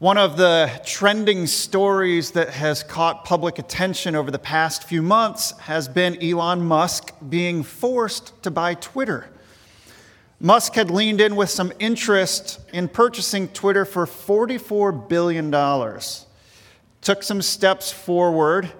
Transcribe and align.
One 0.00 0.16
of 0.16 0.38
the 0.38 0.80
trending 0.86 1.46
stories 1.46 2.30
that 2.30 2.48
has 2.48 2.82
caught 2.82 3.26
public 3.26 3.58
attention 3.58 4.16
over 4.16 4.30
the 4.30 4.38
past 4.38 4.84
few 4.84 5.02
months 5.02 5.50
has 5.58 5.88
been 5.88 6.16
Elon 6.24 6.62
Musk 6.62 7.12
being 7.28 7.62
forced 7.62 8.42
to 8.42 8.50
buy 8.50 8.72
Twitter. 8.72 9.28
Musk 10.40 10.72
had 10.72 10.90
leaned 10.90 11.20
in 11.20 11.36
with 11.36 11.50
some 11.50 11.70
interest 11.78 12.60
in 12.72 12.88
purchasing 12.88 13.48
Twitter 13.48 13.84
for 13.84 14.06
$44 14.06 15.06
billion, 15.06 15.50
took 17.02 17.22
some 17.22 17.42
steps 17.42 17.92
forward, 17.92 18.72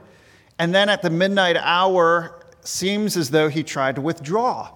and 0.59 0.75
then 0.75 0.89
at 0.89 1.03
the 1.03 1.11
midnight 1.11 1.59
hour, 1.59 2.47
seems 2.63 3.19
as 3.19 3.29
though 3.29 3.51
he 3.51 3.63
tried 3.63 3.97
to 3.97 4.01
withdraw. 4.01 4.71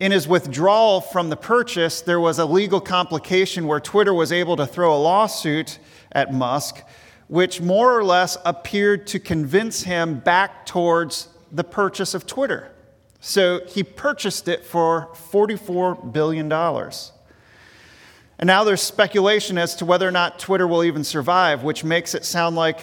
In 0.00 0.10
his 0.10 0.26
withdrawal 0.26 1.00
from 1.00 1.30
the 1.30 1.36
purchase, 1.36 2.00
there 2.00 2.18
was 2.18 2.40
a 2.40 2.44
legal 2.44 2.80
complication 2.80 3.68
where 3.68 3.78
Twitter 3.78 4.12
was 4.12 4.32
able 4.32 4.56
to 4.56 4.66
throw 4.66 4.94
a 4.94 4.98
lawsuit 4.98 5.78
at 6.10 6.34
Musk, 6.34 6.82
which 7.28 7.60
more 7.60 7.96
or 7.96 8.04
less 8.04 8.36
appeared 8.44 9.06
to 9.08 9.20
convince 9.20 9.84
him 9.84 10.18
back 10.18 10.66
towards 10.66 11.28
the 11.52 11.62
purchase 11.62 12.12
of 12.12 12.26
Twitter. 12.26 12.72
So 13.20 13.64
he 13.66 13.84
purchased 13.84 14.48
it 14.48 14.64
for 14.64 15.10
$44 15.30 16.12
billion. 16.12 16.52
And 16.52 18.46
now 18.48 18.64
there's 18.64 18.82
speculation 18.82 19.56
as 19.56 19.76
to 19.76 19.84
whether 19.84 20.06
or 20.06 20.10
not 20.10 20.40
Twitter 20.40 20.66
will 20.66 20.82
even 20.82 21.04
survive, 21.04 21.62
which 21.62 21.84
makes 21.84 22.14
it 22.14 22.24
sound 22.24 22.56
like 22.56 22.80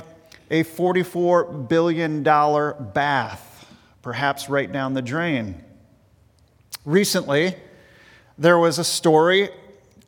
a 0.50 0.64
$44 0.64 1.68
billion 1.68 2.24
bath, 2.24 3.68
perhaps 4.02 4.50
right 4.50 4.72
down 4.72 4.94
the 4.94 5.02
drain. 5.02 5.64
Recently, 6.86 7.56
there 8.40 8.58
was 8.58 8.80
a 8.80 8.84
story 8.84 9.50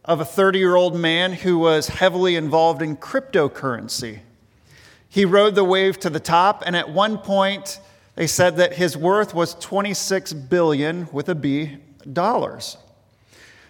of 0.04 0.20
a 0.20 0.26
30 0.26 0.58
year 0.58 0.76
old 0.76 0.96
man 0.96 1.34
who 1.34 1.60
was 1.60 1.88
heavily 1.88 2.36
involved 2.36 2.82
in 2.82 2.98
cryptocurrency. 2.98 4.22
He 5.08 5.24
rode 5.24 5.54
the 5.54 5.64
wave 5.64 6.00
to 6.00 6.10
the 6.10 6.20
top, 6.20 6.64
and 6.66 6.76
at 6.76 6.90
one 6.90 7.20
point, 7.20 7.80
they 8.16 8.26
said 8.26 8.58
that 8.58 8.74
his 8.74 8.98
worth 8.98 9.36
was 9.36 9.54
26 9.56 10.34
billion 10.34 11.08
with 11.12 11.30
a 11.30 11.36
B 11.36 11.78
dollars. 12.12 12.78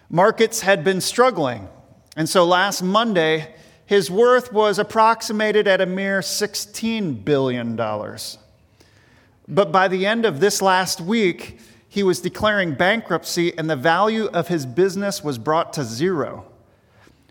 Markets 0.10 0.62
had 0.62 0.86
been 0.86 1.02
struggling, 1.02 1.68
and 2.16 2.30
so 2.30 2.46
last 2.46 2.82
Monday, 2.82 3.54
his 3.86 4.10
worth 4.10 4.54
was 4.54 4.80
approximated 4.80 5.68
at 5.68 5.82
a 5.82 5.86
mere 5.86 6.22
$16 6.22 7.26
billion. 7.26 7.76
But 7.76 9.72
by 9.74 9.90
the 9.90 10.06
end 10.06 10.26
of 10.26 10.40
this 10.40 10.62
last 10.62 11.02
week, 11.02 11.60
he 11.94 12.02
was 12.02 12.22
declaring 12.22 12.74
bankruptcy 12.74 13.56
and 13.56 13.70
the 13.70 13.76
value 13.76 14.26
of 14.26 14.48
his 14.48 14.66
business 14.66 15.24
was 15.24 15.38
brought 15.38 15.74
to 15.74 15.84
zero. 15.84 16.44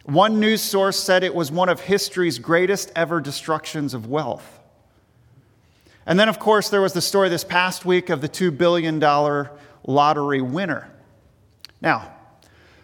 One 0.05 0.39
news 0.39 0.61
source 0.61 0.97
said 0.97 1.25
it 1.25 1.35
was 1.35 1.51
one 1.51 1.69
of 1.69 1.81
history's 1.81 2.39
greatest 2.39 2.93
ever 2.95 3.21
destructions 3.21 3.93
of 3.93 4.07
wealth. 4.07 4.61
And 6.07 6.17
then, 6.17 6.29
of 6.29 6.39
course, 6.39 6.69
there 6.69 6.81
was 6.81 6.93
the 6.93 7.01
story 7.01 7.29
this 7.29 7.43
past 7.43 7.85
week 7.85 8.09
of 8.09 8.21
the 8.21 8.29
$2 8.29 8.57
billion 8.57 9.01
lottery 9.85 10.41
winner. 10.41 10.89
Now, 11.81 12.15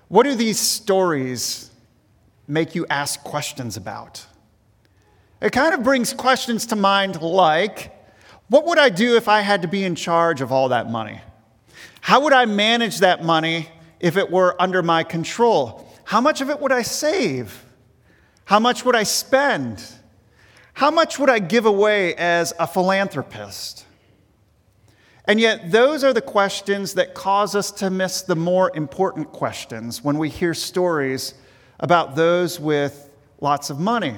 what 0.08 0.24
do 0.24 0.34
these 0.34 0.58
stories 0.58 1.70
make 2.48 2.74
you 2.74 2.86
ask 2.90 3.22
questions 3.22 3.76
about? 3.76 4.26
It 5.40 5.52
kind 5.52 5.74
of 5.74 5.84
brings 5.84 6.12
questions 6.12 6.66
to 6.66 6.74
mind 6.74 7.22
like, 7.22 7.96
what 8.48 8.66
would 8.66 8.80
I 8.80 8.88
do 8.88 9.14
if 9.14 9.28
I 9.28 9.42
had 9.42 9.62
to 9.62 9.68
be 9.68 9.84
in 9.84 9.94
charge 9.94 10.40
of 10.40 10.50
all 10.50 10.70
that 10.70 10.90
money? 10.90 11.20
How 12.00 12.20
would 12.20 12.32
I 12.32 12.46
manage 12.46 12.98
that 12.98 13.24
money 13.24 13.68
if 14.00 14.16
it 14.16 14.30
were 14.30 14.60
under 14.60 14.82
my 14.82 15.02
control? 15.04 15.88
How 16.04 16.20
much 16.20 16.40
of 16.40 16.50
it 16.50 16.60
would 16.60 16.72
I 16.72 16.82
save? 16.82 17.64
How 18.44 18.58
much 18.58 18.84
would 18.84 18.96
I 18.96 19.02
spend? 19.02 19.84
How 20.72 20.90
much 20.90 21.18
would 21.18 21.28
I 21.28 21.38
give 21.38 21.66
away 21.66 22.14
as 22.14 22.54
a 22.58 22.66
philanthropist? 22.66 23.84
And 25.26 25.38
yet, 25.38 25.70
those 25.70 26.04
are 26.04 26.14
the 26.14 26.22
questions 26.22 26.94
that 26.94 27.12
cause 27.12 27.54
us 27.54 27.70
to 27.72 27.90
miss 27.90 28.22
the 28.22 28.34
more 28.34 28.74
important 28.74 29.30
questions 29.30 30.02
when 30.02 30.16
we 30.16 30.30
hear 30.30 30.54
stories 30.54 31.34
about 31.78 32.16
those 32.16 32.58
with 32.58 33.10
lots 33.40 33.68
of 33.68 33.78
money. 33.78 34.16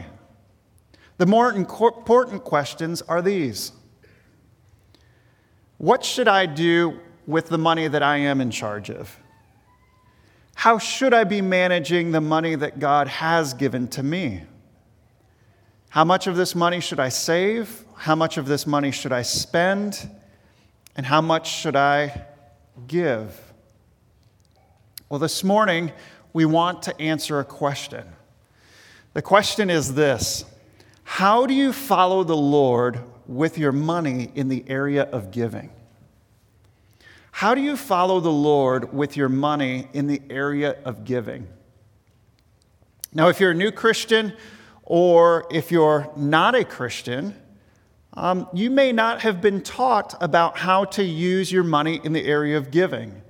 The 1.18 1.26
more 1.26 1.52
important 1.52 2.44
questions 2.44 3.02
are 3.02 3.20
these 3.20 3.72
What 5.78 6.04
should 6.04 6.28
I 6.28 6.46
do 6.46 7.00
with 7.26 7.48
the 7.48 7.58
money 7.58 7.88
that 7.88 8.02
I 8.02 8.18
am 8.18 8.40
in 8.40 8.50
charge 8.50 8.90
of? 8.90 9.18
How 10.54 10.78
should 10.78 11.14
I 11.14 11.24
be 11.24 11.40
managing 11.40 12.12
the 12.12 12.20
money 12.20 12.54
that 12.54 12.78
God 12.78 13.08
has 13.08 13.54
given 13.54 13.88
to 13.88 14.02
me? 14.02 14.42
How 15.88 16.04
much 16.04 16.26
of 16.26 16.36
this 16.36 16.54
money 16.54 16.80
should 16.80 17.00
I 17.00 17.08
save? 17.08 17.84
How 17.96 18.14
much 18.14 18.36
of 18.36 18.46
this 18.46 18.66
money 18.66 18.90
should 18.90 19.12
I 19.12 19.22
spend? 19.22 20.08
And 20.96 21.06
how 21.06 21.20
much 21.20 21.50
should 21.50 21.76
I 21.76 22.26
give? 22.86 23.38
Well, 25.08 25.18
this 25.18 25.42
morning, 25.42 25.92
we 26.32 26.44
want 26.44 26.82
to 26.82 27.00
answer 27.00 27.40
a 27.40 27.44
question. 27.44 28.06
The 29.14 29.22
question 29.22 29.70
is 29.70 29.94
this 29.94 30.44
How 31.02 31.46
do 31.46 31.54
you 31.54 31.72
follow 31.72 32.22
the 32.22 32.36
Lord 32.36 33.00
with 33.26 33.58
your 33.58 33.72
money 33.72 34.30
in 34.34 34.48
the 34.48 34.64
area 34.68 35.04
of 35.04 35.30
giving? 35.30 35.70
How 37.40 37.54
do 37.54 37.62
you 37.62 37.74
follow 37.74 38.20
the 38.20 38.28
Lord 38.28 38.92
with 38.92 39.16
your 39.16 39.30
money 39.30 39.88
in 39.94 40.08
the 40.08 40.20
area 40.28 40.76
of 40.84 41.06
giving? 41.06 41.48
Now, 43.14 43.28
if 43.28 43.40
you're 43.40 43.52
a 43.52 43.54
new 43.54 43.72
Christian 43.72 44.34
or 44.82 45.46
if 45.50 45.72
you're 45.72 46.12
not 46.18 46.54
a 46.54 46.66
Christian, 46.66 47.34
um, 48.12 48.46
you 48.52 48.68
may 48.68 48.92
not 48.92 49.22
have 49.22 49.40
been 49.40 49.62
taught 49.62 50.14
about 50.20 50.58
how 50.58 50.84
to 50.84 51.02
use 51.02 51.50
your 51.50 51.64
money 51.64 51.98
in 52.04 52.12
the 52.12 52.26
area 52.26 52.58
of 52.58 52.70
giving. 52.70 53.22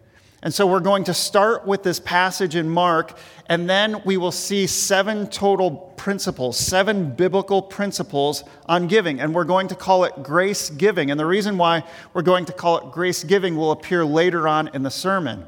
And 0.42 0.54
so 0.54 0.66
we're 0.66 0.80
going 0.80 1.04
to 1.04 1.14
start 1.14 1.66
with 1.66 1.82
this 1.82 2.00
passage 2.00 2.56
in 2.56 2.68
Mark, 2.68 3.18
and 3.46 3.68
then 3.68 4.02
we 4.06 4.16
will 4.16 4.32
see 4.32 4.66
seven 4.66 5.26
total 5.26 5.70
principles, 5.70 6.56
seven 6.58 7.10
biblical 7.10 7.60
principles 7.60 8.42
on 8.64 8.86
giving. 8.86 9.20
And 9.20 9.34
we're 9.34 9.44
going 9.44 9.68
to 9.68 9.74
call 9.74 10.04
it 10.04 10.22
grace 10.22 10.70
giving. 10.70 11.10
And 11.10 11.20
the 11.20 11.26
reason 11.26 11.58
why 11.58 11.84
we're 12.14 12.22
going 12.22 12.46
to 12.46 12.54
call 12.54 12.78
it 12.78 12.92
grace 12.92 13.22
giving 13.22 13.54
will 13.54 13.70
appear 13.70 14.02
later 14.02 14.48
on 14.48 14.68
in 14.68 14.82
the 14.82 14.90
sermon. 14.90 15.44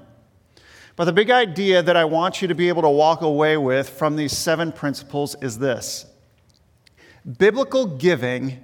But 0.95 1.07
the 1.07 1.13
big 1.13 1.31
idea 1.31 1.83
that 1.83 1.97
I 1.97 2.05
want 2.05 2.43
you 2.43 2.49
to 2.49 2.55
be 2.55 2.69
able 2.69 2.83
to 2.83 2.91
walk 2.91 3.23
away 3.23 3.57
with 3.57 3.89
from 3.89 4.17
these 4.17 4.37
seven 4.37 4.73
principles 4.73 5.35
is 5.41 5.59
this 5.59 6.05
biblical 7.39 7.87
giving 7.87 8.59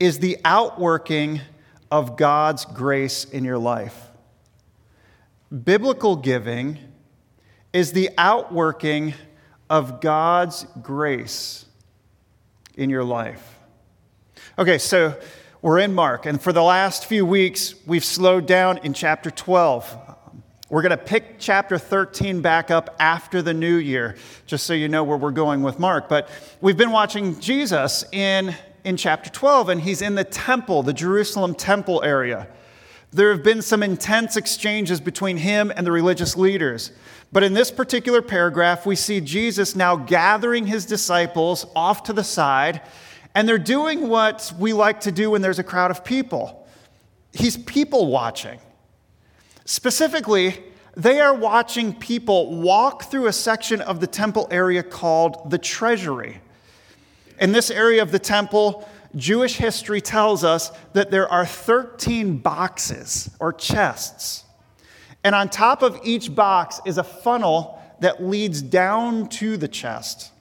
is 0.00 0.18
the 0.18 0.38
outworking 0.44 1.40
of 1.90 2.16
God's 2.16 2.64
grace 2.64 3.24
in 3.24 3.44
your 3.44 3.58
life. 3.58 4.07
Biblical 5.50 6.16
giving 6.16 6.78
is 7.72 7.92
the 7.92 8.10
outworking 8.18 9.14
of 9.70 10.02
God's 10.02 10.66
grace 10.82 11.64
in 12.74 12.90
your 12.90 13.04
life. 13.04 13.58
Okay, 14.58 14.76
so 14.76 15.18
we're 15.62 15.78
in 15.78 15.94
Mark, 15.94 16.26
and 16.26 16.40
for 16.40 16.52
the 16.52 16.62
last 16.62 17.06
few 17.06 17.24
weeks, 17.24 17.74
we've 17.86 18.04
slowed 18.04 18.46
down 18.46 18.78
in 18.78 18.92
chapter 18.92 19.30
12. 19.30 19.96
We're 20.68 20.82
going 20.82 20.90
to 20.90 20.98
pick 20.98 21.38
chapter 21.38 21.78
13 21.78 22.42
back 22.42 22.70
up 22.70 22.94
after 23.00 23.40
the 23.40 23.54
new 23.54 23.76
year, 23.76 24.16
just 24.44 24.66
so 24.66 24.74
you 24.74 24.88
know 24.88 25.02
where 25.02 25.16
we're 25.16 25.30
going 25.30 25.62
with 25.62 25.78
Mark. 25.78 26.10
But 26.10 26.28
we've 26.60 26.76
been 26.76 26.92
watching 26.92 27.40
Jesus 27.40 28.04
in, 28.12 28.54
in 28.84 28.98
chapter 28.98 29.30
12, 29.30 29.70
and 29.70 29.80
he's 29.80 30.02
in 30.02 30.14
the 30.14 30.24
temple, 30.24 30.82
the 30.82 30.92
Jerusalem 30.92 31.54
temple 31.54 32.04
area. 32.04 32.48
There 33.10 33.30
have 33.32 33.42
been 33.42 33.62
some 33.62 33.82
intense 33.82 34.36
exchanges 34.36 35.00
between 35.00 35.38
him 35.38 35.72
and 35.74 35.86
the 35.86 35.92
religious 35.92 36.36
leaders. 36.36 36.92
But 37.32 37.42
in 37.42 37.54
this 37.54 37.70
particular 37.70 38.22
paragraph, 38.22 38.86
we 38.86 38.96
see 38.96 39.20
Jesus 39.20 39.74
now 39.74 39.96
gathering 39.96 40.66
his 40.66 40.86
disciples 40.86 41.66
off 41.74 42.04
to 42.04 42.12
the 42.12 42.24
side, 42.24 42.82
and 43.34 43.48
they're 43.48 43.58
doing 43.58 44.08
what 44.08 44.52
we 44.58 44.72
like 44.72 45.00
to 45.00 45.12
do 45.12 45.30
when 45.30 45.42
there's 45.42 45.58
a 45.58 45.64
crowd 45.64 45.90
of 45.90 46.04
people. 46.04 46.66
He's 47.32 47.56
people 47.56 48.06
watching. 48.06 48.58
Specifically, 49.64 50.62
they 50.96 51.20
are 51.20 51.34
watching 51.34 51.94
people 51.94 52.56
walk 52.56 53.04
through 53.04 53.26
a 53.26 53.32
section 53.32 53.80
of 53.82 54.00
the 54.00 54.06
temple 54.06 54.48
area 54.50 54.82
called 54.82 55.50
the 55.50 55.58
treasury. 55.58 56.40
In 57.38 57.52
this 57.52 57.70
area 57.70 58.02
of 58.02 58.10
the 58.10 58.18
temple, 58.18 58.88
Jewish 59.16 59.56
history 59.56 60.00
tells 60.00 60.44
us 60.44 60.70
that 60.92 61.10
there 61.10 61.28
are 61.28 61.46
13 61.46 62.38
boxes 62.38 63.30
or 63.40 63.52
chests. 63.52 64.44
And 65.24 65.34
on 65.34 65.48
top 65.48 65.82
of 65.82 66.00
each 66.04 66.34
box 66.34 66.80
is 66.84 66.98
a 66.98 67.04
funnel 67.04 67.82
that 68.00 68.22
leads 68.22 68.62
down 68.62 69.28
to 69.28 69.56
the 69.56 69.68
chest. 69.68 70.32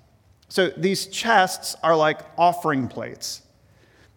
So 0.50 0.70
these 0.78 1.08
chests 1.08 1.76
are 1.84 1.96
like 1.96 2.22
offering 2.38 2.88
plates. 2.88 3.42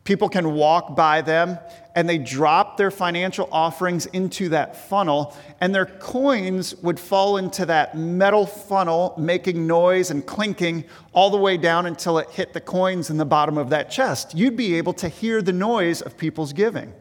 People 0.05 0.29
can 0.29 0.55
walk 0.55 0.97
by 0.97 1.23
them 1.23 1.59
and 1.95 2.09
they 2.09 2.19
drop 2.19 2.77
their 2.77 2.91
financial 2.91 3.49
offerings 3.51 4.07
into 4.07 4.49
that 4.51 4.77
funnel, 4.77 5.37
and 5.61 5.75
their 5.75 5.87
coins 5.87 6.75
would 6.77 6.99
fall 6.99 7.37
into 7.37 7.67
that 7.67 7.97
metal 7.97 8.47
funnel, 8.47 9.15
making 9.19 9.67
noise 9.67 10.11
and 10.11 10.25
clinking 10.27 10.85
all 11.13 11.31
the 11.31 11.37
way 11.37 11.57
down 11.57 11.87
until 11.87 12.19
it 12.19 12.31
hit 12.31 12.53
the 12.53 12.61
coins 12.61 13.11
in 13.11 13.17
the 13.17 13.25
bottom 13.25 13.59
of 13.59 13.71
that 13.71 13.91
chest. 13.91 14.35
You'd 14.35 14.57
be 14.57 14.75
able 14.75 14.93
to 14.95 15.09
hear 15.09 15.43
the 15.43 15.53
noise 15.53 16.01
of 16.01 16.17
people's 16.17 16.53
giving. 16.53 16.93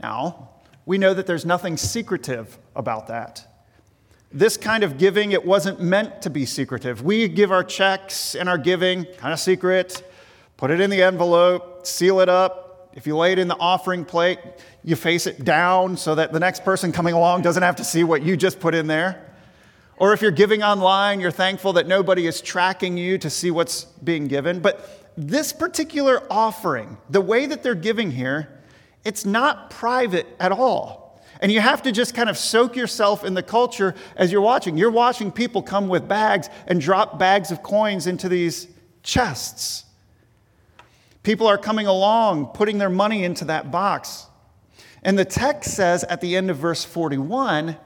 Now, 0.00 0.50
we 0.84 0.98
know 0.98 1.14
that 1.14 1.26
there's 1.26 1.46
nothing 1.46 1.76
secretive 1.76 2.58
about 2.74 3.06
that. 3.08 3.46
This 4.30 4.56
kind 4.56 4.84
of 4.84 4.98
giving, 4.98 5.32
it 5.32 5.44
wasn't 5.44 5.80
meant 5.80 6.20
to 6.22 6.30
be 6.30 6.44
secretive. 6.44 7.02
We 7.02 7.28
give 7.28 7.50
our 7.50 7.64
checks 7.64 8.34
and 8.34 8.48
our 8.48 8.58
giving 8.58 9.04
kind 9.16 9.32
of 9.32 9.40
secret 9.40 10.02
Put 10.56 10.70
it 10.70 10.80
in 10.80 10.88
the 10.88 11.02
envelope, 11.02 11.86
seal 11.86 12.20
it 12.20 12.28
up. 12.28 12.65
If 12.96 13.06
you 13.06 13.14
lay 13.14 13.32
it 13.32 13.38
in 13.38 13.46
the 13.46 13.58
offering 13.58 14.06
plate, 14.06 14.38
you 14.82 14.96
face 14.96 15.26
it 15.26 15.44
down 15.44 15.98
so 15.98 16.14
that 16.14 16.32
the 16.32 16.40
next 16.40 16.64
person 16.64 16.92
coming 16.92 17.14
along 17.14 17.42
doesn't 17.42 17.62
have 17.62 17.76
to 17.76 17.84
see 17.84 18.02
what 18.04 18.22
you 18.22 18.38
just 18.38 18.58
put 18.58 18.74
in 18.74 18.86
there. 18.86 19.22
Or 19.98 20.14
if 20.14 20.22
you're 20.22 20.30
giving 20.30 20.62
online, 20.62 21.20
you're 21.20 21.30
thankful 21.30 21.74
that 21.74 21.86
nobody 21.86 22.26
is 22.26 22.40
tracking 22.40 22.96
you 22.96 23.18
to 23.18 23.28
see 23.28 23.50
what's 23.50 23.84
being 23.84 24.28
given. 24.28 24.60
But 24.60 25.12
this 25.14 25.52
particular 25.52 26.22
offering, 26.30 26.96
the 27.10 27.20
way 27.20 27.44
that 27.44 27.62
they're 27.62 27.74
giving 27.74 28.10
here, 28.10 28.62
it's 29.04 29.26
not 29.26 29.68
private 29.68 30.26
at 30.40 30.50
all. 30.50 31.20
And 31.40 31.52
you 31.52 31.60
have 31.60 31.82
to 31.82 31.92
just 31.92 32.14
kind 32.14 32.30
of 32.30 32.38
soak 32.38 32.76
yourself 32.76 33.24
in 33.24 33.34
the 33.34 33.42
culture 33.42 33.94
as 34.16 34.32
you're 34.32 34.40
watching. 34.40 34.78
You're 34.78 34.90
watching 34.90 35.30
people 35.30 35.62
come 35.62 35.88
with 35.88 36.08
bags 36.08 36.48
and 36.66 36.80
drop 36.80 37.18
bags 37.18 37.50
of 37.50 37.62
coins 37.62 38.06
into 38.06 38.30
these 38.30 38.68
chests. 39.02 39.85
People 41.26 41.48
are 41.48 41.58
coming 41.58 41.88
along, 41.88 42.52
putting 42.54 42.78
their 42.78 42.88
money 42.88 43.24
into 43.24 43.46
that 43.46 43.72
box. 43.72 44.28
And 45.02 45.18
the 45.18 45.24
text 45.24 45.74
says 45.74 46.04
at 46.04 46.20
the 46.20 46.36
end 46.36 46.50
of 46.50 46.56
verse 46.58 46.84
41 46.84 47.76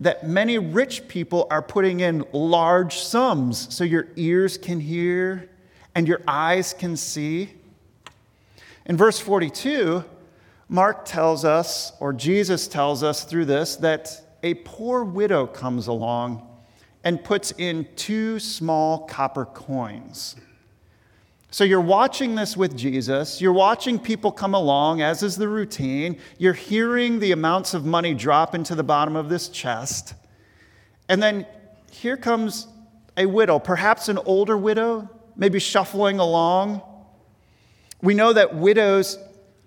that 0.00 0.28
many 0.28 0.58
rich 0.58 1.08
people 1.08 1.46
are 1.50 1.62
putting 1.62 2.00
in 2.00 2.22
large 2.34 2.98
sums 2.98 3.74
so 3.74 3.82
your 3.82 4.08
ears 4.16 4.58
can 4.58 4.78
hear 4.78 5.48
and 5.94 6.06
your 6.06 6.20
eyes 6.28 6.74
can 6.74 6.94
see. 6.98 7.54
In 8.84 8.98
verse 8.98 9.18
42, 9.18 10.04
Mark 10.68 11.06
tells 11.06 11.46
us, 11.46 11.94
or 11.98 12.12
Jesus 12.12 12.68
tells 12.68 13.02
us 13.02 13.24
through 13.24 13.46
this, 13.46 13.76
that 13.76 14.36
a 14.42 14.52
poor 14.52 15.02
widow 15.02 15.46
comes 15.46 15.86
along 15.86 16.46
and 17.04 17.24
puts 17.24 17.52
in 17.52 17.88
two 17.96 18.38
small 18.38 19.06
copper 19.06 19.46
coins. 19.46 20.36
So 21.52 21.64
you're 21.64 21.82
watching 21.82 22.34
this 22.34 22.56
with 22.56 22.74
Jesus. 22.78 23.38
You're 23.38 23.52
watching 23.52 23.98
people 23.98 24.32
come 24.32 24.54
along, 24.54 25.02
as 25.02 25.22
is 25.22 25.36
the 25.36 25.48
routine. 25.48 26.18
You're 26.38 26.54
hearing 26.54 27.18
the 27.20 27.32
amounts 27.32 27.74
of 27.74 27.84
money 27.84 28.14
drop 28.14 28.54
into 28.54 28.74
the 28.74 28.82
bottom 28.82 29.16
of 29.16 29.28
this 29.28 29.50
chest. 29.50 30.14
And 31.10 31.22
then 31.22 31.46
here 31.90 32.16
comes 32.16 32.68
a 33.18 33.26
widow, 33.26 33.58
perhaps 33.58 34.08
an 34.08 34.16
older 34.24 34.56
widow, 34.56 35.10
maybe 35.36 35.58
shuffling 35.58 36.18
along. 36.18 36.80
We 38.00 38.14
know 38.14 38.32
that 38.32 38.56
widows 38.56 39.18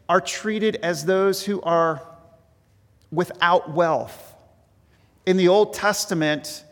are 0.10 0.22
treated 0.22 0.78
as 0.78 1.06
those 1.06 1.46
who 1.46 1.62
are 1.62 2.02
without 3.12 3.76
wealth. 3.76 4.34
In 5.28 5.38
the 5.38 5.50
Old 5.50 5.76
Testament, 5.76 6.65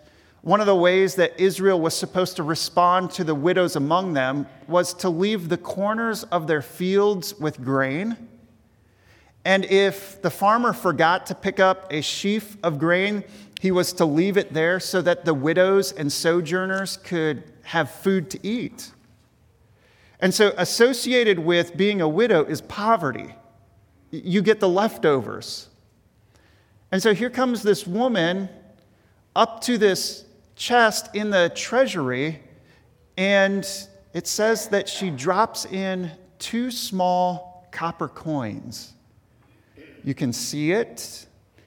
one 0.43 0.59
of 0.59 0.65
the 0.65 0.75
ways 0.75 1.15
that 1.15 1.39
Israel 1.39 1.79
was 1.79 1.95
supposed 1.95 2.35
to 2.35 2.43
respond 2.43 3.11
to 3.11 3.23
the 3.23 3.33
widows 3.33 3.77
among 3.77 4.11
them 4.11 4.45
was 4.67 4.93
to 4.95 5.09
leave 5.09 5.47
the 5.47 5.57
corners 5.57 6.25
of 6.25 6.47
their 6.47 6.61
fields 6.61 7.33
with 7.39 7.63
grain. 7.63 8.27
And 9.45 9.63
if 9.63 10.21
the 10.21 10.29
farmer 10.29 10.73
forgot 10.73 11.25
to 11.27 11.35
pick 11.35 11.61
up 11.61 11.87
a 11.93 12.01
sheaf 12.01 12.57
of 12.61 12.77
grain, 12.77 13.23
he 13.61 13.71
was 13.71 13.93
to 13.93 14.05
leave 14.05 14.35
it 14.35 14.53
there 14.53 14.81
so 14.81 15.01
that 15.01 15.23
the 15.23 15.33
widows 15.33 15.93
and 15.93 16.11
sojourners 16.11 16.97
could 16.97 17.43
have 17.63 17.89
food 17.89 18.29
to 18.31 18.39
eat. 18.45 18.91
And 20.19 20.33
so, 20.33 20.53
associated 20.57 21.39
with 21.39 21.77
being 21.77 22.01
a 22.01 22.07
widow 22.07 22.43
is 22.43 22.59
poverty. 22.59 23.33
You 24.11 24.41
get 24.41 24.59
the 24.59 24.67
leftovers. 24.67 25.69
And 26.91 27.01
so, 27.01 27.13
here 27.13 27.29
comes 27.29 27.63
this 27.63 27.87
woman 27.87 28.49
up 29.35 29.61
to 29.61 29.77
this 29.77 30.25
chest 30.55 31.15
in 31.15 31.29
the 31.29 31.51
treasury, 31.55 32.41
and 33.17 33.67
it 34.13 34.27
says 34.27 34.67
that 34.69 34.87
she 34.87 35.09
drops 35.09 35.65
in 35.65 36.11
two 36.39 36.71
small 36.71 37.67
copper 37.71 38.07
coins. 38.07 38.93
You 40.03 40.13
can 40.13 40.33
see 40.33 40.71
it, 40.71 41.25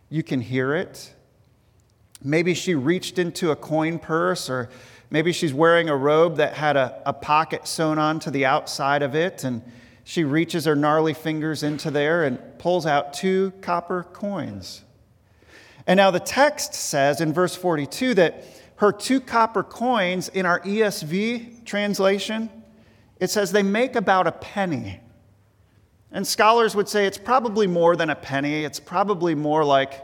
you 0.08 0.22
can 0.22 0.40
hear 0.40 0.74
it. 0.74 1.12
Maybe 2.22 2.54
she 2.54 2.74
reached 2.74 3.18
into 3.18 3.50
a 3.50 3.56
coin 3.56 3.98
purse, 3.98 4.48
or 4.48 4.68
maybe 5.10 5.32
she's 5.32 5.52
wearing 5.52 5.88
a 5.88 5.96
robe 5.96 6.36
that 6.36 6.54
had 6.54 6.76
a, 6.76 7.02
a 7.06 7.12
pocket 7.12 7.66
sewn 7.66 7.98
onto 7.98 8.30
the 8.30 8.44
outside 8.44 9.02
of 9.02 9.14
it, 9.14 9.44
and 9.44 9.62
she 10.04 10.22
reaches 10.22 10.66
her 10.66 10.76
gnarly 10.76 11.14
fingers 11.14 11.62
into 11.62 11.90
there 11.90 12.24
and 12.24 12.38
pulls 12.58 12.86
out 12.86 13.12
two 13.12 13.52
copper 13.60 14.04
coins. 14.04 14.84
And 15.86 15.98
now 15.98 16.10
the 16.10 16.20
text 16.20 16.74
says 16.74 17.20
in 17.20 17.32
verse 17.32 17.54
42 17.54 18.14
that 18.14 18.44
her 18.76 18.92
two 18.92 19.20
copper 19.20 19.62
coins 19.62 20.28
in 20.28 20.46
our 20.46 20.60
ESV 20.60 21.64
translation, 21.64 22.50
it 23.18 23.30
says 23.30 23.52
they 23.52 23.62
make 23.62 23.96
about 23.96 24.26
a 24.26 24.32
penny. 24.32 25.00
And 26.12 26.26
scholars 26.26 26.74
would 26.74 26.88
say 26.88 27.06
it's 27.06 27.18
probably 27.18 27.66
more 27.66 27.96
than 27.96 28.10
a 28.10 28.14
penny. 28.14 28.64
It's 28.64 28.80
probably 28.80 29.34
more 29.34 29.64
like, 29.64 30.02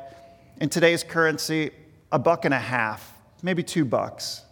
in 0.60 0.68
today's 0.68 1.02
currency, 1.02 1.70
a 2.10 2.18
buck 2.18 2.44
and 2.44 2.54
a 2.54 2.58
half, 2.58 3.12
maybe 3.42 3.62
two 3.62 3.84
bucks. 3.84 4.42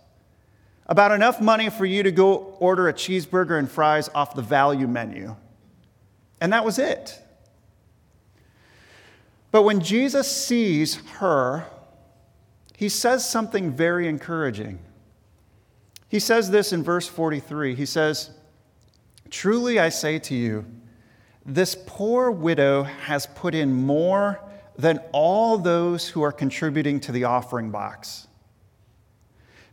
About 0.87 1.13
enough 1.13 1.41
money 1.41 1.71
for 1.71 1.87
you 1.87 2.03
to 2.03 2.11
go 2.11 2.57
order 2.59 2.89
a 2.89 2.93
cheeseburger 2.93 3.59
and 3.59 3.71
fries 3.71 4.09
off 4.15 4.35
the 4.35 4.43
value 4.43 4.89
menu. 4.89 5.37
And 6.41 6.53
that 6.53 6.65
was 6.65 6.79
it. 6.79 7.21
But 9.51 9.63
when 9.63 9.81
Jesus 9.81 10.31
sees 10.31 10.97
her 11.19 11.67
he 12.81 12.89
says 12.89 13.29
something 13.29 13.71
very 13.71 14.09
encouraging. 14.09 14.79
He 16.09 16.19
says 16.19 16.51
this 16.51 16.73
in 16.73 16.83
verse 16.83 17.07
43. 17.07 17.75
He 17.75 17.85
says, 17.85 18.31
Truly 19.29 19.79
I 19.79 19.91
say 19.91 20.19
to 20.21 20.35
you, 20.35 20.65
this 21.45 21.77
poor 21.87 22.31
widow 22.31 22.85
has 22.85 23.27
put 23.27 23.55
in 23.55 23.71
more 23.71 24.41
than 24.79 24.99
all 25.13 25.59
those 25.59 26.09
who 26.09 26.23
are 26.23 26.33
contributing 26.33 27.01
to 27.01 27.13
the 27.13 27.25
offering 27.25 27.71
box. 27.71 28.29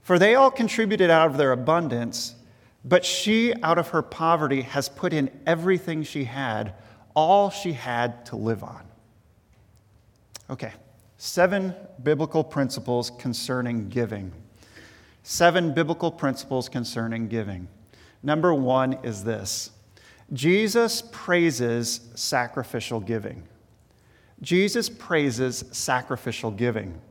For 0.01 0.19
they 0.19 0.36
all 0.36 0.51
contributed 0.51 1.10
out 1.10 1.27
of 1.27 1.38
their 1.38 1.53
abundance, 1.53 2.36
but 2.84 3.05
she, 3.05 3.53
out 3.63 3.77
of 3.77 3.88
her 3.91 4.01
poverty, 4.01 4.63
has 4.63 4.89
put 4.89 5.13
in 5.13 5.31
everything 5.46 6.03
she 6.03 6.25
had, 6.25 6.74
all 7.15 7.51
she 7.51 7.72
had 7.72 8.25
to 8.25 8.36
live 8.36 8.65
on. 8.65 8.84
Okay. 10.50 10.74
Seven 11.17 11.75
biblical 12.01 12.43
principles 12.43 13.09
concerning 13.09 13.89
giving. 13.89 14.31
Seven 15.24 15.74
biblical 15.74 16.12
principles 16.12 16.69
concerning 16.69 17.27
giving. 17.27 17.67
Number 18.21 18.53
one 18.53 18.93
is 19.03 19.24
this 19.24 19.71
Jesus 20.31 21.01
praises 21.12 22.01
sacrificial 22.15 23.00
giving. 23.00 23.43
Jesus 24.41 24.89
praises 24.89 25.65
sacrificial 25.71 26.51
giving. 26.51 27.01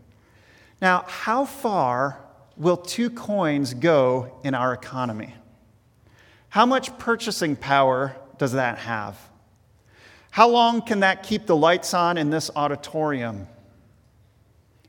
Now, 0.80 1.04
how 1.08 1.44
far 1.44 2.20
will 2.56 2.76
two 2.76 3.10
coins 3.10 3.74
go 3.74 4.38
in 4.44 4.54
our 4.54 4.72
economy? 4.72 5.34
How 6.50 6.64
much 6.64 6.96
purchasing 6.98 7.56
power 7.56 8.16
does 8.38 8.52
that 8.52 8.78
have? 8.78 9.18
How 10.30 10.48
long 10.48 10.82
can 10.82 11.00
that 11.00 11.22
keep 11.22 11.46
the 11.46 11.56
lights 11.56 11.92
on 11.94 12.18
in 12.18 12.30
this 12.30 12.50
auditorium? 12.54 13.48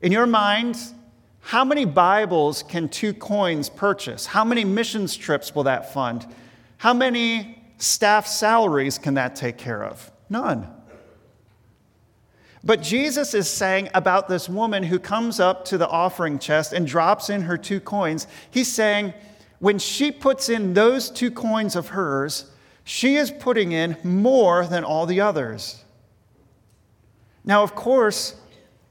In 0.02 0.12
your 0.12 0.28
mind, 0.28 0.78
how 1.40 1.64
many 1.66 1.86
Bibles 1.86 2.62
can 2.62 2.88
two 2.88 3.14
coins 3.14 3.70
purchase? 3.70 4.28
How 4.28 4.44
many 4.44 4.64
missions 4.64 5.16
trips 5.16 5.56
will 5.56 5.64
that 5.64 5.92
fund? 5.92 6.26
How 6.78 6.94
many 6.94 7.64
staff 7.78 8.28
salaries 8.28 8.98
can 8.98 9.16
that 9.16 9.36
take 9.36 9.58
care 9.58 9.84
of? 9.84 10.12
None. 10.30 10.68
But 12.64 12.82
Jesus 12.82 13.34
is 13.34 13.50
saying 13.50 13.90
about 13.94 14.28
this 14.28 14.50
woman 14.50 14.84
who 14.84 15.00
comes 15.00 15.40
up 15.40 15.66
to 15.66 15.78
the 15.78 15.88
offering 15.88 16.38
chest 16.38 16.74
and 16.74 16.86
drops 16.86 17.30
in 17.30 17.44
her 17.44 17.58
two 17.58 17.80
coins, 17.80 18.28
he's 18.52 18.72
saying, 18.72 19.14
when 19.60 19.80
she 19.80 20.12
puts 20.12 20.50
in 20.50 20.74
those 20.74 21.10
two 21.10 21.32
coins 21.32 21.76
of 21.76 21.90
hers, 21.90 22.52
she 22.84 23.16
is 23.16 23.32
putting 23.32 23.72
in 23.72 23.98
more 24.04 24.68
than 24.68 24.84
all 24.84 25.06
the 25.06 25.22
others. 25.22 25.84
Now, 27.44 27.64
of 27.64 27.74
course, 27.74 28.36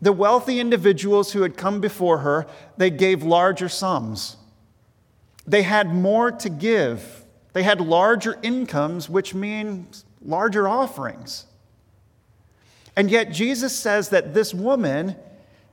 the 0.00 0.12
wealthy 0.12 0.60
individuals 0.60 1.32
who 1.32 1.42
had 1.42 1.56
come 1.56 1.80
before 1.80 2.18
her, 2.18 2.46
they 2.76 2.90
gave 2.90 3.22
larger 3.22 3.68
sums. 3.68 4.36
They 5.46 5.62
had 5.62 5.94
more 5.94 6.30
to 6.30 6.48
give. 6.48 7.24
They 7.52 7.62
had 7.62 7.80
larger 7.80 8.36
incomes, 8.42 9.08
which 9.08 9.34
means 9.34 10.04
larger 10.22 10.68
offerings. 10.68 11.46
And 12.94 13.10
yet, 13.10 13.30
Jesus 13.30 13.74
says 13.74 14.10
that 14.10 14.34
this 14.34 14.52
woman, 14.52 15.16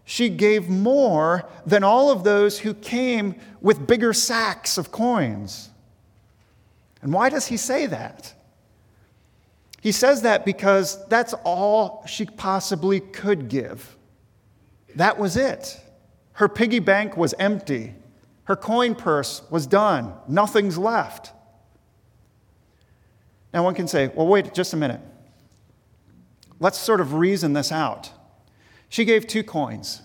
she 0.05 0.29
gave 0.29 0.69
more 0.69 1.49
than 1.65 1.83
all 1.83 2.11
of 2.11 2.23
those 2.23 2.59
who 2.59 2.73
came 2.73 3.35
with 3.61 3.87
bigger 3.87 4.13
sacks 4.13 4.77
of 4.77 4.91
coins. 4.91 5.69
And 7.01 7.13
why 7.13 7.29
does 7.29 7.47
he 7.47 7.57
say 7.57 7.85
that? 7.87 8.33
He 9.81 9.91
says 9.91 10.21
that 10.21 10.45
because 10.45 11.05
that's 11.07 11.33
all 11.43 12.05
she 12.07 12.25
possibly 12.25 13.01
could 13.01 13.49
give. 13.49 13.97
That 14.95 15.17
was 15.17 15.37
it. 15.37 15.79
Her 16.33 16.47
piggy 16.47 16.79
bank 16.79 17.15
was 17.17 17.33
empty. 17.39 17.95
Her 18.45 18.55
coin 18.55 18.95
purse 18.95 19.41
was 19.49 19.67
done. 19.67 20.13
Nothing's 20.27 20.77
left. 20.77 21.31
Now, 23.53 23.63
one 23.63 23.75
can 23.75 23.87
say, 23.87 24.09
well, 24.15 24.27
wait 24.27 24.53
just 24.53 24.73
a 24.73 24.77
minute. 24.77 24.99
Let's 26.59 26.77
sort 26.77 27.01
of 27.01 27.13
reason 27.13 27.53
this 27.53 27.71
out. 27.71 28.11
She 28.89 29.05
gave 29.05 29.27
two 29.27 29.43
coins. 29.43 30.01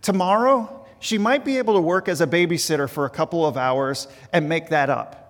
Tomorrow, 0.00 0.86
she 1.00 1.18
might 1.18 1.44
be 1.44 1.58
able 1.58 1.74
to 1.74 1.80
work 1.80 2.08
as 2.08 2.20
a 2.20 2.26
babysitter 2.26 2.88
for 2.88 3.04
a 3.04 3.10
couple 3.10 3.46
of 3.46 3.56
hours 3.56 4.08
and 4.32 4.48
make 4.48 4.70
that 4.70 4.90
up. 4.90 5.27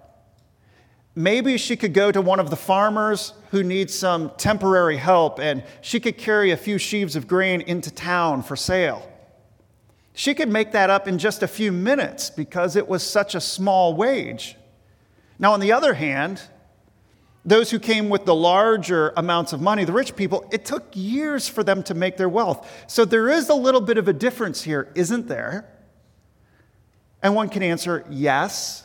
Maybe 1.18 1.58
she 1.58 1.76
could 1.76 1.94
go 1.94 2.12
to 2.12 2.22
one 2.22 2.38
of 2.38 2.48
the 2.48 2.54
farmers 2.54 3.32
who 3.50 3.64
needs 3.64 3.92
some 3.92 4.30
temporary 4.36 4.96
help 4.96 5.40
and 5.40 5.64
she 5.80 5.98
could 5.98 6.16
carry 6.16 6.52
a 6.52 6.56
few 6.56 6.78
sheaves 6.78 7.16
of 7.16 7.26
grain 7.26 7.60
into 7.60 7.90
town 7.90 8.44
for 8.44 8.54
sale. 8.54 9.02
She 10.14 10.32
could 10.32 10.48
make 10.48 10.70
that 10.70 10.90
up 10.90 11.08
in 11.08 11.18
just 11.18 11.42
a 11.42 11.48
few 11.48 11.72
minutes 11.72 12.30
because 12.30 12.76
it 12.76 12.86
was 12.86 13.02
such 13.02 13.34
a 13.34 13.40
small 13.40 13.94
wage. 13.94 14.54
Now, 15.40 15.54
on 15.54 15.58
the 15.58 15.72
other 15.72 15.94
hand, 15.94 16.40
those 17.44 17.72
who 17.72 17.80
came 17.80 18.10
with 18.10 18.24
the 18.24 18.34
larger 18.36 19.12
amounts 19.16 19.52
of 19.52 19.60
money, 19.60 19.84
the 19.84 19.92
rich 19.92 20.14
people, 20.14 20.48
it 20.52 20.64
took 20.64 20.84
years 20.92 21.48
for 21.48 21.64
them 21.64 21.82
to 21.82 21.94
make 21.94 22.16
their 22.16 22.28
wealth. 22.28 22.70
So 22.86 23.04
there 23.04 23.28
is 23.28 23.48
a 23.48 23.54
little 23.54 23.80
bit 23.80 23.98
of 23.98 24.06
a 24.06 24.12
difference 24.12 24.62
here, 24.62 24.92
isn't 24.94 25.26
there? 25.26 25.68
And 27.24 27.34
one 27.34 27.48
can 27.48 27.64
answer 27.64 28.06
yes. 28.08 28.84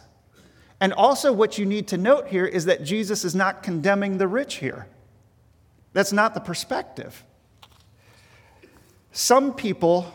And 0.84 0.92
also, 0.92 1.32
what 1.32 1.58
you 1.58 1.66
need 1.66 1.88
to 1.88 1.98
note 1.98 2.28
here 2.28 2.46
is 2.46 2.66
that 2.66 2.84
Jesus 2.84 3.24
is 3.24 3.34
not 3.34 3.64
condemning 3.64 4.18
the 4.18 4.28
rich 4.28 4.56
here. 4.56 4.86
That's 5.94 6.12
not 6.12 6.34
the 6.34 6.42
perspective. 6.42 7.24
Some 9.14 9.54
people, 9.54 10.12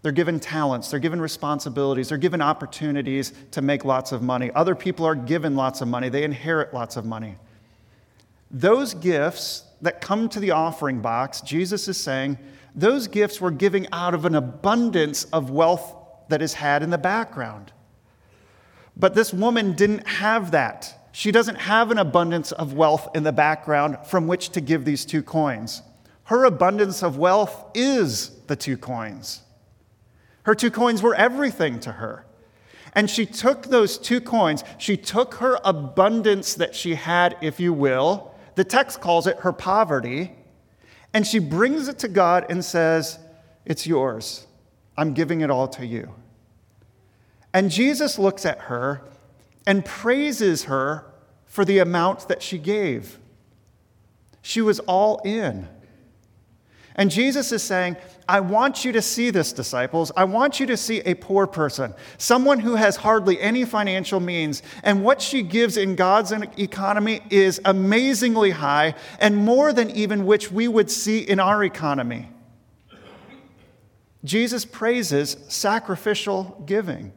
they're 0.00 0.10
given 0.10 0.40
talents, 0.40 0.90
they're 0.90 1.00
given 1.00 1.20
responsibilities, 1.20 2.08
they're 2.08 2.16
given 2.16 2.40
opportunities 2.40 3.34
to 3.50 3.60
make 3.60 3.84
lots 3.84 4.10
of 4.10 4.22
money. 4.22 4.50
Other 4.54 4.74
people 4.74 5.04
are 5.04 5.14
given 5.14 5.54
lots 5.54 5.82
of 5.82 5.88
money, 5.88 6.08
they 6.08 6.24
inherit 6.24 6.72
lots 6.72 6.96
of 6.96 7.04
money. 7.04 7.36
Those 8.50 8.94
gifts 8.94 9.64
that 9.82 10.00
come 10.00 10.30
to 10.30 10.40
the 10.40 10.52
offering 10.52 11.02
box, 11.02 11.42
Jesus 11.42 11.88
is 11.88 11.98
saying, 11.98 12.38
those 12.74 13.06
gifts 13.06 13.38
were 13.38 13.50
giving 13.50 13.86
out 13.92 14.14
of 14.14 14.24
an 14.24 14.34
abundance 14.34 15.24
of 15.24 15.50
wealth 15.50 15.94
that 16.30 16.40
is 16.40 16.54
had 16.54 16.82
in 16.82 16.88
the 16.88 16.96
background. 16.96 17.70
But 19.00 19.14
this 19.14 19.32
woman 19.32 19.72
didn't 19.72 20.06
have 20.06 20.50
that. 20.50 21.08
She 21.12 21.32
doesn't 21.32 21.56
have 21.56 21.90
an 21.90 21.98
abundance 21.98 22.52
of 22.52 22.74
wealth 22.74 23.08
in 23.16 23.22
the 23.22 23.32
background 23.32 23.96
from 24.06 24.26
which 24.28 24.50
to 24.50 24.60
give 24.60 24.84
these 24.84 25.06
two 25.06 25.22
coins. 25.22 25.82
Her 26.24 26.44
abundance 26.44 27.02
of 27.02 27.16
wealth 27.16 27.64
is 27.74 28.30
the 28.46 28.56
two 28.56 28.76
coins. 28.76 29.40
Her 30.42 30.54
two 30.54 30.70
coins 30.70 31.02
were 31.02 31.14
everything 31.14 31.80
to 31.80 31.92
her. 31.92 32.26
And 32.94 33.08
she 33.08 33.24
took 33.24 33.66
those 33.66 33.96
two 33.96 34.20
coins, 34.20 34.64
she 34.78 34.96
took 34.96 35.34
her 35.34 35.58
abundance 35.64 36.54
that 36.54 36.74
she 36.74 36.94
had, 36.94 37.36
if 37.40 37.58
you 37.58 37.72
will, 37.72 38.34
the 38.54 38.64
text 38.64 39.00
calls 39.00 39.26
it 39.26 39.38
her 39.38 39.52
poverty. 39.52 40.32
And 41.14 41.26
she 41.26 41.38
brings 41.38 41.88
it 41.88 41.98
to 42.00 42.08
God 42.08 42.46
and 42.50 42.64
says, 42.64 43.18
It's 43.64 43.86
yours. 43.86 44.46
I'm 44.96 45.14
giving 45.14 45.40
it 45.40 45.50
all 45.50 45.68
to 45.68 45.86
you. 45.86 46.14
And 47.52 47.70
Jesus 47.70 48.18
looks 48.18 48.46
at 48.46 48.58
her 48.62 49.02
and 49.66 49.84
praises 49.84 50.64
her 50.64 51.04
for 51.46 51.64
the 51.64 51.78
amount 51.78 52.28
that 52.28 52.42
she 52.42 52.58
gave. 52.58 53.18
She 54.42 54.60
was 54.60 54.78
all 54.80 55.20
in. 55.24 55.68
And 56.94 57.10
Jesus 57.10 57.50
is 57.52 57.62
saying, 57.62 57.96
I 58.28 58.40
want 58.40 58.84
you 58.84 58.92
to 58.92 59.02
see 59.02 59.30
this, 59.30 59.52
disciples. 59.52 60.12
I 60.16 60.24
want 60.24 60.60
you 60.60 60.66
to 60.66 60.76
see 60.76 61.00
a 61.00 61.14
poor 61.14 61.46
person, 61.46 61.94
someone 62.18 62.60
who 62.60 62.76
has 62.76 62.96
hardly 62.96 63.40
any 63.40 63.64
financial 63.64 64.20
means. 64.20 64.62
And 64.82 65.02
what 65.02 65.20
she 65.20 65.42
gives 65.42 65.76
in 65.76 65.96
God's 65.96 66.30
economy 66.30 67.20
is 67.30 67.60
amazingly 67.64 68.50
high 68.50 68.94
and 69.18 69.36
more 69.36 69.72
than 69.72 69.90
even 69.90 70.26
which 70.26 70.52
we 70.52 70.68
would 70.68 70.90
see 70.90 71.20
in 71.20 71.40
our 71.40 71.64
economy. 71.64 72.28
Jesus 74.22 74.64
praises 74.64 75.36
sacrificial 75.48 76.62
giving. 76.66 77.12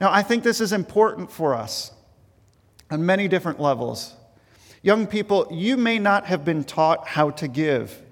Now, 0.00 0.12
I 0.12 0.22
think 0.22 0.42
this 0.42 0.60
is 0.60 0.72
important 0.72 1.30
for 1.30 1.54
us 1.54 1.92
on 2.90 3.06
many 3.06 3.28
different 3.28 3.60
levels. 3.60 4.14
Young 4.82 5.06
people, 5.06 5.48
you 5.50 5.76
may 5.76 5.98
not 5.98 6.26
have 6.26 6.44
been 6.44 6.64
taught 6.64 7.08
how 7.08 7.30
to 7.30 7.48
give. 7.48 8.02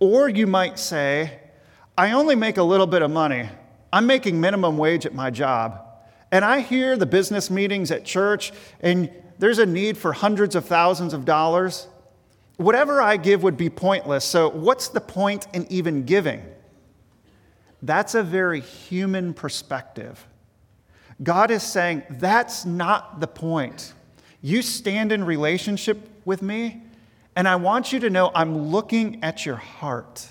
Or 0.00 0.28
you 0.28 0.46
might 0.46 0.78
say, 0.78 1.38
I 1.96 2.10
only 2.12 2.34
make 2.34 2.56
a 2.56 2.62
little 2.62 2.86
bit 2.86 3.02
of 3.02 3.10
money. 3.10 3.48
I'm 3.92 4.06
making 4.06 4.40
minimum 4.40 4.76
wage 4.76 5.06
at 5.06 5.14
my 5.14 5.30
job. 5.30 5.80
And 6.32 6.44
I 6.44 6.60
hear 6.60 6.96
the 6.96 7.06
business 7.06 7.48
meetings 7.48 7.90
at 7.90 8.04
church, 8.04 8.52
and 8.80 9.08
there's 9.38 9.60
a 9.60 9.66
need 9.66 9.96
for 9.96 10.12
hundreds 10.12 10.56
of 10.56 10.64
thousands 10.64 11.14
of 11.14 11.24
dollars. 11.24 11.86
Whatever 12.56 13.00
I 13.00 13.16
give 13.16 13.42
would 13.44 13.56
be 13.56 13.70
pointless. 13.70 14.24
So, 14.24 14.50
what's 14.50 14.88
the 14.88 15.00
point 15.00 15.46
in 15.52 15.66
even 15.70 16.04
giving? 16.04 16.44
That's 17.82 18.14
a 18.14 18.22
very 18.22 18.60
human 18.60 19.32
perspective. 19.32 20.26
God 21.24 21.50
is 21.50 21.62
saying, 21.62 22.04
that's 22.08 22.64
not 22.64 23.18
the 23.18 23.26
point. 23.26 23.92
You 24.42 24.62
stand 24.62 25.10
in 25.10 25.24
relationship 25.24 26.08
with 26.24 26.42
me, 26.42 26.82
and 27.34 27.48
I 27.48 27.56
want 27.56 27.92
you 27.92 28.00
to 28.00 28.10
know 28.10 28.30
I'm 28.34 28.68
looking 28.68 29.24
at 29.24 29.44
your 29.44 29.56
heart. 29.56 30.28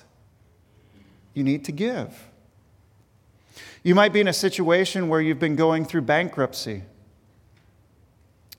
You 1.34 1.44
need 1.44 1.66
to 1.66 1.72
give. 1.72 2.30
You 3.82 3.96
might 3.96 4.14
be 4.14 4.22
in 4.22 4.28
a 4.28 4.34
situation 4.34 5.10
where 5.10 5.20
you've 5.20 5.40
been 5.40 5.56
going 5.56 5.84
through 5.84 6.04
bankruptcy. 6.04 6.84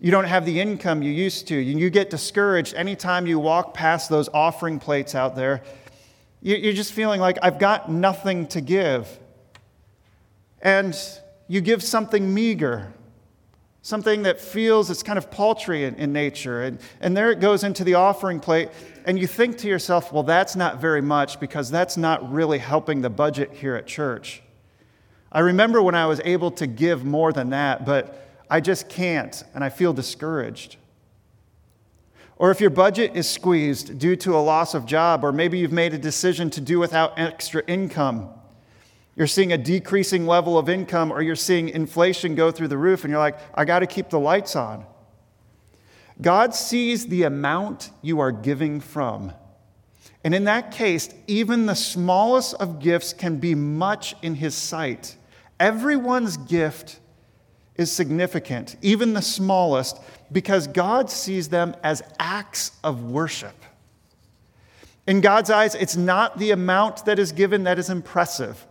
You 0.00 0.10
don't 0.10 0.26
have 0.26 0.44
the 0.44 0.60
income 0.60 1.02
you 1.02 1.12
used 1.12 1.48
to. 1.48 1.58
And 1.58 1.80
you 1.80 1.88
get 1.88 2.10
discouraged 2.10 2.74
anytime 2.74 3.26
you 3.26 3.38
walk 3.38 3.72
past 3.72 4.10
those 4.10 4.28
offering 4.34 4.78
plates 4.78 5.14
out 5.14 5.36
there. 5.36 5.62
You're 6.42 6.74
just 6.74 6.92
feeling 6.92 7.20
like, 7.22 7.38
I've 7.40 7.58
got 7.58 7.90
nothing 7.90 8.48
to 8.48 8.60
give. 8.60 9.08
And 10.60 10.94
you 11.48 11.60
give 11.60 11.82
something 11.82 12.32
meager 12.32 12.92
something 13.84 14.22
that 14.22 14.40
feels 14.40 14.88
it's 14.88 15.02
kind 15.02 15.18
of 15.18 15.30
paltry 15.30 15.84
in, 15.84 15.94
in, 15.96 16.10
nature. 16.10 16.62
And, 16.62 16.80
and 17.02 17.14
there 17.14 17.30
it 17.30 17.38
goes 17.38 17.64
into 17.64 17.84
the 17.84 17.94
offering 17.94 18.40
plate, 18.40 18.70
and 19.04 19.18
you 19.18 19.26
think 19.26 19.58
to 19.58 19.68
yourself, 19.68 20.10
well, 20.10 20.22
that's 20.22 20.56
not 20.56 20.80
very 20.80 21.02
much 21.02 21.38
because 21.38 21.70
that's 21.70 21.98
not 21.98 22.32
really 22.32 22.56
helping 22.56 23.02
the 23.02 23.10
budget 23.10 23.52
here 23.52 23.76
at 23.76 23.86
church. 23.86 24.42
I 25.30 25.40
remember 25.40 25.82
when 25.82 25.94
I 25.94 26.06
was 26.06 26.18
able 26.24 26.50
to 26.52 26.66
give 26.66 27.04
more 27.04 27.30
than 27.30 27.50
that, 27.50 27.84
but 27.84 28.26
I 28.48 28.60
just 28.60 28.88
can't, 28.88 29.44
and 29.54 29.62
I 29.62 29.68
feel 29.68 29.92
discouraged. 29.92 30.76
Or 32.36 32.50
if 32.50 32.62
your 32.62 32.70
budget 32.70 33.14
is 33.14 33.28
squeezed 33.28 33.98
due 33.98 34.16
to 34.16 34.34
a 34.34 34.40
loss 34.40 34.72
of 34.72 34.86
job, 34.86 35.22
or 35.22 35.30
maybe 35.30 35.58
you've 35.58 35.72
made 35.72 35.92
a 35.92 35.98
decision 35.98 36.48
to 36.50 36.62
do 36.62 36.78
without 36.78 37.18
extra 37.18 37.62
income, 37.66 38.30
you're 39.16 39.26
seeing 39.26 39.52
a 39.52 39.58
decreasing 39.58 40.26
level 40.26 40.58
of 40.58 40.68
income, 40.68 41.12
or 41.12 41.22
you're 41.22 41.36
seeing 41.36 41.68
inflation 41.68 42.34
go 42.34 42.50
through 42.50 42.68
the 42.68 42.78
roof, 42.78 43.04
and 43.04 43.10
you're 43.10 43.20
like, 43.20 43.38
I 43.54 43.64
got 43.64 43.80
to 43.80 43.86
keep 43.86 44.10
the 44.10 44.18
lights 44.18 44.56
on. 44.56 44.84
God 46.20 46.54
sees 46.54 47.06
the 47.06 47.24
amount 47.24 47.90
you 48.02 48.20
are 48.20 48.32
giving 48.32 48.80
from. 48.80 49.32
And 50.24 50.34
in 50.34 50.44
that 50.44 50.70
case, 50.70 51.10
even 51.26 51.66
the 51.66 51.74
smallest 51.74 52.54
of 52.54 52.80
gifts 52.80 53.12
can 53.12 53.36
be 53.38 53.54
much 53.54 54.14
in 54.22 54.34
His 54.34 54.54
sight. 54.54 55.16
Everyone's 55.60 56.36
gift 56.36 56.98
is 57.76 57.92
significant, 57.92 58.76
even 58.82 59.12
the 59.12 59.22
smallest, 59.22 60.00
because 60.32 60.66
God 60.66 61.10
sees 61.10 61.48
them 61.48 61.74
as 61.82 62.02
acts 62.18 62.72
of 62.82 63.04
worship. 63.04 63.54
In 65.06 65.20
God's 65.20 65.50
eyes, 65.50 65.74
it's 65.74 65.96
not 65.96 66.38
the 66.38 66.52
amount 66.52 67.04
that 67.04 67.18
is 67.18 67.32
given 67.32 67.64
that 67.64 67.78
is 67.78 67.90
impressive. 67.90 68.66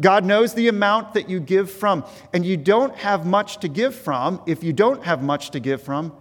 God 0.00 0.24
knows 0.24 0.54
the 0.54 0.68
amount 0.68 1.14
that 1.14 1.28
you 1.28 1.40
give 1.40 1.70
from, 1.70 2.04
and 2.32 2.46
you 2.46 2.56
don't 2.56 2.96
have 2.96 3.26
much 3.26 3.58
to 3.58 3.68
give 3.68 3.94
from. 3.94 4.40
If 4.46 4.62
you 4.62 4.72
don't 4.72 5.04
have 5.04 5.22
much 5.22 5.50
to 5.50 5.60
give 5.60 5.82
from, 5.82 6.12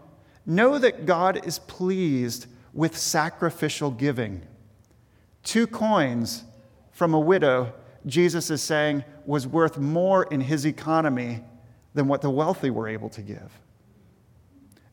know 0.46 0.80
that 0.80 1.06
God 1.06 1.46
is 1.46 1.60
pleased 1.60 2.48
with 2.74 2.98
sacrificial 2.98 3.92
giving. 3.92 4.42
Two 5.44 5.68
coins 5.68 6.44
from 6.92 7.14
a 7.14 7.20
widow, 7.20 7.74
Jesus 8.06 8.50
is 8.50 8.62
saying, 8.62 9.04
was 9.26 9.46
worth 9.46 9.78
more 9.78 10.24
in 10.24 10.42
his 10.42 10.66
economy 10.66 11.44
than 11.94 12.08
what 12.08 12.22
the 12.22 12.30
wealthy 12.30 12.70
were 12.70 12.88
able 12.88 13.10
to 13.10 13.22
give. 13.22 13.52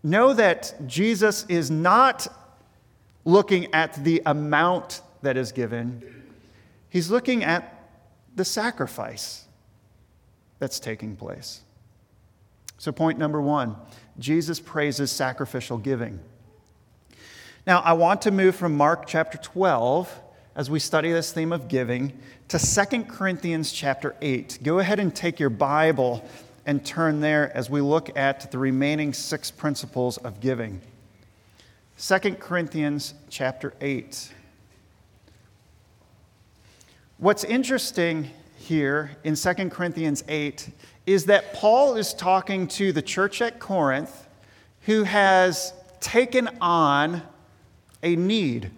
know 0.03 0.35
that 0.35 0.75
Jesus 0.87 1.47
is 1.49 1.71
not 1.71 2.29
looking 3.25 3.73
at 3.73 4.05
the 4.05 4.23
amount 4.27 5.01
that 5.23 5.37
is 5.37 5.51
given, 5.51 6.03
he's 6.91 7.11
looking 7.11 7.43
at 7.43 7.74
the 8.35 8.45
sacrifice 8.45 9.45
that's 10.59 10.81
taking 10.81 11.17
place. 11.17 11.61
So, 12.79 12.93
point 12.93 13.19
number 13.19 13.41
one 13.41 13.77
Jesus 14.19 14.61
praises 14.61 15.11
sacrificial 15.11 15.79
giving. 15.79 16.21
Now, 17.67 17.81
I 17.81 17.95
want 17.95 18.23
to 18.23 18.31
move 18.31 18.55
from 18.55 18.77
Mark 18.77 19.07
chapter 19.07 19.39
12 19.39 20.21
as 20.55 20.71
we 20.71 20.79
study 20.79 21.11
this 21.11 21.33
theme 21.33 21.53
of 21.53 21.69
giving 21.69 22.13
to 22.49 22.59
2 22.59 23.05
Corinthians 23.05 23.73
chapter 23.73 24.15
8. 24.21 24.59
Go 24.63 24.79
ahead 24.79 25.01
and 25.01 25.15
take 25.15 25.41
your 25.41 25.51
Bible 25.51 26.29
and 26.67 26.85
turn 26.85 27.21
there 27.21 27.55
as 27.57 27.71
we 27.71 27.81
look 27.81 28.17
at 28.17 28.51
the 28.51 28.59
remaining 28.59 29.13
six 29.13 29.51
principles 29.51 30.19
of 30.19 30.41
giving. 30.41 30.81
2 31.99 32.19
Corinthians 32.35 33.15
chapter 33.31 33.75
8. 33.81 34.33
What's 37.19 37.45
interesting 37.45 38.29
here 38.57 39.13
in 39.23 39.37
2 39.37 39.55
Corinthians 39.71 40.25
8 40.27 40.69
is 41.07 41.27
that 41.27 41.55
Paul 41.55 41.95
is 41.95 42.13
talking 42.13 42.67
to 42.69 42.93
the 42.93 43.03
church 43.03 43.41
at 43.41 43.61
Corinth 43.61 44.27
who 44.81 45.05
has 45.05 45.73
taken 46.01 46.49
on 46.61 47.23
a 48.03 48.17
need. 48.17 48.73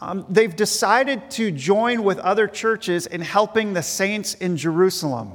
Um, 0.00 0.26
they've 0.28 0.54
decided 0.54 1.30
to 1.32 1.52
join 1.52 2.02
with 2.02 2.18
other 2.18 2.48
churches 2.48 3.06
in 3.06 3.20
helping 3.20 3.72
the 3.72 3.84
saints 3.84 4.34
in 4.34 4.56
Jerusalem. 4.56 5.34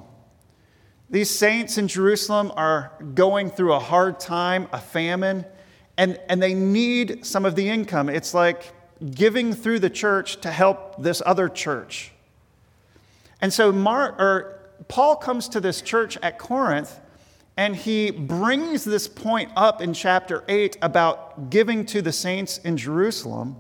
These 1.10 1.29
saints 1.29 1.77
in 1.77 1.88
Jerusalem 1.88 2.51
are 2.58 2.91
going 3.15 3.50
through 3.50 3.72
a 3.72 3.79
hard 3.79 4.20
time, 4.20 4.67
a 4.74 4.82
famine, 4.82 5.46
and, 5.96 6.20
and 6.27 6.44
they 6.44 6.53
need 6.53 7.25
some 7.25 7.46
of 7.46 7.56
the 7.56 7.70
income. 7.70 8.10
It's 8.10 8.34
like 8.34 8.74
giving 9.12 9.54
through 9.54 9.80
the 9.80 9.89
church 9.89 10.42
to 10.42 10.51
help 10.51 11.01
this 11.01 11.22
other 11.25 11.50
church. 11.50 12.12
And 13.42 13.54
so 13.54 13.72
or 13.72 14.60
Paul 14.88 15.16
comes 15.16 15.50
to 15.50 15.60
this 15.60 15.82
church 15.82 16.18
at 16.22 16.39
Corinth 16.39 17.00
and 17.58 17.75
he 17.75 18.12
brings 18.12 18.84
this 18.84 19.08
point 19.08 19.51
up 19.56 19.82
in 19.82 19.94
chapter 19.94 20.44
8 20.48 20.77
about 20.82 21.50
giving 21.50 21.86
to 21.88 22.04
the 22.04 22.12
saints 22.12 22.60
in 22.60 22.77
Jerusalem. 22.77 23.58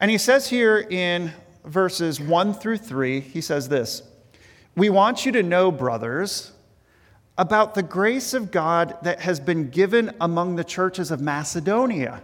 And 0.00 0.10
he 0.10 0.16
says 0.16 0.48
here 0.48 0.78
in 0.78 1.32
verses 1.64 2.18
1 2.18 2.54
through 2.54 2.78
3, 2.78 3.20
he 3.20 3.42
says 3.42 3.68
this 3.68 4.02
We 4.74 4.88
want 4.88 5.26
you 5.26 5.32
to 5.32 5.42
know, 5.42 5.70
brothers, 5.70 6.52
about 7.36 7.74
the 7.74 7.82
grace 7.82 8.32
of 8.32 8.50
God 8.50 8.96
that 9.02 9.20
has 9.20 9.38
been 9.38 9.68
given 9.68 10.14
among 10.20 10.56
the 10.56 10.64
churches 10.64 11.10
of 11.10 11.20
Macedonia. 11.20 12.22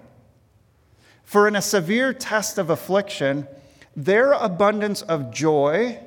For 1.30 1.46
in 1.46 1.54
a 1.54 1.62
severe 1.62 2.12
test 2.12 2.58
of 2.58 2.70
affliction, 2.70 3.46
their 3.94 4.32
abundance 4.32 5.00
of 5.02 5.30
joy 5.30 6.00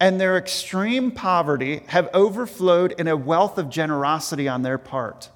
and 0.00 0.20
their 0.20 0.36
extreme 0.36 1.12
poverty 1.12 1.84
have 1.86 2.10
overflowed 2.12 2.96
in 2.98 3.06
a 3.06 3.16
wealth 3.16 3.58
of 3.58 3.70
generosity 3.70 4.48
on 4.48 4.62
their 4.62 4.76
part. 4.76 5.30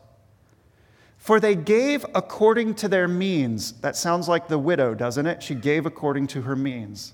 For 1.16 1.38
they 1.38 1.54
gave 1.54 2.04
according 2.12 2.74
to 2.74 2.88
their 2.88 3.06
means. 3.06 3.74
That 3.82 3.94
sounds 3.94 4.26
like 4.26 4.48
the 4.48 4.58
widow, 4.58 4.94
doesn't 4.94 5.26
it? 5.26 5.44
She 5.44 5.54
gave 5.54 5.86
according 5.86 6.26
to 6.26 6.42
her 6.42 6.56
means. 6.56 7.12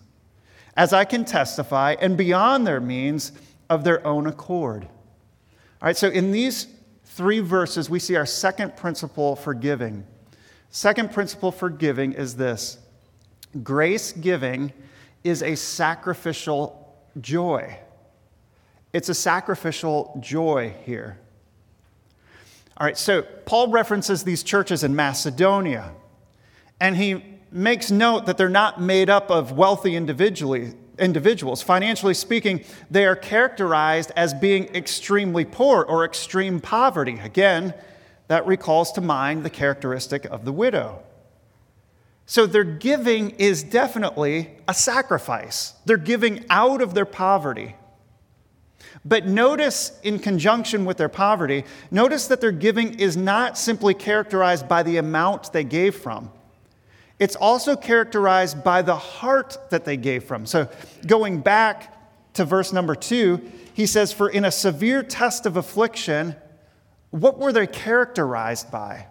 As 0.78 0.94
I 0.94 1.04
can 1.04 1.26
testify, 1.26 1.96
and 2.00 2.16
beyond 2.16 2.66
their 2.66 2.80
means 2.80 3.32
of 3.68 3.84
their 3.84 4.06
own 4.06 4.26
accord. 4.26 4.84
All 4.84 4.90
right, 5.82 5.96
so 5.98 6.08
in 6.08 6.32
these 6.32 6.66
three 7.04 7.40
verses, 7.40 7.90
we 7.90 7.98
see 7.98 8.16
our 8.16 8.24
second 8.24 8.74
principle 8.74 9.36
for 9.36 9.52
giving. 9.52 10.06
Second 10.70 11.12
principle 11.12 11.50
for 11.50 11.68
giving 11.68 12.12
is 12.12 12.36
this 12.36 12.78
grace 13.62 14.12
giving 14.12 14.72
is 15.24 15.42
a 15.42 15.56
sacrificial 15.56 16.94
joy. 17.20 17.76
It's 18.92 19.08
a 19.08 19.14
sacrificial 19.14 20.16
joy 20.20 20.74
here. 20.84 21.18
All 22.76 22.86
right, 22.86 22.96
so 22.96 23.22
Paul 23.22 23.68
references 23.68 24.24
these 24.24 24.42
churches 24.42 24.84
in 24.84 24.96
Macedonia, 24.96 25.92
and 26.80 26.96
he 26.96 27.38
makes 27.50 27.90
note 27.90 28.26
that 28.26 28.38
they're 28.38 28.48
not 28.48 28.80
made 28.80 29.10
up 29.10 29.30
of 29.30 29.52
wealthy 29.52 29.96
individually, 29.96 30.72
individuals. 30.98 31.62
Financially 31.62 32.14
speaking, 32.14 32.64
they 32.90 33.04
are 33.04 33.16
characterized 33.16 34.12
as 34.16 34.32
being 34.32 34.74
extremely 34.74 35.44
poor 35.44 35.82
or 35.82 36.04
extreme 36.04 36.60
poverty. 36.60 37.18
Again, 37.18 37.74
that 38.30 38.46
recalls 38.46 38.92
to 38.92 39.00
mind 39.00 39.44
the 39.44 39.50
characteristic 39.50 40.24
of 40.26 40.44
the 40.44 40.52
widow. 40.52 41.02
So 42.26 42.46
their 42.46 42.62
giving 42.62 43.30
is 43.30 43.64
definitely 43.64 44.52
a 44.68 44.72
sacrifice. 44.72 45.74
They're 45.84 45.96
giving 45.96 46.44
out 46.48 46.80
of 46.80 46.94
their 46.94 47.04
poverty. 47.04 47.74
But 49.04 49.26
notice, 49.26 49.98
in 50.04 50.20
conjunction 50.20 50.84
with 50.84 50.96
their 50.96 51.08
poverty, 51.08 51.64
notice 51.90 52.28
that 52.28 52.40
their 52.40 52.52
giving 52.52 53.00
is 53.00 53.16
not 53.16 53.58
simply 53.58 53.94
characterized 53.94 54.68
by 54.68 54.84
the 54.84 54.98
amount 54.98 55.52
they 55.52 55.64
gave 55.64 55.96
from 55.96 56.30
it's 57.20 57.36
also 57.36 57.76
characterized 57.76 58.64
by 58.64 58.80
the 58.80 58.96
heart 58.96 59.58
that 59.68 59.84
they 59.84 59.98
gave 59.98 60.24
from. 60.24 60.46
So, 60.46 60.68
going 61.06 61.42
back 61.42 62.32
to 62.32 62.46
verse 62.46 62.72
number 62.72 62.94
two, 62.94 63.42
he 63.74 63.84
says, 63.84 64.10
For 64.10 64.30
in 64.30 64.46
a 64.46 64.50
severe 64.50 65.02
test 65.02 65.44
of 65.44 65.58
affliction, 65.58 66.34
what 67.10 67.38
were 67.38 67.52
they 67.52 67.66
characterized 67.66 68.70
by? 68.70 69.06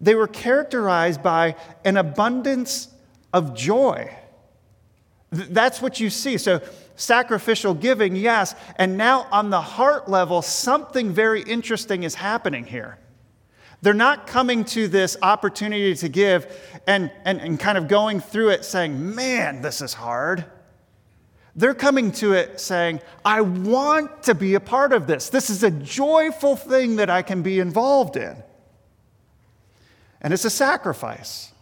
They 0.00 0.14
were 0.14 0.26
characterized 0.26 1.22
by 1.22 1.56
an 1.84 1.96
abundance 1.96 2.88
of 3.32 3.54
joy. 3.54 4.14
That's 5.30 5.80
what 5.80 6.00
you 6.00 6.10
see. 6.10 6.38
So, 6.38 6.60
sacrificial 6.96 7.74
giving, 7.74 8.16
yes. 8.16 8.54
And 8.76 8.96
now, 8.96 9.26
on 9.30 9.50
the 9.50 9.60
heart 9.60 10.08
level, 10.08 10.42
something 10.42 11.12
very 11.12 11.42
interesting 11.42 12.02
is 12.02 12.14
happening 12.14 12.64
here. 12.64 12.98
They're 13.82 13.94
not 13.94 14.26
coming 14.26 14.64
to 14.66 14.88
this 14.88 15.16
opportunity 15.22 15.94
to 15.94 16.08
give 16.08 16.80
and, 16.86 17.10
and, 17.24 17.40
and 17.40 17.58
kind 17.58 17.78
of 17.78 17.88
going 17.88 18.20
through 18.20 18.50
it 18.50 18.64
saying, 18.64 19.14
man, 19.14 19.62
this 19.62 19.80
is 19.80 19.94
hard. 19.94 20.44
They're 21.60 21.74
coming 21.74 22.10
to 22.12 22.32
it 22.32 22.58
saying, 22.58 23.02
I 23.22 23.42
want 23.42 24.22
to 24.22 24.34
be 24.34 24.54
a 24.54 24.60
part 24.60 24.94
of 24.94 25.06
this. 25.06 25.28
This 25.28 25.50
is 25.50 25.62
a 25.62 25.70
joyful 25.70 26.56
thing 26.56 26.96
that 26.96 27.10
I 27.10 27.20
can 27.20 27.42
be 27.42 27.60
involved 27.60 28.16
in. 28.16 28.42
And 30.22 30.32
it's 30.32 30.46
a 30.46 30.50
sacrifice. 30.50 31.52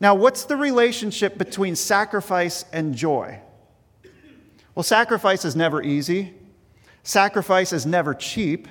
Now, 0.00 0.16
what's 0.16 0.44
the 0.44 0.56
relationship 0.56 1.38
between 1.38 1.76
sacrifice 1.76 2.64
and 2.72 2.96
joy? 2.96 3.38
Well, 4.74 4.82
sacrifice 4.82 5.44
is 5.44 5.54
never 5.54 5.80
easy, 5.80 6.34
sacrifice 7.04 7.72
is 7.72 7.86
never 7.86 8.14
cheap, 8.14 8.66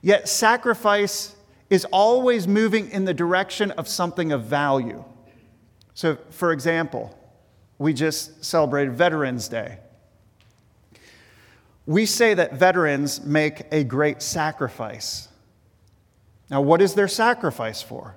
yet, 0.00 0.26
sacrifice 0.26 1.36
is 1.68 1.84
always 1.92 2.48
moving 2.48 2.90
in 2.92 3.04
the 3.04 3.12
direction 3.12 3.72
of 3.72 3.86
something 3.88 4.32
of 4.32 4.44
value. 4.44 5.04
So, 5.92 6.16
for 6.30 6.50
example, 6.50 7.14
we 7.76 7.92
just 7.92 8.42
celebrated 8.42 8.94
Veterans 8.94 9.48
Day. 9.48 9.80
We 11.86 12.06
say 12.06 12.34
that 12.34 12.54
veterans 12.54 13.24
make 13.24 13.64
a 13.72 13.84
great 13.84 14.22
sacrifice. 14.22 15.28
Now, 16.48 16.60
what 16.60 16.80
is 16.80 16.94
their 16.94 17.08
sacrifice 17.08 17.82
for? 17.82 18.16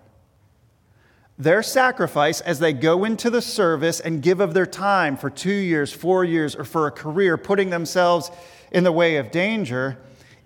Their 1.38 1.64
sacrifice 1.64 2.42
as 2.42 2.60
they 2.60 2.74
go 2.74 3.04
into 3.04 3.30
the 3.30 3.42
service 3.42 4.00
and 4.00 4.22
give 4.22 4.40
of 4.40 4.54
their 4.54 4.66
time 4.66 5.18
for 5.18 5.30
two 5.30 5.52
years, 5.52 5.92
four 5.92 6.24
years, 6.24 6.56
or 6.56 6.64
for 6.64 6.88
a 6.88 6.92
career, 6.92 7.38
putting 7.38 7.70
themselves 7.70 8.32
in 8.72 8.84
the 8.84 8.92
way 8.92 9.18
of 9.18 9.32
danger, 9.32 9.98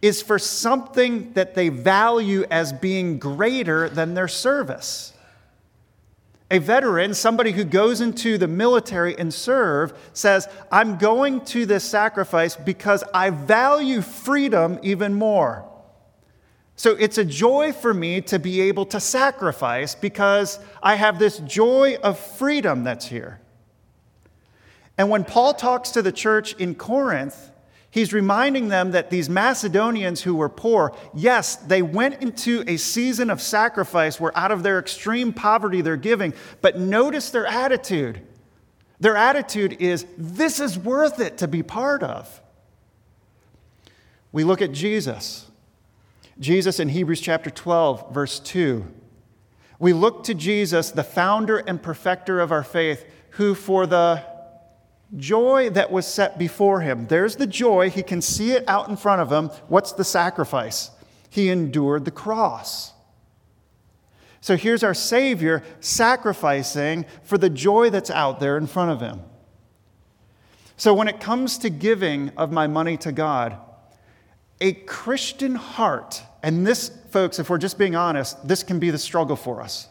is 0.01 0.21
for 0.21 0.39
something 0.39 1.33
that 1.33 1.55
they 1.55 1.69
value 1.69 2.45
as 2.49 2.71
being 2.73 3.19
greater 3.19 3.89
than 3.89 4.13
their 4.13 4.27
service. 4.27 5.13
A 6.51 6.57
veteran, 6.57 7.13
somebody 7.13 7.51
who 7.51 7.63
goes 7.63 8.01
into 8.01 8.37
the 8.37 8.47
military 8.47 9.17
and 9.17 9.31
serve, 9.31 9.93
says, 10.13 10.47
I'm 10.71 10.97
going 10.97 11.41
to 11.45 11.65
this 11.65 11.83
sacrifice 11.83 12.55
because 12.55 13.03
I 13.13 13.29
value 13.29 14.01
freedom 14.01 14.79
even 14.81 15.13
more. 15.13 15.69
So 16.75 16.91
it's 16.91 17.17
a 17.17 17.25
joy 17.25 17.73
for 17.73 17.93
me 17.93 18.21
to 18.21 18.39
be 18.39 18.61
able 18.61 18.85
to 18.87 18.99
sacrifice 18.99 19.95
because 19.95 20.59
I 20.81 20.95
have 20.95 21.19
this 21.19 21.39
joy 21.39 21.97
of 22.01 22.17
freedom 22.17 22.83
that's 22.83 23.05
here. 23.05 23.41
And 24.97 25.09
when 25.09 25.25
Paul 25.25 25.53
talks 25.53 25.91
to 25.91 26.01
the 26.01 26.11
church 26.11 26.53
in 26.53 26.75
Corinth, 26.75 27.48
He's 27.91 28.13
reminding 28.13 28.67
them 28.67 28.91
that 28.91 29.09
these 29.09 29.29
Macedonians 29.29 30.21
who 30.21 30.35
were 30.35 30.49
poor, 30.49 30.95
yes, 31.13 31.55
they 31.55 31.81
went 31.81 32.21
into 32.21 32.63
a 32.67 32.77
season 32.77 33.31
of 33.31 33.41
sacrifice 33.41 34.19
where 34.19 34.37
out 34.37 34.51
of 34.51 34.61
their 34.61 34.77
extreme 34.77 35.33
poverty 35.33 35.81
they're 35.81 35.97
giving, 35.97 36.33
but 36.61 36.77
notice 36.77 37.31
their 37.31 37.47
attitude. 37.47 38.21
Their 38.99 39.17
attitude 39.17 39.77
is, 39.79 40.05
this 40.17 40.59
is 40.59 40.77
worth 40.77 41.19
it 41.19 41.39
to 41.39 41.47
be 41.47 41.63
part 41.63 42.03
of. 42.03 42.41
We 44.31 44.43
look 44.43 44.61
at 44.61 44.71
Jesus. 44.71 45.47
Jesus 46.39 46.79
in 46.79 46.89
Hebrews 46.89 47.21
chapter 47.21 47.49
12, 47.49 48.13
verse 48.13 48.39
2. 48.39 48.85
We 49.79 49.93
look 49.93 50.25
to 50.25 50.35
Jesus, 50.35 50.91
the 50.91 51.03
founder 51.03 51.57
and 51.57 51.81
perfecter 51.81 52.39
of 52.39 52.51
our 52.51 52.63
faith, 52.63 53.05
who 53.31 53.55
for 53.55 53.87
the 53.87 54.23
joy 55.17 55.69
that 55.71 55.91
was 55.91 56.05
set 56.05 56.37
before 56.37 56.81
him, 56.81 57.07
there's 57.07 57.35
the 57.35 57.47
joy, 57.47 57.89
he 57.89 58.03
can 58.03 58.21
see 58.21 58.51
it 58.51 58.63
out 58.67 58.89
in 58.89 58.95
front 58.95 59.21
of 59.21 59.31
him. 59.31 59.49
What's 59.67 59.91
the 59.91 60.03
sacrifice? 60.03 60.91
He 61.29 61.49
endured 61.49 62.05
the 62.05 62.11
cross. 62.11 62.93
So 64.41 64.55
here's 64.55 64.83
our 64.83 64.93
Savior 64.93 65.63
sacrificing 65.79 67.05
for 67.23 67.37
the 67.37 67.49
joy 67.49 67.89
that's 67.89 68.09
out 68.09 68.39
there 68.39 68.57
in 68.57 68.67
front 68.67 68.91
of 68.91 69.01
him. 69.01 69.21
So 70.77 70.93
when 70.93 71.09
it 71.09 71.19
comes 71.19 71.57
to 71.59 71.69
giving 71.69 72.29
of 72.37 72.51
my 72.51 72.67
money 72.67 72.95
to 72.97 73.11
God, 73.11 73.57
a 74.61 74.73
Christian 74.73 75.55
heart, 75.55 76.21
and 76.41 76.65
this, 76.65 76.89
folks, 77.11 77.37
if 77.37 77.49
we're 77.49 77.57
just 77.57 77.77
being 77.77 77.95
honest, 77.95 78.47
this 78.47 78.63
can 78.63 78.79
be 78.79 78.89
the 78.89 78.97
struggle 78.97 79.35
for 79.35 79.61
us. 79.61 79.87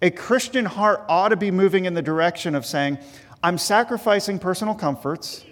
A 0.00 0.10
Christian 0.10 0.64
heart 0.64 1.04
ought 1.08 1.28
to 1.28 1.36
be 1.36 1.50
moving 1.50 1.84
in 1.84 1.94
the 1.94 2.02
direction 2.02 2.54
of 2.54 2.66
saying, 2.66 2.98
I'm 3.42 3.58
sacrificing 3.58 4.38
personal 4.38 4.74
comforts. 4.74 5.44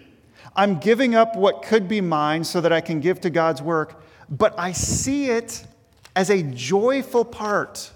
I'm 0.54 0.78
giving 0.78 1.14
up 1.14 1.36
what 1.36 1.62
could 1.62 1.88
be 1.88 2.00
mine 2.00 2.44
so 2.44 2.60
that 2.60 2.72
I 2.72 2.80
can 2.80 3.00
give 3.00 3.20
to 3.22 3.30
God's 3.30 3.62
work, 3.62 4.02
but 4.28 4.54
I 4.58 4.72
see 4.72 5.26
it 5.26 5.66
as 6.14 6.30
a 6.30 6.42
joyful 6.42 7.24
part 7.24 7.90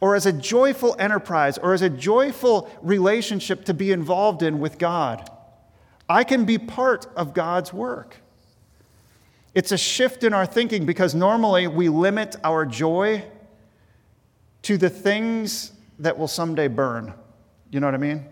or 0.00 0.14
as 0.14 0.26
a 0.26 0.32
joyful 0.32 0.96
enterprise 0.98 1.58
or 1.58 1.74
as 1.74 1.82
a 1.82 1.90
joyful 1.90 2.70
relationship 2.82 3.64
to 3.66 3.74
be 3.74 3.92
involved 3.92 4.42
in 4.42 4.58
with 4.58 4.78
God. 4.78 5.30
I 6.08 6.24
can 6.24 6.44
be 6.44 6.58
part 6.58 7.06
of 7.16 7.34
God's 7.34 7.72
work. 7.72 8.16
It's 9.54 9.72
a 9.72 9.78
shift 9.78 10.24
in 10.24 10.34
our 10.34 10.46
thinking 10.46 10.84
because 10.84 11.14
normally 11.14 11.68
we 11.68 11.88
limit 11.88 12.36
our 12.42 12.66
joy 12.66 13.24
to 14.62 14.76
the 14.76 14.90
things 14.90 15.72
that 16.00 16.18
will 16.18 16.28
someday 16.28 16.68
burn. 16.68 17.14
You 17.70 17.80
know 17.80 17.86
what 17.86 17.94
I 17.94 17.98
mean? 17.98 18.26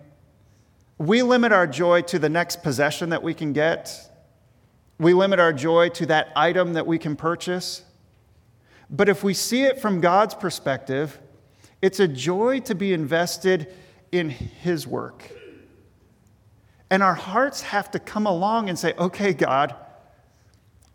We 1.03 1.23
limit 1.23 1.51
our 1.51 1.67
joy 1.67 2.03
to 2.03 2.21
the 2.21 2.29
next 2.29 2.63
possession 2.63 3.09
that 3.09 3.25
we 3.25 3.35
can 3.35 3.53
get. 3.53 4.09
We 5.01 5.15
limit 5.15 5.41
our 5.41 5.53
joy 5.53 5.89
to 5.89 6.07
that 6.07 6.29
item 6.37 6.75
that 6.75 6.87
we 6.87 6.97
can 6.97 7.17
purchase. 7.17 7.83
But 8.89 9.09
if 9.09 9.25
we 9.25 9.35
see 9.35 9.65
it 9.65 9.81
from 9.81 10.01
God's 10.01 10.35
perspective, 10.35 11.19
it's 11.83 11.99
a 11.99 12.07
joy 12.07 12.61
to 12.61 12.77
be 12.77 12.93
invested 12.93 13.75
in 14.13 14.31
His 14.31 14.87
work. 14.87 15.29
And 16.89 17.03
our 17.03 17.17
hearts 17.17 17.63
have 17.63 17.91
to 17.91 17.99
come 17.99 18.29
along 18.29 18.69
and 18.69 18.79
say, 18.79 18.95
okay, 18.97 19.33
God, 19.33 19.75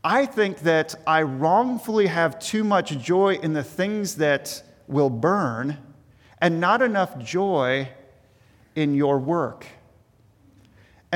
I 0.06 0.26
think 0.26 0.60
that 0.60 0.96
I 1.06 1.24
wrongfully 1.24 2.08
have 2.08 2.40
too 2.40 2.64
much 2.64 2.98
joy 2.98 3.34
in 3.44 3.52
the 3.52 3.64
things 3.64 4.16
that 4.16 4.64
will 4.88 5.10
burn 5.10 5.80
and 6.40 6.62
not 6.62 6.82
enough 6.82 7.20
joy 7.20 7.90
in 8.74 8.96
your 8.96 9.20
work. 9.20 9.68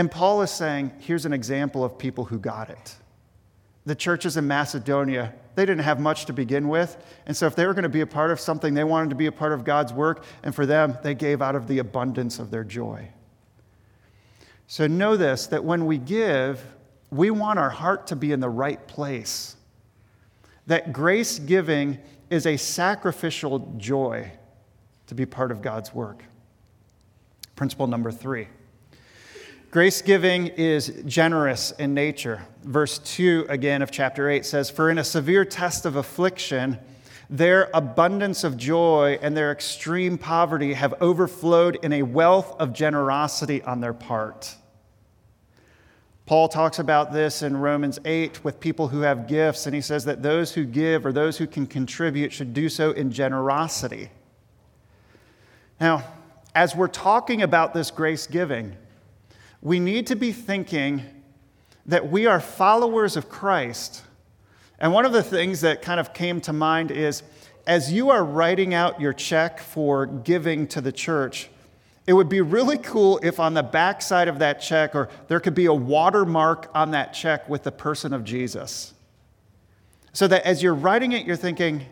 And 0.02 0.10
Paul 0.10 0.42
is 0.42 0.50
saying, 0.50 0.94
here's 0.98 1.28
an 1.28 1.32
example 1.32 1.86
of 1.86 1.96
people 1.96 2.26
who 2.26 2.40
got 2.40 2.72
it. 2.72 2.96
The 3.86 3.94
churches 3.94 4.36
in 4.36 4.48
Macedonia 4.48 5.36
they 5.54 5.64
didn't 5.64 5.84
have 5.84 6.00
much 6.00 6.26
to 6.26 6.34
begin 6.34 6.70
with. 6.70 6.98
And 7.28 7.38
so, 7.38 7.46
if 7.46 7.56
they 7.56 7.68
were 7.68 7.76
going 7.76 7.84
to 7.84 7.90
be 7.90 8.02
a 8.02 8.08
part 8.08 8.32
of 8.32 8.40
something, 8.40 8.74
they 8.74 8.84
wanted 8.84 9.12
to 9.12 9.16
be 9.16 9.28
a 9.28 9.32
part 9.32 9.54
of 9.54 9.64
God's 9.64 9.94
work. 9.94 10.24
And 10.42 10.56
for 10.56 10.66
them, 10.66 10.98
they 11.04 11.14
gave 11.14 11.40
out 11.40 11.56
of 11.56 11.68
the 11.68 11.78
abundance 11.78 12.40
of 12.40 12.50
their 12.50 12.64
joy. 12.64 13.10
So, 14.66 14.88
know 14.88 15.16
this 15.16 15.46
that 15.46 15.64
when 15.64 15.86
we 15.86 16.00
give, 16.00 16.66
we 17.12 17.30
want 17.30 17.60
our 17.60 17.70
heart 17.70 18.08
to 18.08 18.16
be 18.16 18.32
in 18.32 18.40
the 18.40 18.50
right 18.50 18.88
place. 18.88 19.56
That 20.66 20.94
grace 20.94 21.38
giving 21.38 22.00
is 22.32 22.48
a 22.48 22.58
sacrificial 22.58 23.76
joy 23.78 24.32
to 25.06 25.14
be 25.14 25.28
part 25.28 25.52
of 25.52 25.62
God's 25.62 25.94
work. 25.94 26.24
Principle 27.56 27.86
number 27.86 28.12
three. 28.12 28.48
Grace 29.72 30.02
giving 30.02 30.48
is 30.48 31.02
generous 31.06 31.72
in 31.80 31.94
nature. 31.94 32.46
Verse 32.66 33.00
2 33.00 33.46
again 33.48 33.82
of 33.82 33.90
chapter 33.90 34.30
8 34.30 34.46
says, 34.46 34.70
For 34.70 34.90
in 34.90 34.98
a 34.98 35.04
severe 35.06 35.46
test 35.46 35.86
of 35.86 35.96
affliction, 35.96 36.78
their 37.30 37.70
abundance 37.74 38.44
of 38.44 38.58
joy 38.58 39.18
and 39.22 39.36
their 39.36 39.50
extreme 39.50 40.18
poverty 40.18 40.74
have 40.74 40.94
overflowed 41.00 41.80
in 41.84 41.94
a 41.94 42.04
wealth 42.04 42.54
of 42.60 42.74
generosity 42.74 43.62
on 43.62 43.80
their 43.80 43.94
part. 43.94 44.58
Paul 46.26 46.50
talks 46.50 46.80
about 46.80 47.14
this 47.14 47.42
in 47.42 47.56
Romans 47.56 47.98
8 48.04 48.44
with 48.44 48.60
people 48.60 48.90
who 48.90 49.00
have 49.00 49.26
gifts, 49.26 49.68
and 49.68 49.74
he 49.74 49.80
says 49.82 50.04
that 50.04 50.22
those 50.22 50.54
who 50.54 50.66
give 50.66 51.06
or 51.06 51.14
those 51.14 51.38
who 51.38 51.48
can 51.48 51.66
contribute 51.66 52.34
should 52.34 52.54
do 52.54 52.68
so 52.68 52.92
in 52.92 53.10
generosity. 53.10 54.10
Now, 55.80 56.04
as 56.54 56.76
we're 56.76 56.90
talking 56.90 57.42
about 57.42 57.74
this 57.74 57.90
grace 57.90 58.28
giving, 58.28 58.76
we 59.62 59.80
need 59.80 60.08
to 60.08 60.16
be 60.16 60.32
thinking 60.32 61.04
that 61.86 62.10
we 62.10 62.26
are 62.26 62.40
followers 62.40 63.16
of 63.16 63.30
Christ. 63.30 64.04
And 64.80 64.94
one 64.94 65.06
of 65.06 65.14
the 65.14 65.24
things 65.24 65.62
that 65.62 65.82
kind 65.82 66.00
of 66.00 66.14
came 66.14 66.42
to 66.42 66.54
mind 66.54 66.92
is 66.92 67.24
as 67.68 67.94
you 67.94 68.10
are 68.10 68.24
writing 68.24 68.74
out 68.74 69.00
your 69.00 69.14
check 69.14 69.60
for 69.60 70.06
giving 70.06 70.68
to 70.68 70.82
the 70.82 70.92
church, 70.92 71.50
it 72.08 72.14
would 72.14 72.30
be 72.30 72.42
really 72.42 72.78
cool 72.78 73.20
if 73.22 73.40
on 73.40 73.54
the 73.54 73.64
back 73.64 74.02
side 74.02 74.28
of 74.28 74.40
that 74.40 74.60
check, 74.60 74.96
or 74.96 75.10
there 75.28 75.40
could 75.40 75.54
be 75.54 75.68
a 75.68 75.74
watermark 75.74 76.70
on 76.74 76.92
that 76.92 77.14
check 77.14 77.48
with 77.48 77.64
the 77.64 77.72
person 77.72 78.14
of 78.14 78.24
Jesus. 78.24 78.94
So 80.14 80.28
that 80.28 80.44
as 80.44 80.64
you're 80.64 80.74
writing 80.74 81.12
it, 81.12 81.26
you're 81.26 81.36
thinking, 81.36 81.86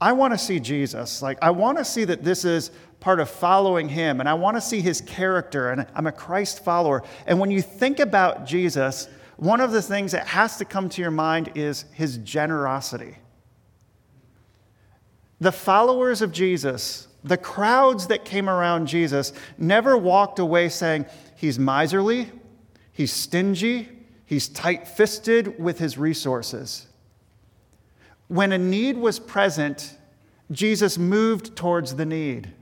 I 0.00 0.12
want 0.12 0.32
to 0.32 0.38
see 0.38 0.60
Jesus. 0.60 1.22
Like, 1.22 1.38
I 1.42 1.50
want 1.50 1.78
to 1.78 1.84
see 1.84 2.04
that 2.04 2.22
this 2.22 2.44
is 2.44 2.70
part 3.00 3.20
of 3.20 3.28
following 3.28 3.88
him, 3.88 4.20
and 4.20 4.28
I 4.28 4.34
want 4.34 4.56
to 4.56 4.60
see 4.60 4.80
his 4.80 5.00
character, 5.00 5.70
and 5.70 5.86
I'm 5.94 6.06
a 6.06 6.12
Christ 6.12 6.64
follower. 6.64 7.02
And 7.26 7.38
when 7.40 7.50
you 7.50 7.62
think 7.62 7.98
about 7.98 8.46
Jesus, 8.46 9.08
one 9.36 9.60
of 9.60 9.70
the 9.70 9.82
things 9.82 10.12
that 10.12 10.26
has 10.26 10.56
to 10.58 10.64
come 10.64 10.88
to 10.90 11.02
your 11.02 11.10
mind 11.10 11.52
is 11.54 11.84
his 11.92 12.18
generosity. 12.18 13.16
The 15.40 15.52
followers 15.52 16.22
of 16.22 16.32
Jesus, 16.32 17.06
the 17.22 17.36
crowds 17.36 18.08
that 18.08 18.24
came 18.24 18.48
around 18.48 18.88
Jesus, 18.88 19.32
never 19.56 19.96
walked 19.96 20.40
away 20.40 20.68
saying, 20.68 21.06
He's 21.36 21.56
miserly, 21.56 22.32
he's 22.92 23.12
stingy, 23.12 23.88
he's 24.26 24.48
tight 24.48 24.88
fisted 24.88 25.60
with 25.62 25.78
his 25.78 25.96
resources. 25.96 26.87
When 28.28 28.52
a 28.52 28.58
need 28.58 28.96
was 28.96 29.18
present, 29.18 29.96
Jesus 30.50 30.98
moved 30.98 31.56
towards 31.56 31.96
the 31.96 32.06
need. 32.06 32.52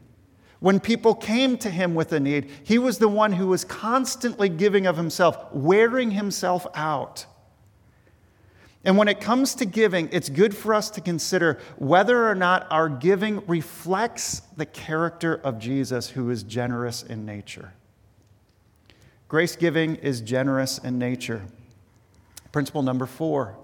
When 0.60 0.80
people 0.80 1.14
came 1.14 1.58
to 1.58 1.70
him 1.70 1.94
with 1.94 2.12
a 2.12 2.20
need, 2.20 2.50
he 2.64 2.78
was 2.78 2.98
the 2.98 3.08
one 3.08 3.32
who 3.32 3.48
was 3.48 3.64
constantly 3.64 4.48
giving 4.48 4.86
of 4.86 4.96
himself, 4.96 5.52
wearing 5.52 6.12
himself 6.12 6.66
out. 6.74 7.26
And 8.84 8.96
when 8.96 9.08
it 9.08 9.20
comes 9.20 9.56
to 9.56 9.64
giving, 9.66 10.08
it's 10.12 10.28
good 10.28 10.56
for 10.56 10.72
us 10.72 10.90
to 10.90 11.00
consider 11.00 11.58
whether 11.76 12.28
or 12.28 12.36
not 12.36 12.68
our 12.70 12.88
giving 12.88 13.44
reflects 13.46 14.42
the 14.56 14.64
character 14.64 15.34
of 15.34 15.58
Jesus, 15.58 16.10
who 16.10 16.30
is 16.30 16.44
generous 16.44 17.02
in 17.02 17.26
nature. 17.26 17.72
Grace 19.28 19.56
giving 19.56 19.96
is 19.96 20.20
generous 20.20 20.78
in 20.78 20.98
nature. 20.98 21.42
Principle 22.52 22.82
number 22.82 23.06
four 23.06 23.56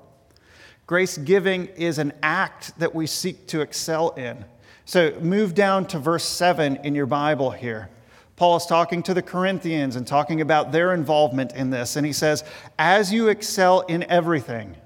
grace 0.86 1.18
giving 1.18 1.66
is 1.68 1.98
an 1.98 2.12
act 2.22 2.78
that 2.78 2.94
we 2.94 3.06
seek 3.06 3.46
to 3.48 3.60
excel 3.60 4.10
in. 4.10 4.44
So 4.84 5.18
move 5.20 5.54
down 5.54 5.86
to 5.88 5.98
verse 5.98 6.24
7 6.24 6.76
in 6.84 6.94
your 6.94 7.06
Bible 7.06 7.50
here. 7.50 7.88
Paul 8.36 8.56
is 8.56 8.66
talking 8.66 9.02
to 9.04 9.14
the 9.14 9.22
Corinthians 9.22 9.96
and 9.96 10.06
talking 10.06 10.40
about 10.40 10.72
their 10.72 10.94
involvement 10.94 11.52
in 11.52 11.70
this. 11.70 11.96
And 11.96 12.04
he 12.04 12.12
says, 12.12 12.44
As 12.78 13.12
you 13.12 13.28
excel 13.28 13.80
in 13.82 14.02
everything, 14.04 14.76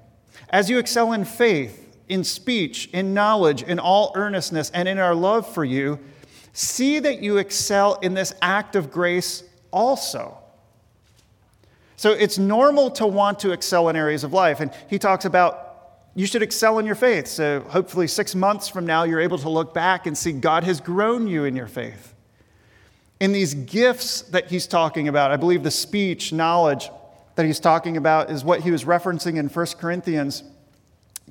as 0.49 0.69
you 0.69 0.77
excel 0.77 1.13
in 1.13 1.25
faith, 1.25 1.97
in 2.07 2.23
speech, 2.23 2.87
in 2.93 3.13
knowledge, 3.13 3.63
in 3.63 3.79
all 3.79 4.11
earnestness, 4.15 4.69
and 4.73 4.87
in 4.87 4.99
our 4.99 5.15
love 5.15 5.51
for 5.51 5.65
you, 5.65 5.99
see 6.53 6.99
that 6.99 7.21
you 7.21 7.37
excel 7.37 7.95
in 7.95 8.13
this 8.13 8.33
act 8.41 8.75
of 8.75 8.91
grace 8.91 9.43
also. 9.71 10.37
So 11.95 12.11
it's 12.11 12.37
normal 12.37 12.91
to 12.91 13.07
want 13.07 13.39
to 13.39 13.51
excel 13.51 13.89
in 13.89 13.95
areas 13.95 14.23
of 14.23 14.31
life. 14.31 14.59
And 14.59 14.71
he 14.89 14.99
talks 14.99 15.25
about 15.25 15.66
you 16.17 16.25
should 16.25 16.41
excel 16.41 16.79
in 16.79 16.87
your 16.87 16.95
faith. 16.95 17.27
So 17.27 17.59
hopefully, 17.59 18.07
six 18.07 18.33
months 18.33 18.67
from 18.67 18.87
now, 18.87 19.03
you're 19.03 19.19
able 19.19 19.37
to 19.37 19.49
look 19.49 19.71
back 19.71 20.07
and 20.07 20.17
see 20.17 20.31
God 20.31 20.63
has 20.63 20.81
grown 20.81 21.27
you 21.27 21.43
in 21.43 21.55
your 21.55 21.67
faith. 21.67 22.15
In 23.19 23.33
these 23.33 23.53
gifts 23.53 24.23
that 24.23 24.49
he's 24.49 24.65
talking 24.65 25.07
about, 25.07 25.29
I 25.29 25.37
believe 25.37 25.61
the 25.61 25.69
speech, 25.69 26.33
knowledge 26.33 26.89
that 27.35 27.45
he's 27.45 27.59
talking 27.59 27.97
about 27.97 28.31
is 28.31 28.43
what 28.43 28.61
he 28.61 28.71
was 28.71 28.83
referencing 28.83 29.37
in 29.37 29.47
1 29.47 29.65
Corinthians 29.79 30.43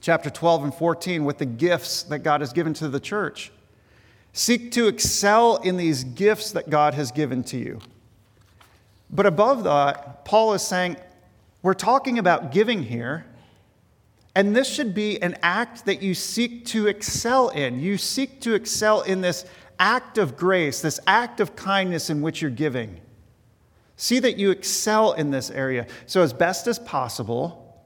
chapter 0.01 0.31
12 0.31 0.63
and 0.63 0.75
14 0.75 1.25
with 1.25 1.39
the 1.39 1.47
gifts 1.47 2.05
that 2.05 2.21
God 2.21 2.41
has 2.41 2.53
given 2.53 2.73
to 2.75 2.89
the 2.89 3.01
church. 3.01 3.51
Seek 4.35 4.71
to 4.71 4.87
excel 4.87 5.57
in 5.57 5.79
these 5.79 6.05
gifts 6.05 6.53
that 6.53 6.71
God 6.71 6.95
has 6.95 7.11
given 7.11 7.43
to 7.45 7.57
you. 7.57 7.81
But 9.11 9.27
above 9.27 9.65
that, 9.65 10.25
Paul 10.25 10.53
is 10.53 10.63
saying, 10.63 10.97
we're 11.61 11.75
talking 11.75 12.21
about 12.21 12.53
giving 12.53 12.85
here. 12.85 13.27
And 14.37 14.55
this 14.55 14.69
should 14.69 14.95
be 14.95 15.21
an 15.23 15.35
act 15.43 15.87
that 15.87 16.03
you 16.03 16.13
seek 16.13 16.67
to 16.67 16.89
excel 16.89 17.49
in. 17.49 17.81
You 17.81 17.97
seek 17.97 18.43
to 18.43 18.53
excel 18.53 19.01
in 19.01 19.23
this 19.23 19.47
act 19.79 20.19
of 20.19 20.37
grace, 20.37 20.83
this 20.83 21.01
act 21.07 21.41
of 21.41 21.57
kindness 21.57 22.11
in 22.11 22.21
which 22.21 22.43
you're 22.43 22.51
giving. 22.51 23.01
See 23.97 24.19
that 24.19 24.37
you 24.37 24.51
excel 24.51 25.15
in 25.15 25.31
this 25.31 25.51
area. 25.51 25.87
So, 26.05 26.21
as 26.21 26.35
best 26.35 26.67
as 26.67 26.79
possible, 26.79 27.83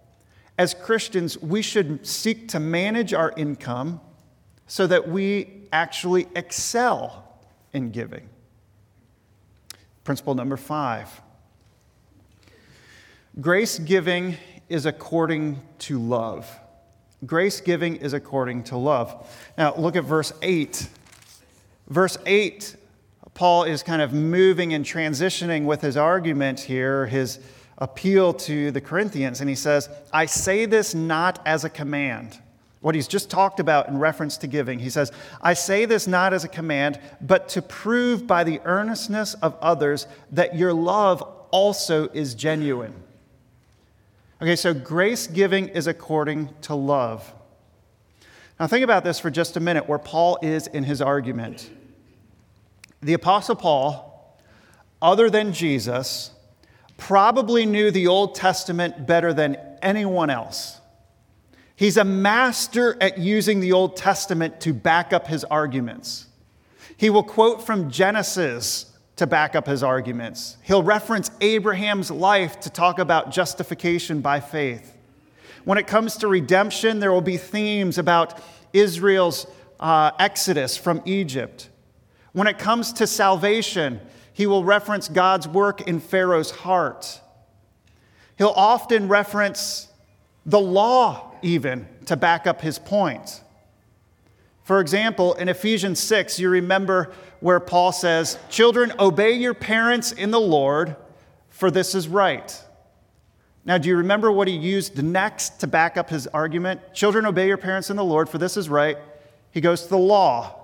as 0.59 0.75
Christians, 0.75 1.39
we 1.39 1.63
should 1.63 2.05
seek 2.05 2.49
to 2.49 2.59
manage 2.59 3.15
our 3.15 3.33
income 3.37 4.01
so 4.67 4.89
that 4.89 5.09
we 5.09 5.69
actually 5.73 6.27
excel 6.35 7.39
in 7.73 7.93
giving. 7.93 8.29
Principle 10.03 10.35
number 10.35 10.57
five 10.57 11.09
grace 13.41 13.79
giving 13.79 14.37
is 14.71 14.87
according 14.87 15.61
to 15.81 15.99
love. 15.99 16.49
Grace 17.27 17.61
giving 17.61 17.97
is 17.97 18.15
according 18.15 18.63
to 18.65 18.77
love. 18.79 19.29
Now, 19.59 19.75
look 19.77 19.97
at 19.97 20.05
verse 20.05 20.33
8. 20.41 20.89
Verse 21.89 22.17
8, 22.25 22.77
Paul 23.35 23.65
is 23.65 23.83
kind 23.83 24.01
of 24.01 24.13
moving 24.13 24.73
and 24.73 24.85
transitioning 24.85 25.65
with 25.65 25.81
his 25.81 25.97
argument 25.97 26.61
here, 26.61 27.07
his 27.07 27.41
appeal 27.79 28.33
to 28.33 28.71
the 28.71 28.81
Corinthians, 28.81 29.41
and 29.41 29.49
he 29.49 29.57
says, 29.57 29.89
I 30.13 30.27
say 30.27 30.67
this 30.67 30.95
not 30.95 31.41
as 31.45 31.65
a 31.65 31.71
command. 31.71 32.39
What 32.81 32.95
he's 32.95 33.09
just 33.09 33.29
talked 33.29 33.61
about 33.61 33.89
in 33.89 33.99
reference 33.99 34.39
to 34.39 34.47
giving. 34.47 34.79
He 34.79 34.89
says, 34.89 35.13
I 35.43 35.55
say 35.55 35.85
this 35.85 36.07
not 36.07 36.33
as 36.33 36.45
a 36.45 36.49
command, 36.49 36.99
but 37.21 37.49
to 37.51 37.61
prove 37.61 38.27
by 38.27 38.45
the 38.45 38.61
earnestness 38.65 39.35
of 39.35 39.57
others 39.61 40.07
that 40.33 40.57
your 40.57 40.73
love 40.73 41.23
also 41.51 42.09
is 42.09 42.35
genuine. 42.35 42.95
Okay, 44.43 44.57
so 44.57 44.73
grace 44.73 45.27
giving 45.27 45.69
is 45.69 45.87
according 45.87 46.49
to 46.63 46.75
love. 46.75 47.31
Now, 48.59 48.67
think 48.67 48.85
about 48.85 49.05
this 49.05 49.21
for 49.21 49.31
just 49.31 49.57
a 49.59 49.61
minute 49.61 49.87
where 49.87 49.99
Paul 49.99 50.39
is 50.41 50.67
in 50.67 50.85
his 50.85 51.03
argument. 51.03 51.71
The 53.03 53.13
Apostle 53.13 53.57
Paul, 53.57 54.39
other 55.03 55.29
than 55.29 55.53
Jesus, 55.53 56.31
probably 56.97 57.67
knew 57.67 57.91
the 57.91 58.07
Old 58.07 58.35
Testament 58.35 59.07
better 59.07 59.35
than 59.35 59.57
anyone 59.83 60.31
else. 60.31 60.81
He's 61.77 61.99
a 61.99 62.05
master 62.05 62.97
at 63.01 63.19
using 63.19 63.61
the 63.61 63.73
Old 63.73 63.97
Testament 63.97 64.61
to 64.63 64.73
back 64.73 65.13
up 65.13 65.27
his 65.27 65.45
arguments. 65.45 66.27
He 66.97 67.11
will 67.11 67.23
quote 67.23 67.65
from 67.65 67.91
Genesis 67.91 68.90
to 69.21 69.27
back 69.27 69.55
up 69.55 69.67
his 69.67 69.83
arguments. 69.83 70.57
He'll 70.63 70.83
reference 70.83 71.31
Abraham's 71.43 72.11
life 72.11 72.59
to 72.61 72.71
talk 72.71 72.99
about 72.99 73.31
justification 73.31 74.23
by 74.23 74.41
faith. 74.41 74.97
When 75.65 75.77
it 75.77 75.87
comes 75.87 76.17
to 76.17 76.27
redemption, 76.27 77.01
there 77.01 77.13
will 77.13 77.21
be 77.21 77.37
themes 77.37 77.99
about 77.99 78.41
Israel's 78.73 79.47
uh, 79.79 80.13
exodus 80.19 80.79
from 80.79 81.03
Egypt. 81.05 81.69
When 82.33 82.47
it 82.47 82.59
comes 82.59 82.95
to 82.95 83.07
salvation, 83.07 84.01
he 84.33 84.47
will 84.47 84.65
reference 84.65 85.07
God's 85.07 85.47
work 85.47 85.83
in 85.83 86.01
Pharaoh's 86.01 86.51
heart. 86.51 87.21
He'll 88.39 88.49
often 88.57 89.07
reference 89.07 89.89
the 90.47 90.61
law, 90.61 91.35
even, 91.43 91.87
to 92.07 92.17
back 92.17 92.47
up 92.47 92.63
his 92.63 92.79
point. 92.79 93.43
For 94.63 94.81
example, 94.81 95.35
in 95.35 95.49
Ephesians 95.49 95.99
6, 96.01 96.39
you 96.39 96.49
remember 96.49 97.13
where 97.41 97.61
Paul 97.61 97.93
says, 97.93 98.39
Children, 98.49 98.93
obey 98.99 99.33
your 99.33 99.55
parents 99.55 100.13
in 100.13 100.31
the 100.31 100.41
Lord, 100.41 100.97
for 101.49 101.71
this 101.71 101.95
is 101.95 102.09
right. 102.09 102.63
Now, 103.65 103.79
do 103.79 103.89
you 103.89 103.97
remember 103.97 104.33
what 104.33 104.49
he 104.49 104.57
used 104.57 105.03
next 105.03 105.61
to 105.61 105.67
back 105.67 105.97
up 105.97 106.11
his 106.11 106.27
argument? 106.29 106.95
Children, 106.95 107.27
obey 107.27 107.47
your 107.47 107.57
parents 107.57 107.91
in 107.91 107.97
the 107.97 108.05
Lord, 108.05 108.29
for 108.29 108.39
this 108.39 108.57
is 108.57 108.69
right. 108.69 108.97
He 109.51 109.61
goes 109.61 109.83
to 109.83 109.89
the 109.89 109.99
law. 109.99 110.57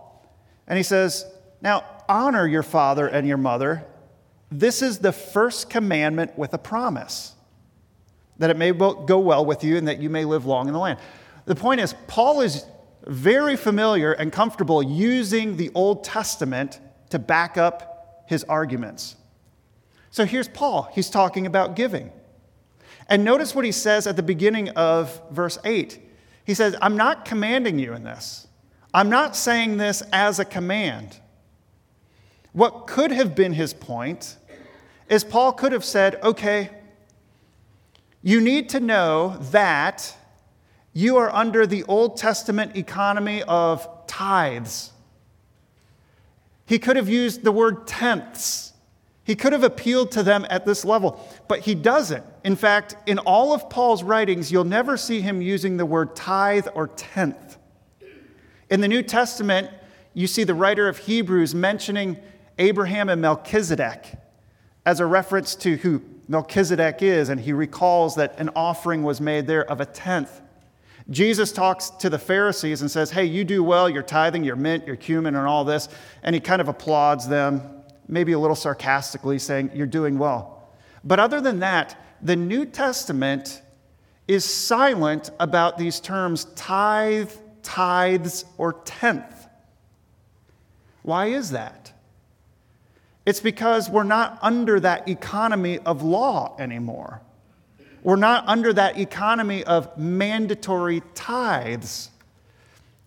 And 0.67 0.77
he 0.77 0.83
says, 0.83 1.27
Now, 1.61 1.85
honor 2.09 2.47
your 2.47 2.63
father 2.63 3.07
and 3.07 3.27
your 3.27 3.37
mother. 3.37 3.85
This 4.51 4.83
is 4.83 4.99
the 4.99 5.13
first 5.13 5.69
commandment 5.69 6.39
with 6.39 6.55
a 6.55 6.59
promise 6.59 7.35
that 8.39 8.51
it 8.51 8.57
may 8.57 8.71
go 8.73 9.19
well 9.19 9.45
with 9.45 9.65
you 9.65 9.77
and 9.77 9.89
that 9.89 9.99
you 9.99 10.11
may 10.11 10.25
live 10.25 10.47
long 10.47 10.69
in 10.69 10.75
the 10.75 10.79
land. 10.79 10.99
The 11.47 11.55
point 11.55 11.81
is, 11.81 11.95
Paul 12.07 12.43
is 12.43 12.65
very 13.07 13.57
familiar 13.57 14.13
and 14.13 14.33
comfortable 14.33 14.83
using 14.83 15.57
the 15.57 15.71
Old 15.75 16.05
Testament 16.05 16.81
to 17.11 17.19
back 17.19 17.57
up 17.57 18.25
his 18.27 18.45
arguments. 18.45 19.17
So 20.11 20.25
here's 20.25 20.49
Paul. 20.49 20.89
He's 20.93 21.11
talking 21.11 21.47
about 21.47 21.77
giving. 21.77 22.11
And 23.09 23.25
notice 23.25 23.55
what 23.55 23.65
he 23.65 23.73
says 23.73 24.07
at 24.07 24.17
the 24.17 24.23
beginning 24.23 24.71
of 24.71 25.21
verse 25.31 25.59
8. 25.65 26.01
He 26.45 26.55
says, 26.55 26.77
I'm 26.83 26.97
not 26.97 27.25
commanding 27.25 27.79
you 27.79 27.93
in 27.93 28.03
this. 28.03 28.49
I'm 28.93 29.11
not 29.11 29.37
saying 29.37 29.77
this 29.77 30.03
as 30.13 30.39
a 30.39 30.45
command. 30.45 31.21
What 32.53 32.87
could 32.87 33.11
have 33.11 33.35
been 33.35 33.53
his 33.53 33.75
point 33.75 34.37
is 35.09 35.23
Paul 35.23 35.53
could 35.53 35.73
have 35.73 35.85
said, 35.85 36.19
okay, 36.23 36.71
you 38.23 38.41
need 38.41 38.71
to 38.71 38.81
know 38.81 39.37
that 39.53 40.17
you 40.97 41.19
are 41.19 41.31
under 41.31 41.67
the 41.67 41.85
Old 41.85 42.17
Testament 42.17 42.75
economy 42.75 43.43
of 43.43 43.87
tithes. 44.07 44.93
He 46.65 46.79
could 46.79 46.97
have 46.97 47.07
used 47.07 47.45
the 47.45 47.53
word 47.53 47.87
tenths. 47.87 48.73
He 49.23 49.37
could 49.37 49.53
have 49.53 49.63
appealed 49.63 50.11
to 50.13 50.23
them 50.23 50.47
at 50.49 50.65
this 50.65 50.87
level, 50.87 51.23
but 51.49 51.61
he 51.61 51.75
doesn't. 51.75 52.25
In 52.45 52.57
fact, 52.57 52.97
in 53.05 53.19
all 53.19 53.53
of 53.53 53.69
Paul's 53.69 54.03
writings, 54.03 54.51
you'll 54.51 54.65
never 54.65 54.97
see 54.97 55.21
him 55.21 55.43
using 55.43 55.77
the 55.77 55.85
word 55.85 56.17
tithe 56.17 56.67
or 56.75 56.89
tenth. 56.89 57.59
In 58.71 58.81
the 58.81 58.89
New 58.89 59.03
Testament, 59.03 59.69
you 60.15 60.27
see 60.27 60.45
the 60.45 60.55
writer 60.55 60.89
of 60.89 60.97
Hebrews 60.97 61.55
mentioning 61.55 62.17
Abraham 62.59 63.11
and 63.11 63.21
Melchizedek 63.21 64.15
as 64.87 65.01
a 65.01 65.05
reference 65.05 65.55
to 65.57 65.77
who 65.77 66.01
Melchizedek 66.27 67.03
is, 67.03 67.29
and 67.29 67.39
he 67.39 67.53
recalls 67.53 68.15
that 68.15 68.41
an 68.41 68.49
offering 68.57 69.03
was 69.03 69.21
made 69.21 69.47
there 69.47 69.71
of 69.71 69.83
a 69.83 69.85
tenth. 69.85 70.41
Jesus 71.11 71.53
talks 71.53 71.91
to 71.91 72.11
the 72.11 72.19
Pharisees 72.19 72.81
and 72.81 72.91
says, 72.91 73.11
Hey, 73.11 73.25
you 73.25 73.45
do 73.45 73.63
well, 73.63 73.89
you're 73.89 74.03
tithing, 74.03 74.43
your 74.43 74.57
mint, 74.57 74.87
your 74.87 74.97
cumin, 74.97 75.37
and 75.37 75.47
all 75.47 75.65
this. 75.65 75.89
And 76.23 76.35
he 76.35 76.41
kind 76.41 76.61
of 76.61 76.69
applauds 76.69 77.29
them, 77.29 77.63
maybe 78.09 78.33
a 78.33 78.39
little 78.39 78.57
sarcastically, 78.57 79.39
saying, 79.39 79.71
You're 79.75 79.87
doing 79.87 80.19
well. 80.19 80.71
But 81.05 81.21
other 81.21 81.41
than 81.41 81.61
that, 81.61 81.97
the 82.21 82.35
New 82.35 82.67
Testament 82.67 83.63
is 84.27 84.45
silent 84.45 85.31
about 85.39 85.79
these 85.79 86.01
terms 86.01 86.47
tithe, 86.57 87.31
tithes, 87.63 88.45
or 88.59 88.73
tenth. 88.73 89.47
Why 91.03 91.27
is 91.27 91.51
that? 91.51 91.93
It's 93.25 93.41
because 93.41 93.89
we're 93.89 94.03
not 94.03 94.39
under 94.43 94.81
that 94.81 95.09
economy 95.09 95.79
of 95.81 96.03
law 96.03 96.57
anymore. 96.59 97.23
We're 98.07 98.15
not 98.15 98.47
under 98.47 98.73
that 98.73 99.01
economy 99.01 99.65
of 99.65 99.99
mandatory 99.99 101.03
tithes. 101.17 102.13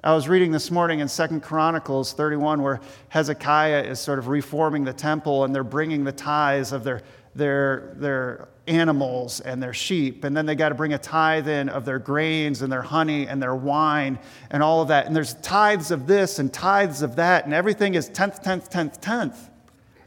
I 0.04 0.14
was 0.14 0.28
reading 0.28 0.52
this 0.52 0.72
morning 0.72 1.00
in 1.00 1.08
Second 1.08 1.42
Chronicles 1.42 2.12
31 2.12 2.62
where 2.62 2.82
Hezekiah 3.08 3.84
is 3.84 4.02
sort 4.02 4.20
of 4.20 4.28
reforming 4.28 4.84
the 4.84 4.92
temple 4.92 5.46
and 5.46 5.56
they're 5.56 5.64
bringing 5.64 6.04
the 6.04 6.12
tithes 6.12 6.74
of 6.74 6.84
their, 6.84 7.02
their, 7.34 7.94
their 7.96 8.50
animals 8.68 9.40
and 9.40 9.64
their 9.64 9.72
sheep. 9.74 10.26
And 10.26 10.36
then 10.36 10.46
they 10.46 10.56
got 10.56 10.68
to 10.68 10.76
bring 10.76 10.92
a 10.92 10.98
tithe 10.98 11.48
in 11.48 11.70
of 11.70 11.86
their 11.86 12.00
grains 12.00 12.62
and 12.62 12.70
their 12.70 12.82
honey 12.82 13.26
and 13.26 13.42
their 13.42 13.56
wine 13.56 14.20
and 14.52 14.62
all 14.62 14.82
of 14.82 14.90
that. 14.90 15.06
And 15.06 15.16
there's 15.16 15.36
tithes 15.36 15.92
of 15.92 16.08
this 16.08 16.40
and 16.40 16.52
tithes 16.52 17.04
of 17.04 17.16
that. 17.16 17.46
And 17.46 17.54
everything 17.54 17.94
is 17.94 18.10
tenth, 18.10 18.44
tenth, 18.44 18.70
tenth, 18.70 19.00
tenth. 19.00 19.50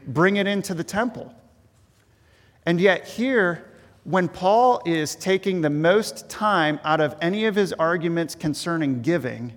Bring 0.05 0.35
it 0.35 0.45
into 0.45 0.75
the 0.75 0.83
temple. 0.83 1.33
And 2.63 2.79
yet 2.79 3.07
here, 3.07 3.72
when 4.03 4.27
Paul 4.27 4.81
is 4.85 5.15
taking 5.15 5.61
the 5.61 5.69
most 5.69 6.29
time 6.29 6.79
out 6.83 6.99
of 6.99 7.15
any 7.21 7.45
of 7.45 7.55
his 7.55 7.71
arguments 7.73 8.35
concerning 8.35 9.01
giving, 9.01 9.53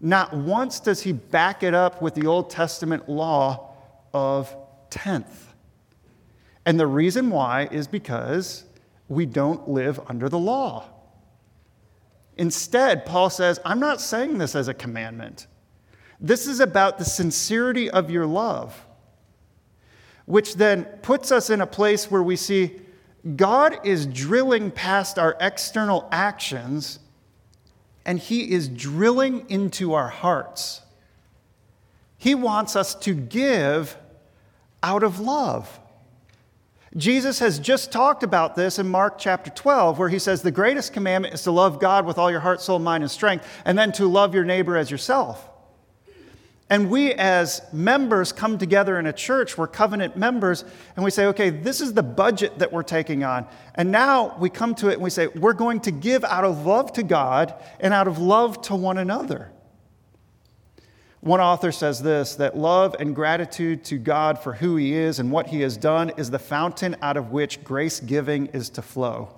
not 0.00 0.32
once 0.32 0.78
does 0.78 1.02
he 1.02 1.12
back 1.12 1.62
it 1.62 1.74
up 1.74 2.00
with 2.00 2.14
the 2.14 2.26
Old 2.26 2.50
Testament 2.50 3.08
law 3.08 3.74
of 4.14 4.54
tenth. 4.90 5.52
And 6.64 6.78
the 6.78 6.86
reason 6.86 7.30
why 7.30 7.68
is 7.70 7.88
because 7.88 8.64
we 9.08 9.26
don't 9.26 9.68
live 9.68 9.98
under 10.06 10.28
the 10.28 10.38
law. 10.38 10.84
Instead, 12.36 13.04
Paul 13.04 13.30
says, 13.30 13.58
I'm 13.64 13.80
not 13.80 14.00
saying 14.00 14.38
this 14.38 14.54
as 14.54 14.68
a 14.68 14.74
commandment. 14.74 15.48
This 16.20 16.46
is 16.46 16.60
about 16.60 16.98
the 16.98 17.04
sincerity 17.04 17.90
of 17.90 18.10
your 18.10 18.26
love, 18.26 18.86
which 20.26 20.54
then 20.54 20.84
puts 21.02 21.32
us 21.32 21.50
in 21.50 21.60
a 21.60 21.66
place 21.66 22.08
where 22.10 22.22
we 22.22 22.36
see 22.36 22.80
God 23.36 23.80
is 23.84 24.06
drilling 24.06 24.70
past 24.70 25.18
our 25.18 25.36
external 25.40 26.08
actions 26.12 26.98
and 28.04 28.18
He 28.18 28.52
is 28.52 28.68
drilling 28.68 29.44
into 29.48 29.92
our 29.94 30.08
hearts. 30.08 30.80
He 32.16 32.34
wants 32.34 32.74
us 32.74 32.94
to 32.96 33.14
give 33.14 33.96
out 34.82 35.02
of 35.02 35.20
love. 35.20 35.80
Jesus 36.96 37.38
has 37.40 37.58
just 37.58 37.92
talked 37.92 38.22
about 38.22 38.56
this 38.56 38.78
in 38.78 38.88
Mark 38.88 39.18
chapter 39.18 39.50
12, 39.50 39.98
where 39.98 40.08
he 40.08 40.18
says 40.18 40.40
the 40.40 40.50
greatest 40.50 40.92
commandment 40.92 41.34
is 41.34 41.42
to 41.42 41.50
love 41.50 41.80
God 41.80 42.06
with 42.06 42.18
all 42.18 42.30
your 42.30 42.40
heart, 42.40 42.60
soul, 42.60 42.78
mind, 42.78 43.04
and 43.04 43.10
strength, 43.10 43.46
and 43.64 43.78
then 43.78 43.92
to 43.92 44.06
love 44.06 44.34
your 44.34 44.44
neighbor 44.44 44.76
as 44.76 44.90
yourself. 44.90 45.47
And 46.70 46.90
we, 46.90 47.14
as 47.14 47.62
members, 47.72 48.30
come 48.30 48.58
together 48.58 48.98
in 48.98 49.06
a 49.06 49.12
church, 49.12 49.56
we're 49.56 49.66
covenant 49.66 50.18
members, 50.18 50.64
and 50.96 51.04
we 51.04 51.10
say, 51.10 51.26
okay, 51.26 51.48
this 51.48 51.80
is 51.80 51.94
the 51.94 52.02
budget 52.02 52.58
that 52.58 52.72
we're 52.72 52.82
taking 52.82 53.24
on. 53.24 53.46
And 53.74 53.90
now 53.90 54.36
we 54.38 54.50
come 54.50 54.74
to 54.76 54.88
it 54.88 54.94
and 54.94 55.02
we 55.02 55.08
say, 55.08 55.28
we're 55.28 55.54
going 55.54 55.80
to 55.80 55.90
give 55.90 56.24
out 56.24 56.44
of 56.44 56.66
love 56.66 56.92
to 56.94 57.02
God 57.02 57.54
and 57.80 57.94
out 57.94 58.06
of 58.06 58.18
love 58.18 58.60
to 58.62 58.74
one 58.74 58.98
another. 58.98 59.50
One 61.20 61.40
author 61.40 61.72
says 61.72 62.02
this 62.02 62.36
that 62.36 62.56
love 62.56 62.94
and 63.00 63.14
gratitude 63.14 63.84
to 63.86 63.98
God 63.98 64.38
for 64.38 64.52
who 64.52 64.76
He 64.76 64.94
is 64.94 65.18
and 65.18 65.32
what 65.32 65.48
He 65.48 65.62
has 65.62 65.76
done 65.76 66.10
is 66.16 66.30
the 66.30 66.38
fountain 66.38 66.96
out 67.02 67.16
of 67.16 67.32
which 67.32 67.64
grace 67.64 67.98
giving 67.98 68.46
is 68.48 68.70
to 68.70 68.82
flow. 68.82 69.34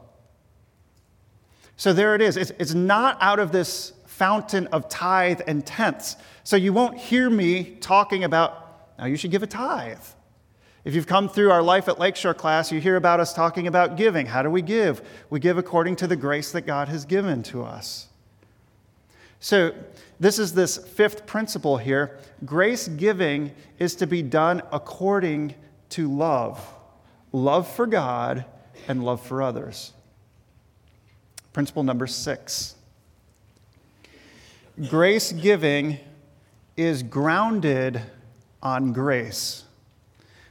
So 1.77 1.95
there 1.95 2.15
it 2.15 2.21
is. 2.21 2.37
It's, 2.37 2.51
it's 2.59 2.75
not 2.75 3.17
out 3.23 3.39
of 3.39 3.53
this 3.53 3.95
fountain 4.07 4.67
of 4.67 4.87
tithe 4.91 5.41
and 5.47 5.65
tenths. 5.65 6.17
So 6.51 6.57
you 6.57 6.73
won't 6.73 6.99
hear 6.99 7.31
me 7.31 7.77
talking 7.81 8.25
about, 8.25 8.99
now 8.99 9.05
you 9.05 9.17
should 9.17 9.31
give 9.31 9.45
a 9.45 9.47
tithe. 9.47 10.03
If 10.85 10.97
you've 10.97 11.07
come 11.07 11.29
through 11.29 11.53
our 11.53 11.63
Life 11.63 11.87
at 11.87 12.01
Lakeshore 12.01 12.35
class, 12.35 12.73
you 12.73 12.81
hear 12.81 12.97
about 12.97 13.21
us 13.21 13.33
talking 13.33 13.69
about 13.69 13.97
giving. 13.97 14.27
How 14.27 14.43
do 14.43 14.51
we 14.51 14.61
give? 14.61 15.01
We 15.31 15.39
give 15.39 15.59
according 15.59 15.95
to 15.95 16.09
the 16.09 16.17
grace 16.17 16.51
that 16.51 16.63
God 16.63 16.89
has 16.89 17.05
given 17.05 17.45
to 17.45 17.63
us. 17.63 18.09
So, 19.39 19.73
this 20.19 20.41
is 20.41 20.53
this 20.53 20.77
fifth 20.77 21.25
principle 21.25 21.77
here. 21.77 22.19
Grace 22.45 22.89
giving 22.89 23.53
is 23.79 23.95
to 23.95 24.09
be 24.09 24.21
done 24.21 24.61
according 24.73 25.55
to 25.91 26.13
love 26.13 26.75
love 27.31 27.73
for 27.73 27.87
God 27.87 28.45
and 28.89 29.05
love 29.05 29.25
for 29.25 29.41
others. 29.41 29.93
Principle 31.53 31.85
number 31.85 32.09
six 32.09 32.75
grace 34.89 35.31
giving 35.31 36.01
is 36.81 37.03
grounded 37.03 38.01
on 38.63 38.93
grace. 38.93 39.65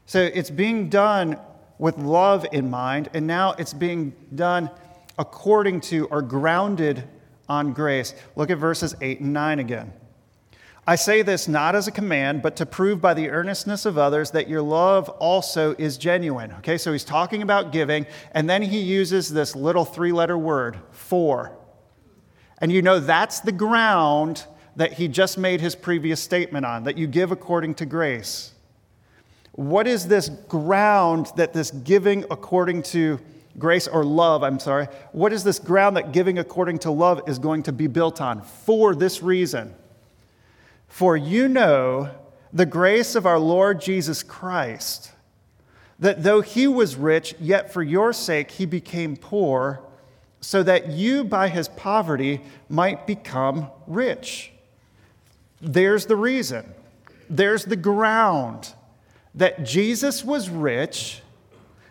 So 0.05 0.19
it's 0.21 0.51
being 0.51 0.87
done 0.89 1.39
with 1.79 1.97
love 1.97 2.45
in 2.51 2.69
mind, 2.69 3.09
and 3.13 3.25
now 3.25 3.53
it's 3.53 3.73
being 3.73 4.13
done 4.35 4.69
according 5.17 5.81
to 5.81 6.05
or 6.05 6.21
grounded 6.21 7.03
on 7.47 7.73
grace. 7.73 8.13
Look 8.35 8.51
at 8.51 8.59
verses 8.59 8.95
8 9.01 9.21
and 9.21 9.33
9 9.33 9.59
again. 9.59 9.91
I 10.85 10.95
say 10.95 11.23
this 11.23 11.47
not 11.47 11.75
as 11.75 11.87
a 11.87 11.91
command, 11.91 12.41
but 12.41 12.55
to 12.57 12.65
prove 12.65 13.01
by 13.01 13.13
the 13.15 13.29
earnestness 13.29 13.85
of 13.85 13.97
others 13.97 14.31
that 14.31 14.47
your 14.47 14.61
love 14.61 15.09
also 15.09 15.75
is 15.79 15.97
genuine. 15.97 16.51
Okay, 16.53 16.77
so 16.77 16.91
he's 16.91 17.03
talking 17.03 17.41
about 17.41 17.71
giving, 17.71 18.05
and 18.33 18.47
then 18.47 18.61
he 18.61 18.79
uses 18.79 19.29
this 19.29 19.55
little 19.55 19.85
three 19.85 20.11
letter 20.11 20.37
word, 20.37 20.77
for. 20.91 21.57
And 22.59 22.71
you 22.71 22.81
know 22.81 22.99
that's 22.99 23.39
the 23.39 23.51
ground 23.51 24.45
that 24.75 24.93
he 24.93 25.07
just 25.07 25.37
made 25.37 25.61
his 25.61 25.75
previous 25.75 26.21
statement 26.21 26.65
on, 26.65 26.83
that 26.83 26.97
you 26.97 27.07
give 27.07 27.31
according 27.31 27.75
to 27.75 27.85
grace. 27.85 28.53
What 29.53 29.87
is 29.87 30.07
this 30.07 30.29
ground 30.29 31.31
that 31.35 31.53
this 31.53 31.71
giving 31.71 32.23
according 32.31 32.83
to 32.83 33.19
grace 33.57 33.87
or 33.87 34.05
love, 34.05 34.41
I'm 34.43 34.59
sorry, 34.59 34.87
what 35.11 35.33
is 35.33 35.43
this 35.43 35.59
ground 35.59 35.97
that 35.97 36.13
giving 36.13 36.39
according 36.39 36.79
to 36.79 36.91
love 36.91 37.21
is 37.27 37.39
going 37.39 37.63
to 37.63 37.73
be 37.73 37.87
built 37.87 38.21
on? 38.21 38.41
For 38.41 38.95
this 38.95 39.21
reason. 39.21 39.73
For 40.87 41.17
you 41.17 41.47
know 41.47 42.09
the 42.53 42.65
grace 42.65 43.15
of 43.15 43.25
our 43.25 43.39
Lord 43.39 43.81
Jesus 43.81 44.23
Christ, 44.23 45.11
that 45.99 46.23
though 46.23 46.41
he 46.41 46.67
was 46.67 46.95
rich, 46.95 47.35
yet 47.39 47.73
for 47.73 47.83
your 47.83 48.13
sake 48.13 48.51
he 48.51 48.65
became 48.65 49.17
poor, 49.17 49.81
so 50.41 50.63
that 50.63 50.89
you 50.89 51.23
by 51.23 51.49
his 51.49 51.67
poverty 51.67 52.41
might 52.69 53.05
become 53.05 53.69
rich. 53.87 54.53
There's 55.61 56.05
the 56.05 56.15
reason. 56.15 56.73
There's 57.29 57.65
the 57.65 57.75
ground 57.75 58.73
that 59.35 59.63
Jesus 59.63 60.23
was 60.23 60.49
rich 60.49 61.21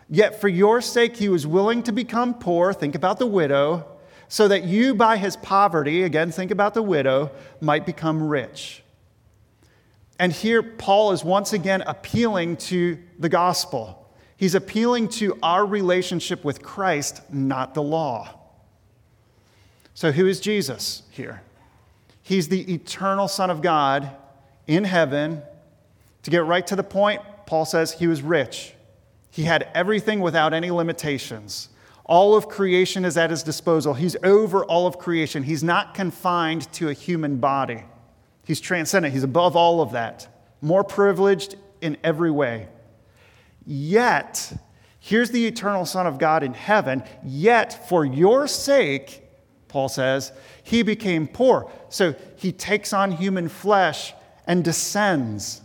Yet 0.09 0.41
for 0.41 0.47
your 0.47 0.81
sake, 0.81 1.15
he 1.15 1.29
was 1.29 1.45
willing 1.45 1.83
to 1.83 1.91
become 1.91 2.33
poor. 2.33 2.73
Think 2.73 2.95
about 2.95 3.19
the 3.19 3.27
widow, 3.27 3.85
so 4.27 4.47
that 4.47 4.63
you, 4.63 4.95
by 4.95 5.17
his 5.17 5.37
poverty, 5.37 6.03
again, 6.03 6.31
think 6.31 6.49
about 6.49 6.73
the 6.73 6.81
widow, 6.81 7.31
might 7.61 7.85
become 7.85 8.27
rich. 8.27 8.81
And 10.17 10.33
here, 10.33 10.63
Paul 10.63 11.11
is 11.11 11.23
once 11.23 11.53
again 11.53 11.83
appealing 11.83 12.57
to 12.57 12.97
the 13.19 13.29
gospel. 13.29 14.11
He's 14.35 14.55
appealing 14.55 15.09
to 15.09 15.37
our 15.43 15.65
relationship 15.65 16.43
with 16.43 16.63
Christ, 16.63 17.21
not 17.31 17.75
the 17.75 17.83
law. 17.83 18.33
So, 19.93 20.11
who 20.11 20.27
is 20.27 20.39
Jesus 20.39 21.03
here? 21.11 21.43
He's 22.29 22.47
the 22.47 22.71
eternal 22.71 23.27
Son 23.27 23.49
of 23.49 23.63
God 23.63 24.11
in 24.67 24.83
heaven. 24.83 25.41
To 26.21 26.29
get 26.29 26.45
right 26.45 26.65
to 26.67 26.75
the 26.75 26.83
point, 26.83 27.23
Paul 27.47 27.65
says 27.65 27.93
he 27.93 28.05
was 28.05 28.21
rich. 28.21 28.75
He 29.31 29.45
had 29.45 29.67
everything 29.73 30.19
without 30.19 30.53
any 30.53 30.69
limitations. 30.69 31.69
All 32.05 32.35
of 32.35 32.47
creation 32.47 33.03
is 33.03 33.17
at 33.17 33.31
his 33.31 33.41
disposal. 33.41 33.95
He's 33.95 34.15
over 34.23 34.63
all 34.63 34.85
of 34.85 34.99
creation. 34.99 35.41
He's 35.41 35.63
not 35.63 35.95
confined 35.95 36.71
to 36.73 36.89
a 36.89 36.93
human 36.93 37.37
body. 37.37 37.83
He's 38.45 38.59
transcendent. 38.59 39.11
He's 39.11 39.23
above 39.23 39.55
all 39.55 39.81
of 39.81 39.93
that, 39.93 40.27
more 40.61 40.83
privileged 40.83 41.55
in 41.81 41.97
every 42.03 42.29
way. 42.29 42.67
Yet, 43.65 44.53
here's 44.99 45.31
the 45.31 45.47
eternal 45.47 45.83
Son 45.83 46.05
of 46.05 46.19
God 46.19 46.43
in 46.43 46.53
heaven. 46.53 47.01
Yet, 47.25 47.89
for 47.89 48.05
your 48.05 48.47
sake, 48.47 49.23
Paul 49.69 49.87
says, 49.87 50.33
he 50.63 50.83
became 50.83 51.27
poor. 51.27 51.71
So 51.87 52.15
he 52.35 52.51
takes 52.51 52.91
on 52.91 53.11
human 53.11 53.47
flesh 53.47 54.13
and 54.45 54.63
descends. 54.63 55.61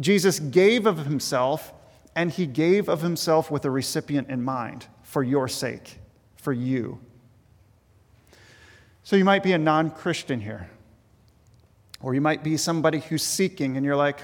Jesus 0.00 0.40
gave 0.40 0.86
of 0.86 1.04
himself 1.06 1.72
and 2.16 2.30
he 2.30 2.46
gave 2.46 2.88
of 2.88 3.02
himself 3.02 3.50
with 3.50 3.64
a 3.64 3.70
recipient 3.70 4.28
in 4.28 4.42
mind 4.42 4.86
for 5.02 5.22
your 5.22 5.48
sake, 5.48 5.98
for 6.36 6.52
you. 6.52 6.98
So 9.02 9.16
you 9.16 9.24
might 9.24 9.42
be 9.42 9.52
a 9.52 9.58
non 9.58 9.90
Christian 9.90 10.40
here, 10.40 10.70
or 12.00 12.14
you 12.14 12.20
might 12.20 12.42
be 12.42 12.56
somebody 12.56 13.00
who's 13.00 13.22
seeking, 13.22 13.76
and 13.76 13.84
you're 13.84 13.96
like, 13.96 14.20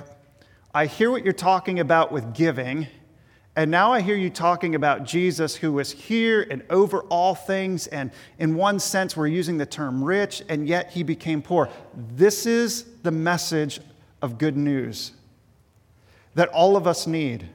I 0.72 0.86
hear 0.86 1.10
what 1.10 1.24
you're 1.24 1.32
talking 1.32 1.80
about 1.80 2.12
with 2.12 2.34
giving, 2.34 2.86
and 3.58 3.72
now 3.72 3.92
I 3.92 4.02
hear 4.02 4.14
you 4.14 4.30
talking 4.30 4.76
about 4.76 5.02
Jesus 5.02 5.56
who 5.56 5.72
was 5.72 5.90
here 5.90 6.46
and 6.48 6.62
over 6.70 7.00
all 7.08 7.34
things, 7.34 7.88
and 7.88 8.12
in 8.38 8.54
one 8.54 8.78
sense, 8.78 9.16
we're 9.16 9.26
using 9.26 9.58
the 9.58 9.66
term 9.66 10.04
rich, 10.04 10.44
and 10.48 10.68
yet 10.68 10.92
he 10.92 11.02
became 11.02 11.42
poor. 11.42 11.68
This 12.14 12.46
is 12.46 12.84
the 13.02 13.10
message 13.10 13.80
of 14.22 14.38
good 14.38 14.56
news 14.56 15.10
that 16.36 16.48
all 16.50 16.76
of 16.76 16.86
us 16.86 17.08
need. 17.08 17.48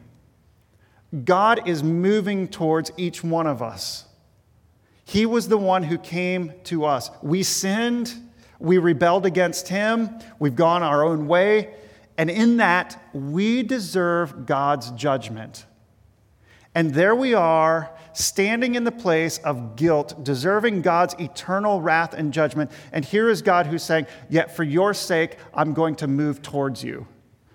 God 1.23 1.65
is 1.69 1.83
moving 1.83 2.49
towards 2.49 2.91
each 2.97 3.23
one 3.23 3.47
of 3.47 3.61
us. 3.61 4.03
He 5.05 5.25
was 5.25 5.47
the 5.47 5.57
one 5.57 5.83
who 5.83 5.97
came 5.97 6.51
to 6.65 6.83
us. 6.83 7.11
We 7.21 7.43
sinned, 7.43 8.13
we 8.59 8.77
rebelled 8.77 9.25
against 9.25 9.69
Him, 9.69 10.19
we've 10.37 10.57
gone 10.57 10.83
our 10.83 11.01
own 11.01 11.29
way, 11.29 11.75
and 12.17 12.29
in 12.29 12.57
that, 12.57 13.01
we 13.13 13.63
deserve 13.63 14.45
God's 14.45 14.91
judgment. 14.91 15.65
And 16.75 16.93
there 16.93 17.15
we 17.15 17.33
are, 17.33 17.91
standing 18.13 18.75
in 18.75 18.83
the 18.83 18.91
place 18.91 19.37
of 19.39 19.75
guilt, 19.75 20.23
deserving 20.23 20.81
God's 20.81 21.15
eternal 21.19 21.81
wrath 21.81 22.13
and 22.13 22.33
judgment. 22.33 22.71
And 22.91 23.03
here 23.03 23.29
is 23.29 23.41
God 23.41 23.67
who's 23.67 23.83
saying, 23.83 24.07
Yet 24.29 24.55
for 24.55 24.63
your 24.63 24.93
sake, 24.93 25.37
I'm 25.53 25.73
going 25.73 25.95
to 25.97 26.07
move 26.07 26.41
towards 26.41 26.83
you. 26.83 27.07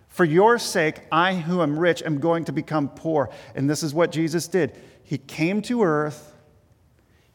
For 0.09 0.25
your 0.25 0.59
sake, 0.59 1.01
I 1.13 1.35
who 1.35 1.63
am 1.63 1.79
rich 1.79 2.03
am 2.03 2.19
going 2.19 2.45
to 2.47 2.53
become 2.53 2.89
poor. 2.89 3.31
And 3.55 3.69
this 3.69 3.83
is 3.83 3.95
what 3.95 4.11
Jesus 4.11 4.49
did. 4.49 4.77
He 5.03 5.19
came 5.19 5.63
to 5.63 5.83
earth, 5.83 6.35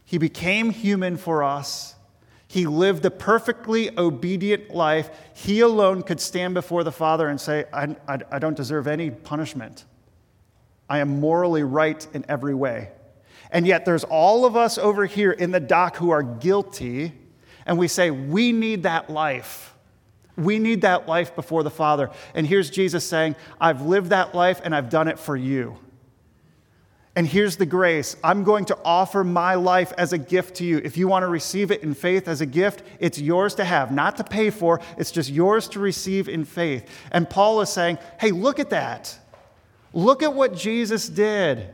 He 0.06 0.18
became 0.18 0.70
human 0.70 1.18
for 1.18 1.44
us. 1.44 1.96
He 2.48 2.68
lived 2.68 3.04
a 3.04 3.10
perfectly 3.10 3.98
obedient 3.98 4.70
life. 4.70 5.10
He 5.34 5.62
alone 5.62 6.04
could 6.04 6.20
stand 6.20 6.54
before 6.54 6.84
the 6.84 6.92
Father 6.92 7.28
and 7.28 7.42
say, 7.42 7.66
I, 7.74 7.96
I, 8.08 8.20
I 8.32 8.38
don't 8.38 8.56
deserve 8.56 8.86
any 8.86 9.10
punishment. 9.10 9.86
I 10.94 11.00
am 11.00 11.20
morally 11.20 11.64
right 11.64 12.08
in 12.14 12.24
every 12.30 12.54
way. 12.54 12.92
And 13.50 13.66
yet, 13.66 13.84
there's 13.84 14.04
all 14.04 14.46
of 14.46 14.56
us 14.56 14.78
over 14.78 15.08
here 15.08 15.32
in 15.32 15.50
the 15.50 15.60
dock 15.60 15.96
who 15.96 16.12
are 16.12 16.22
guilty, 16.22 17.14
and 17.66 17.80
we 17.80 17.88
say, 17.88 18.12
We 18.12 18.52
need 18.52 18.84
that 18.84 19.10
life. 19.10 19.74
We 20.38 20.60
need 20.60 20.82
that 20.82 21.08
life 21.08 21.36
before 21.36 21.64
the 21.64 21.72
Father. 21.72 22.12
And 22.36 22.46
here's 22.46 22.70
Jesus 22.70 23.04
saying, 23.04 23.36
I've 23.60 23.82
lived 23.82 24.12
that 24.12 24.36
life 24.36 24.62
and 24.64 24.76
I've 24.76 24.92
done 24.92 25.08
it 25.08 25.18
for 25.18 25.36
you. 25.36 25.80
And 27.16 27.26
here's 27.26 27.58
the 27.58 27.66
grace 27.66 28.16
I'm 28.24 28.44
going 28.44 28.66
to 28.66 28.78
offer 28.86 29.24
my 29.24 29.56
life 29.56 29.94
as 29.98 30.14
a 30.14 30.20
gift 30.20 30.58
to 30.58 30.64
you. 30.64 30.80
If 30.84 30.96
you 30.96 31.08
want 31.08 31.24
to 31.24 31.28
receive 31.28 31.72
it 31.72 31.82
in 31.82 31.96
faith 31.96 32.28
as 32.28 32.42
a 32.42 32.46
gift, 32.46 32.84
it's 33.00 33.20
yours 33.20 33.56
to 33.56 33.66
have, 33.66 33.92
not 33.92 34.18
to 34.18 34.24
pay 34.24 34.52
for. 34.52 34.80
It's 35.00 35.12
just 35.12 35.32
yours 35.32 35.68
to 35.70 35.80
receive 35.80 36.30
in 36.30 36.46
faith. 36.46 36.88
And 37.12 37.28
Paul 37.28 37.62
is 37.62 37.70
saying, 37.70 37.98
hey, 38.20 38.30
look 38.30 38.60
at 38.60 38.70
that. 38.70 39.18
Look 39.94 40.24
at 40.24 40.34
what 40.34 40.56
Jesus 40.56 41.08
did. 41.08 41.74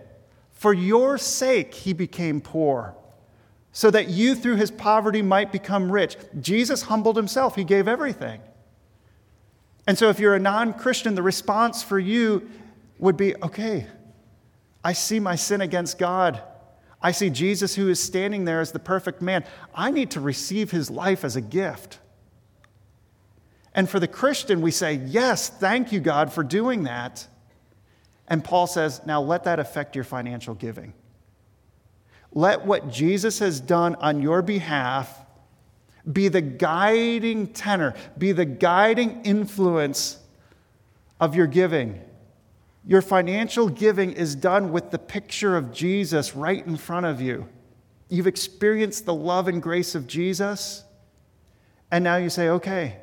For 0.52 0.74
your 0.74 1.18
sake, 1.18 1.74
he 1.74 1.94
became 1.94 2.42
poor, 2.42 2.94
so 3.72 3.90
that 3.92 4.10
you 4.10 4.36
through 4.36 4.58
his 4.58 4.72
poverty 4.72 5.22
might 5.22 5.54
become 5.54 5.90
rich. 5.90 6.18
Jesus 6.42 6.84
humbled 6.84 7.16
himself, 7.16 7.56
he 7.56 7.64
gave 7.64 7.88
everything. 7.88 8.42
And 9.88 9.98
so, 9.98 10.10
if 10.10 10.20
you're 10.20 10.36
a 10.36 10.40
non 10.40 10.74
Christian, 10.74 11.16
the 11.16 11.24
response 11.24 11.82
for 11.82 11.98
you 11.98 12.50
would 13.00 13.16
be 13.16 13.36
okay, 13.38 13.88
I 14.84 14.94
see 14.94 15.20
my 15.20 15.36
sin 15.36 15.62
against 15.62 15.98
God. 15.98 16.44
I 17.02 17.12
see 17.12 17.30
Jesus 17.30 17.76
who 17.76 17.88
is 17.88 18.02
standing 18.02 18.44
there 18.44 18.60
as 18.60 18.74
the 18.74 18.80
perfect 18.80 19.22
man. 19.22 19.46
I 19.74 19.90
need 19.90 20.12
to 20.12 20.20
receive 20.20 20.72
his 20.72 20.90
life 20.90 21.24
as 21.24 21.38
a 21.38 21.42
gift. 21.42 22.00
And 23.74 23.90
for 23.90 24.02
the 24.02 24.08
Christian, 24.08 24.60
we 24.60 24.72
say, 24.72 24.96
Yes, 25.06 25.48
thank 25.48 25.92
you, 25.92 26.02
God, 26.02 26.34
for 26.34 26.44
doing 26.44 26.84
that. 26.84 27.26
And 28.30 28.44
Paul 28.44 28.68
says, 28.68 29.02
Now 29.06 29.22
let 29.22 29.44
that 29.46 29.60
affect 29.60 29.96
your 29.96 30.04
financial 30.04 30.54
giving. 30.54 30.94
Let 32.32 32.66
what 32.66 32.90
Jesus 32.90 33.40
has 33.40 33.60
done 33.60 33.96
on 33.96 34.22
your 34.22 34.42
behalf 34.42 35.26
be 36.12 36.28
the 36.28 36.42
guiding 36.42 37.48
tenor, 37.48 37.94
be 38.18 38.32
the 38.32 38.46
guiding 38.46 39.24
influence 39.24 40.20
of 41.20 41.36
your 41.36 41.48
giving. 41.48 42.02
Your 42.86 43.02
financial 43.02 43.68
giving 43.68 44.14
is 44.14 44.36
done 44.36 44.72
with 44.72 44.92
the 44.92 45.00
picture 45.00 45.58
of 45.58 45.72
Jesus 45.72 46.36
right 46.36 46.66
in 46.66 46.78
front 46.78 47.06
of 47.06 47.20
you. 47.20 47.48
You've 48.10 48.28
experienced 48.28 49.06
the 49.06 49.14
love 49.14 49.48
and 49.48 49.62
grace 49.62 49.94
of 49.94 50.08
Jesus, 50.08 50.84
and 51.92 52.04
now 52.04 52.16
you 52.16 52.30
say, 52.30 52.50
okay, 52.50 52.98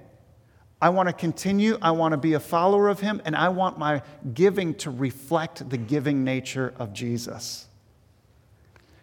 I 0.81 0.91
want 0.91 1.09
to 1.09 1.13
continue. 1.13 1.79
I 1.81 1.93
want 1.93 2.13
to 2.13 2.19
be 2.19 2.35
a 2.35 2.41
follower 2.41 2.89
of 2.89 3.01
him, 3.01 3.23
and 3.25 3.35
I 3.35 3.49
want 3.49 3.79
my 3.79 4.03
giving 4.35 4.75
to 4.77 4.91
reflect 4.91 5.69
the 5.71 5.79
giving 5.79 6.23
nature 6.23 6.75
of 6.79 6.93
Jesus. 6.93 7.67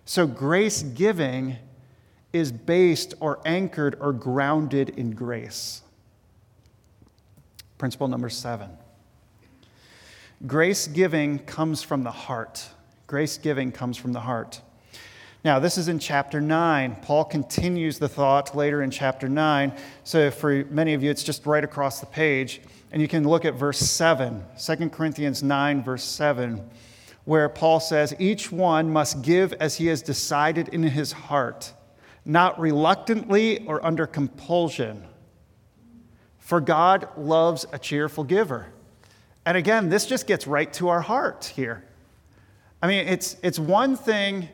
So, 0.06 0.28
grace 0.28 0.84
giving 0.84 1.58
is 2.32 2.52
based 2.52 3.14
or 3.20 3.40
anchored 3.46 3.96
or 4.00 4.14
grounded 4.14 4.90
in 4.90 5.12
grace. 5.12 5.82
Principle 7.78 8.08
number 8.08 8.30
seven 8.30 8.70
Grace 10.46 10.88
giving 10.88 11.40
comes 11.40 11.82
from 11.82 12.04
the 12.04 12.12
heart. 12.12 12.68
Grace 13.08 13.38
giving 13.38 13.72
comes 13.72 13.98
from 13.98 14.12
the 14.12 14.20
heart. 14.20 14.62
Now, 15.44 15.60
this 15.60 15.78
is 15.78 15.90
in 15.90 16.00
chapter 16.00 16.40
9. 16.40 16.98
Paul 17.02 17.26
continues 17.26 18.00
the 18.00 18.08
thought 18.08 18.56
later 18.56 18.82
in 18.82 18.92
chapter 18.92 19.28
9. 19.28 19.74
So, 20.06 20.32
for 20.32 20.64
many 20.70 20.94
of 20.94 21.04
you, 21.04 21.12
it's 21.12 21.24
just 21.24 21.46
right 21.46 21.64
across 21.64 22.00
the 22.00 22.06
page. 22.06 22.62
And 22.94 23.02
you 23.02 23.10
can 23.10 23.28
look 23.28 23.44
at 23.44 23.56
verse 23.56 23.80
7, 23.80 24.42
2 24.58 24.90
Corinthians 24.90 25.44
9, 25.44 25.84
verse 25.84 26.04
7, 26.06 26.66
where 27.26 27.50
Paul 27.50 27.82
says, 27.82 28.16
Each 28.20 28.54
one 28.54 28.90
must 28.94 29.22
give 29.22 29.52
as 29.54 29.76
he 29.76 29.88
has 29.88 30.02
decided 30.02 30.70
in 30.70 30.84
his 30.84 31.12
heart, 31.12 31.74
not 32.24 32.58
reluctantly 32.58 33.66
or 33.66 33.86
under 33.86 34.08
compulsion. 34.08 35.04
For 36.38 36.62
God 36.62 37.10
loves 37.18 37.66
a 37.74 37.80
cheerful 37.80 38.24
giver. 38.24 38.68
And 39.46 39.58
again, 39.58 39.90
this 39.90 40.06
just 40.06 40.26
gets 40.26 40.48
right 40.48 40.72
to 40.74 40.88
our 40.88 41.02
heart 41.02 41.52
here. 41.54 41.84
I 42.82 42.88
mean, 42.88 43.08
it's, 43.10 43.36
it's 43.44 43.60
one 43.60 43.98
thing 43.98 44.48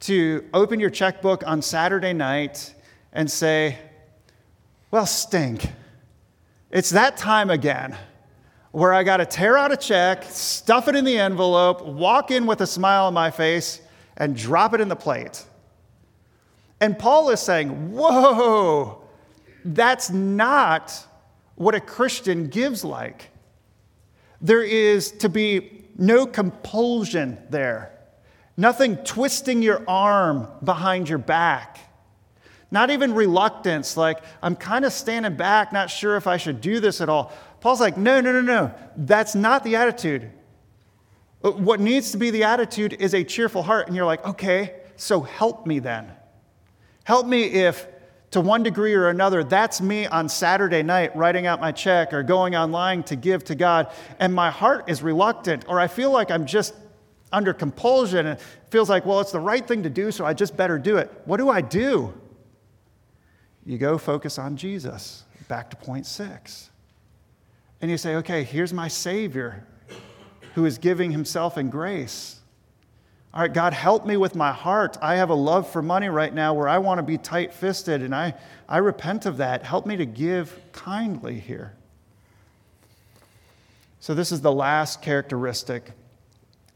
to 0.00 0.44
open 0.52 0.80
your 0.80 0.90
checkbook 0.90 1.46
on 1.46 1.62
Saturday 1.62 2.12
night 2.12 2.74
and 3.12 3.30
say, 3.30 3.78
Well, 4.90 5.06
stink. 5.06 5.70
It's 6.70 6.90
that 6.90 7.16
time 7.16 7.50
again 7.50 7.96
where 8.72 8.92
I 8.92 9.04
got 9.04 9.16
to 9.16 9.24
tear 9.24 9.56
out 9.56 9.72
a 9.72 9.76
check, 9.76 10.24
stuff 10.24 10.86
it 10.86 10.94
in 10.94 11.06
the 11.06 11.18
envelope, 11.18 11.82
walk 11.82 12.30
in 12.30 12.44
with 12.44 12.60
a 12.60 12.66
smile 12.66 13.06
on 13.06 13.14
my 13.14 13.30
face, 13.30 13.80
and 14.18 14.36
drop 14.36 14.74
it 14.74 14.82
in 14.82 14.88
the 14.88 14.96
plate. 14.96 15.42
And 16.80 16.98
Paul 16.98 17.30
is 17.30 17.40
saying, 17.40 17.92
Whoa, 17.92 19.02
that's 19.64 20.10
not 20.10 21.06
what 21.54 21.74
a 21.74 21.80
Christian 21.80 22.48
gives 22.48 22.84
like. 22.84 23.30
There 24.40 24.62
is 24.62 25.10
to 25.12 25.28
be 25.28 25.84
no 25.96 26.26
compulsion 26.26 27.38
there, 27.48 27.95
nothing 28.56 28.96
twisting 28.98 29.62
your 29.62 29.82
arm 29.88 30.48
behind 30.62 31.08
your 31.08 31.18
back, 31.18 31.78
not 32.70 32.90
even 32.90 33.14
reluctance, 33.14 33.96
like, 33.96 34.18
I'm 34.42 34.56
kind 34.56 34.84
of 34.84 34.92
standing 34.92 35.36
back, 35.36 35.72
not 35.72 35.90
sure 35.90 36.16
if 36.16 36.26
I 36.26 36.36
should 36.36 36.60
do 36.60 36.80
this 36.80 37.00
at 37.00 37.08
all. 37.08 37.32
Paul's 37.60 37.80
like, 37.80 37.96
no, 37.96 38.20
no, 38.20 38.32
no, 38.32 38.40
no. 38.40 38.74
That's 38.96 39.34
not 39.34 39.64
the 39.64 39.76
attitude. 39.76 40.30
Uh, 41.44 41.52
what 41.52 41.80
needs 41.80 42.10
to 42.12 42.18
be 42.18 42.30
the 42.30 42.44
attitude 42.44 42.92
is 42.94 43.14
a 43.14 43.22
cheerful 43.24 43.62
heart. 43.62 43.86
And 43.86 43.96
you're 43.96 44.06
like, 44.06 44.24
okay, 44.26 44.74
so 44.96 45.20
help 45.20 45.66
me 45.66 45.78
then. 45.78 46.10
Help 47.04 47.26
me 47.26 47.44
if 47.44 47.86
to 48.32 48.40
one 48.40 48.62
degree 48.62 48.94
or 48.94 49.08
another, 49.08 49.44
that's 49.44 49.80
me 49.80 50.06
on 50.06 50.28
Saturday 50.28 50.82
night 50.82 51.16
writing 51.16 51.46
out 51.46 51.60
my 51.60 51.72
check 51.72 52.12
or 52.12 52.22
going 52.22 52.56
online 52.56 53.02
to 53.04 53.16
give 53.16 53.44
to 53.44 53.54
God, 53.54 53.90
and 54.18 54.34
my 54.34 54.50
heart 54.50 54.90
is 54.90 55.02
reluctant, 55.02 55.64
or 55.68 55.78
I 55.78 55.86
feel 55.86 56.10
like 56.10 56.30
I'm 56.30 56.44
just 56.44 56.74
under 57.32 57.52
compulsion 57.52 58.26
and 58.26 58.40
feels 58.70 58.88
like, 58.88 59.04
well, 59.04 59.20
it's 59.20 59.32
the 59.32 59.40
right 59.40 59.66
thing 59.66 59.82
to 59.82 59.90
do, 59.90 60.10
so 60.10 60.24
I 60.24 60.32
just 60.32 60.56
better 60.56 60.78
do 60.78 60.96
it. 60.96 61.10
What 61.24 61.38
do 61.38 61.48
I 61.48 61.60
do? 61.60 62.14
You 63.64 63.78
go 63.78 63.98
focus 63.98 64.38
on 64.38 64.56
Jesus, 64.56 65.24
back 65.48 65.70
to 65.70 65.76
point 65.76 66.06
six. 66.06 66.70
And 67.80 67.90
you 67.90 67.98
say, 67.98 68.16
okay, 68.16 68.44
here's 68.44 68.72
my 68.72 68.88
Savior 68.88 69.66
who 70.54 70.64
is 70.64 70.78
giving 70.78 71.10
himself 71.10 71.58
in 71.58 71.68
grace. 71.68 72.40
All 73.34 73.42
right, 73.42 73.52
God, 73.52 73.74
help 73.74 74.06
me 74.06 74.16
with 74.16 74.34
my 74.34 74.50
heart. 74.50 74.96
I 75.02 75.16
have 75.16 75.28
a 75.28 75.34
love 75.34 75.68
for 75.68 75.82
money 75.82 76.08
right 76.08 76.32
now 76.32 76.54
where 76.54 76.68
I 76.68 76.78
want 76.78 76.98
to 76.98 77.02
be 77.02 77.18
tight 77.18 77.52
fisted, 77.52 78.02
and 78.02 78.14
I, 78.14 78.32
I 78.66 78.78
repent 78.78 79.26
of 79.26 79.36
that. 79.36 79.62
Help 79.62 79.84
me 79.84 79.96
to 79.98 80.06
give 80.06 80.58
kindly 80.72 81.38
here. 81.38 81.74
So, 84.00 84.14
this 84.14 84.32
is 84.32 84.40
the 84.40 84.52
last 84.52 85.02
characteristic 85.02 85.90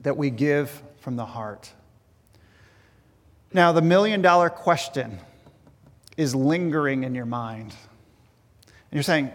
that 0.00 0.16
we 0.16 0.30
give 0.30 0.82
from 1.00 1.16
the 1.16 1.26
heart. 1.26 1.72
Now, 3.52 3.72
the 3.72 3.82
million 3.82 4.22
dollar 4.22 4.48
question 4.48 5.18
is 6.16 6.34
lingering 6.34 7.04
in 7.04 7.14
your 7.14 7.26
mind. 7.26 7.74
And 8.66 8.92
you're 8.92 9.02
saying, 9.02 9.30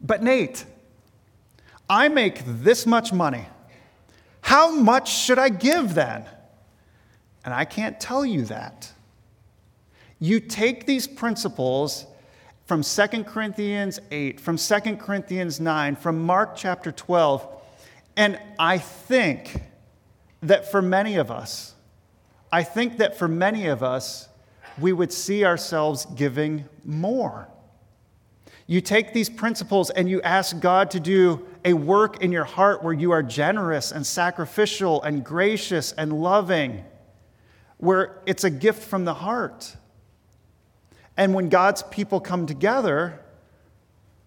but 0.00 0.22
Nate, 0.22 0.64
I 1.88 2.08
make 2.08 2.42
this 2.44 2.86
much 2.86 3.12
money. 3.12 3.46
How 4.40 4.70
much 4.70 5.12
should 5.12 5.38
I 5.38 5.48
give 5.48 5.94
then? 5.94 6.26
And 7.44 7.52
I 7.54 7.64
can't 7.64 7.98
tell 7.98 8.24
you 8.24 8.44
that. 8.46 8.92
You 10.18 10.38
take 10.38 10.86
these 10.86 11.06
principles 11.06 12.06
from 12.66 12.82
2 12.82 13.24
Corinthians 13.24 13.98
8, 14.10 14.40
from 14.40 14.56
2 14.56 14.96
Corinthians 14.96 15.60
9, 15.60 15.96
from 15.96 16.22
Mark 16.22 16.54
chapter 16.56 16.92
12, 16.92 17.46
and 18.16 18.38
I 18.58 18.78
think 18.78 19.62
that 20.42 20.70
for 20.70 20.82
many 20.82 21.16
of 21.16 21.30
us, 21.30 21.74
I 22.50 22.62
think 22.62 22.98
that 22.98 23.16
for 23.16 23.28
many 23.28 23.66
of 23.66 23.82
us, 23.82 24.28
we 24.78 24.92
would 24.92 25.12
see 25.12 25.44
ourselves 25.44 26.06
giving 26.14 26.64
more. 26.84 27.48
You 28.66 28.80
take 28.80 29.12
these 29.12 29.28
principles 29.28 29.90
and 29.90 30.08
you 30.08 30.22
ask 30.22 30.58
God 30.60 30.90
to 30.92 31.00
do 31.00 31.46
a 31.64 31.74
work 31.74 32.22
in 32.22 32.32
your 32.32 32.44
heart 32.44 32.82
where 32.82 32.92
you 32.92 33.10
are 33.12 33.22
generous 33.22 33.92
and 33.92 34.06
sacrificial 34.06 35.02
and 35.02 35.24
gracious 35.24 35.92
and 35.92 36.12
loving 36.12 36.84
where 37.78 38.20
it's 38.26 38.44
a 38.44 38.50
gift 38.50 38.82
from 38.82 39.04
the 39.04 39.14
heart. 39.14 39.76
And 41.16 41.34
when 41.34 41.48
God's 41.48 41.82
people 41.82 42.20
come 42.20 42.46
together, 42.46 43.20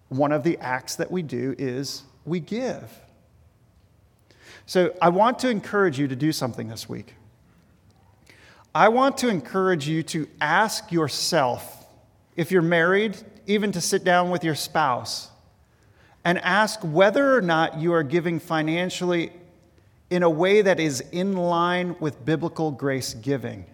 one 0.08 0.30
of 0.30 0.44
the 0.44 0.58
acts 0.58 0.96
that 0.96 1.10
we 1.10 1.22
do 1.22 1.54
is 1.58 2.02
we 2.24 2.38
give. 2.38 3.00
So 4.66 4.92
I 5.00 5.08
want 5.10 5.38
to 5.40 5.48
encourage 5.48 5.98
you 5.98 6.08
to 6.08 6.16
do 6.16 6.32
something 6.32 6.68
this 6.68 6.88
week. 6.88 7.14
I 8.74 8.88
want 8.88 9.16
to 9.18 9.28
encourage 9.28 9.88
you 9.88 10.02
to 10.02 10.28
ask 10.40 10.92
yourself, 10.92 11.86
if 12.34 12.50
you're 12.50 12.62
married, 12.62 13.16
even 13.46 13.72
to 13.72 13.80
sit 13.80 14.04
down 14.04 14.30
with 14.30 14.44
your 14.44 14.56
spouse 14.56 15.30
and 16.24 16.38
ask 16.40 16.80
whether 16.82 17.36
or 17.36 17.40
not 17.40 17.78
you 17.78 17.92
are 17.92 18.02
giving 18.02 18.40
financially 18.40 19.32
in 20.10 20.22
a 20.22 20.30
way 20.30 20.62
that 20.62 20.80
is 20.80 21.00
in 21.12 21.36
line 21.36 21.96
with 22.00 22.24
biblical 22.24 22.72
grace 22.72 23.14
giving? 23.14 23.64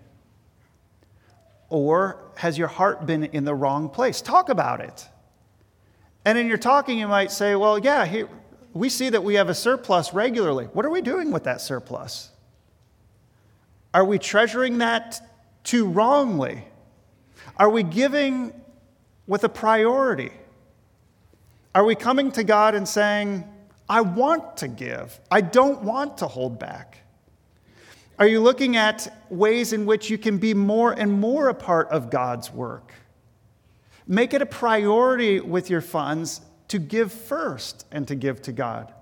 Or 1.69 2.19
has 2.37 2.59
your 2.59 2.69
heart 2.69 3.07
been 3.07 3.25
in 3.25 3.45
the 3.45 3.55
wrong 3.55 3.89
place? 3.89 4.21
Talk 4.21 4.51
about 4.51 4.81
it. 4.81 5.09
And 6.25 6.39
in 6.39 6.47
your 6.47 6.59
talking, 6.59 6.99
you 6.99 7.09
might 7.09 7.33
say, 7.33 7.55
well, 7.55 7.79
yeah, 7.79 8.05
here, 8.05 8.29
we 8.75 8.89
see 8.89 9.11
that 9.11 9.23
we 9.23 9.35
have 9.35 9.49
a 9.49 9.55
surplus 9.55 10.15
regularly. 10.15 10.67
What 10.67 10.85
are 10.85 10.91
we 10.91 11.03
doing 11.03 11.31
with 11.31 11.45
that 11.45 11.61
surplus? 11.61 12.31
Are 13.93 14.05
we 14.05 14.19
treasuring 14.19 14.79
that 14.79 15.21
too 15.65 15.87
wrongly? 15.87 16.65
Are 17.59 17.69
we 17.69 17.83
giving 17.83 18.53
with 19.27 19.45
a 19.45 19.49
priority? 19.49 20.33
Are 21.75 21.85
we 21.85 21.95
coming 21.95 22.33
to 22.33 22.45
God 22.45 22.75
and 22.75 22.89
saying, 22.89 23.45
I 23.89 24.01
want 24.01 24.57
to 24.59 24.69
give. 24.69 25.21
I 25.31 25.43
don't 25.43 25.83
want 25.83 26.19
to 26.19 26.27
hold 26.27 26.59
back. 26.59 26.99
Are 28.19 28.27
you 28.27 28.41
looking 28.41 28.77
at 28.77 29.13
ways 29.31 29.73
in 29.73 29.85
which 29.85 30.09
you 30.09 30.17
can 30.17 30.39
be 30.39 30.55
more 30.55 30.93
and 30.93 31.13
more 31.13 31.49
a 31.49 31.55
part 31.55 31.89
of 31.89 32.11
God's 32.11 32.51
work? 32.51 32.93
Make 34.07 34.33
it 34.35 34.43
a 34.43 34.47
priority 34.47 35.41
with 35.41 35.71
your 35.71 35.81
funds 35.81 36.41
to 36.73 36.79
give 36.79 37.13
first 37.13 37.85
and 37.93 38.09
to 38.09 38.15
give 38.15 38.41
to 38.41 38.51
God. 38.51 38.95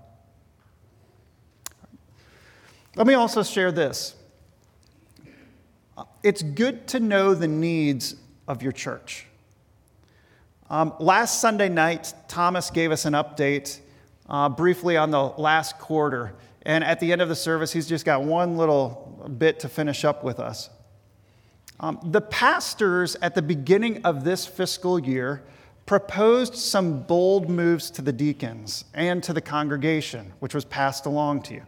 Let 2.96 3.06
me 3.06 3.14
also 3.14 3.44
share 3.44 3.70
this. 3.70 4.16
It's 6.24 6.42
good 6.42 6.88
to 6.88 6.98
know 6.98 7.32
the 7.32 7.46
needs 7.46 8.16
of 8.48 8.60
your 8.60 8.72
church. 8.72 9.26
Um, 10.68 10.94
last 10.98 11.40
Sunday 11.40 11.68
night, 11.68 12.12
Thomas 12.26 12.70
gave 12.70 12.90
us 12.90 13.04
an 13.04 13.12
update 13.12 13.78
uh, 14.28 14.48
briefly 14.48 14.96
on 14.96 15.12
the 15.12 15.22
last 15.22 15.78
quarter. 15.78 16.34
And 16.62 16.82
at 16.82 16.98
the 16.98 17.12
end 17.12 17.22
of 17.22 17.28
the 17.28 17.36
service, 17.36 17.72
he's 17.72 17.88
just 17.88 18.04
got 18.04 18.24
one 18.24 18.56
little 18.56 19.32
bit 19.38 19.60
to 19.60 19.68
finish 19.68 20.04
up 20.04 20.24
with 20.24 20.40
us. 20.40 20.70
Um, 21.78 22.00
the 22.02 22.20
pastors 22.20 23.14
at 23.22 23.36
the 23.36 23.42
beginning 23.42 24.02
of 24.02 24.24
this 24.24 24.44
fiscal 24.44 24.98
year 24.98 25.44
proposed 25.90 26.54
some 26.54 27.02
bold 27.02 27.50
moves 27.50 27.90
to 27.90 28.00
the 28.00 28.12
deacons 28.12 28.84
and 28.94 29.24
to 29.24 29.32
the 29.32 29.40
congregation, 29.40 30.32
which 30.38 30.54
was 30.54 30.64
passed 30.64 31.04
along 31.04 31.42
to 31.42 31.54
you. 31.54 31.64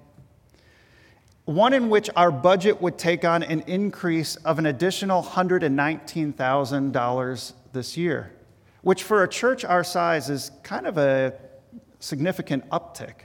One 1.44 1.72
in 1.72 1.90
which 1.90 2.08
our 2.14 2.30
budget 2.30 2.80
would 2.80 2.98
take 2.98 3.24
on 3.24 3.42
an 3.42 3.62
increase 3.62 4.36
of 4.36 4.60
an 4.60 4.66
additional 4.66 5.24
$119,000 5.24 7.52
this 7.72 7.96
year, 7.96 8.32
which 8.82 9.02
for 9.02 9.24
a 9.24 9.28
church 9.28 9.64
our 9.64 9.82
size 9.82 10.30
is 10.30 10.52
kind 10.62 10.86
of 10.86 10.98
a 10.98 11.34
significant 11.98 12.70
uptick. 12.70 13.22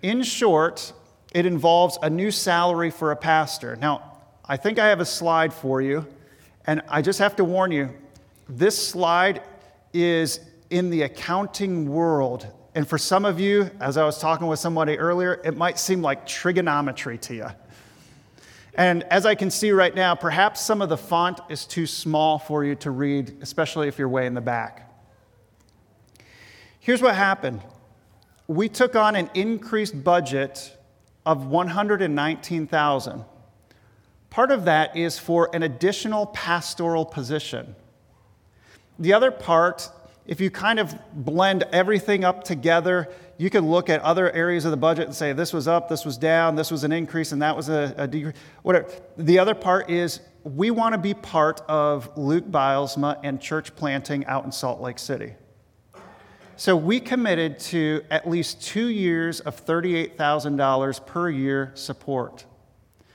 In 0.00 0.22
short, 0.22 0.92
it 1.34 1.44
involves 1.44 1.98
a 2.02 2.08
new 2.08 2.30
salary 2.30 2.92
for 2.92 3.10
a 3.10 3.16
pastor. 3.16 3.74
Now, 3.74 4.12
I 4.44 4.56
think 4.56 4.78
I 4.78 4.90
have 4.90 5.00
a 5.00 5.04
slide 5.04 5.52
for 5.52 5.82
you, 5.82 6.06
and 6.68 6.82
I 6.88 7.02
just 7.02 7.18
have 7.18 7.34
to 7.34 7.44
warn 7.44 7.72
you 7.72 7.92
this 8.48 8.88
slide 8.88 9.42
is 9.92 10.40
in 10.70 10.90
the 10.90 11.02
accounting 11.02 11.88
world. 11.88 12.46
And 12.74 12.86
for 12.86 12.98
some 12.98 13.24
of 13.24 13.38
you, 13.38 13.70
as 13.80 13.96
I 13.96 14.04
was 14.04 14.18
talking 14.18 14.46
with 14.46 14.58
somebody 14.58 14.98
earlier, 14.98 15.40
it 15.44 15.56
might 15.56 15.78
seem 15.78 16.02
like 16.02 16.26
trigonometry 16.26 17.18
to 17.18 17.34
you. 17.34 17.46
And 18.74 19.04
as 19.04 19.24
I 19.24 19.36
can 19.36 19.50
see 19.50 19.70
right 19.70 19.94
now, 19.94 20.16
perhaps 20.16 20.60
some 20.60 20.82
of 20.82 20.88
the 20.88 20.96
font 20.96 21.40
is 21.48 21.64
too 21.64 21.86
small 21.86 22.38
for 22.38 22.64
you 22.64 22.74
to 22.76 22.90
read, 22.90 23.38
especially 23.40 23.86
if 23.86 23.98
you're 23.98 24.08
way 24.08 24.26
in 24.26 24.34
the 24.34 24.40
back. 24.40 24.90
Here's 26.80 27.00
what 27.00 27.14
happened 27.14 27.62
we 28.46 28.68
took 28.68 28.94
on 28.94 29.16
an 29.16 29.30
increased 29.32 30.04
budget 30.04 30.76
of 31.24 31.46
119,000. 31.46 33.24
Part 34.28 34.50
of 34.50 34.64
that 34.64 34.96
is 34.96 35.18
for 35.18 35.48
an 35.54 35.62
additional 35.62 36.26
pastoral 36.26 37.06
position. 37.06 37.74
The 38.98 39.12
other 39.12 39.30
part, 39.30 39.90
if 40.26 40.40
you 40.40 40.50
kind 40.50 40.78
of 40.78 40.94
blend 41.12 41.64
everything 41.72 42.24
up 42.24 42.44
together, 42.44 43.08
you 43.36 43.50
can 43.50 43.68
look 43.68 43.90
at 43.90 44.00
other 44.02 44.30
areas 44.32 44.64
of 44.64 44.70
the 44.70 44.76
budget 44.76 45.06
and 45.06 45.14
say 45.14 45.32
this 45.32 45.52
was 45.52 45.66
up, 45.66 45.88
this 45.88 46.04
was 46.04 46.16
down, 46.16 46.54
this 46.54 46.70
was 46.70 46.84
an 46.84 46.92
increase, 46.92 47.32
and 47.32 47.42
that 47.42 47.56
was 47.56 47.68
a, 47.68 47.94
a 47.96 48.06
decrease. 48.06 48.36
Whatever. 48.62 48.88
The 49.16 49.38
other 49.38 49.54
part 49.54 49.90
is 49.90 50.20
we 50.44 50.70
want 50.70 50.92
to 50.92 50.98
be 50.98 51.14
part 51.14 51.62
of 51.68 52.16
Luke 52.16 52.44
Bilesma 52.44 53.18
and 53.24 53.40
church 53.40 53.74
planting 53.74 54.24
out 54.26 54.44
in 54.44 54.52
Salt 54.52 54.80
Lake 54.80 54.98
City. 54.98 55.34
So 56.56 56.76
we 56.76 57.00
committed 57.00 57.58
to 57.60 58.04
at 58.10 58.28
least 58.28 58.62
two 58.62 58.86
years 58.86 59.40
of 59.40 59.64
$38,000 59.66 61.04
per 61.04 61.28
year 61.28 61.72
support. 61.74 62.44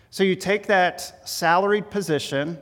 So 0.09 0.23
you 0.23 0.35
take 0.35 0.67
that 0.67 1.27
salaried 1.27 1.89
position 1.89 2.57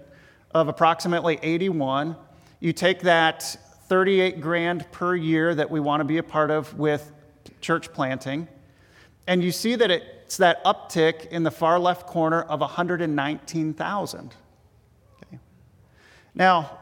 of 0.53 0.67
approximately 0.67 1.39
81, 1.41 2.15
you 2.59 2.73
take 2.73 3.01
that 3.01 3.43
38 3.87 4.41
grand 4.41 4.91
per 4.91 5.15
year 5.15 5.55
that 5.55 5.71
we 5.71 5.79
want 5.79 6.01
to 6.01 6.05
be 6.05 6.17
a 6.17 6.23
part 6.23 6.51
of 6.51 6.77
with 6.77 7.11
church 7.61 7.93
planting, 7.93 8.47
and 9.27 9.43
you 9.43 9.51
see 9.51 9.75
that 9.75 9.91
it's 9.91 10.37
that 10.37 10.63
uptick 10.63 11.27
in 11.27 11.43
the 11.43 11.51
far 11.51 11.79
left 11.79 12.07
corner 12.07 12.41
of 12.41 12.59
119,000. 12.59 14.33
Okay. 15.25 15.39
Now, 16.35 16.79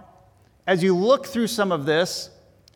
as 0.68 0.84
you 0.84 0.96
look 0.96 1.28
through 1.28 1.48
some 1.48 1.72
of 1.72 1.86
this, 1.86 2.30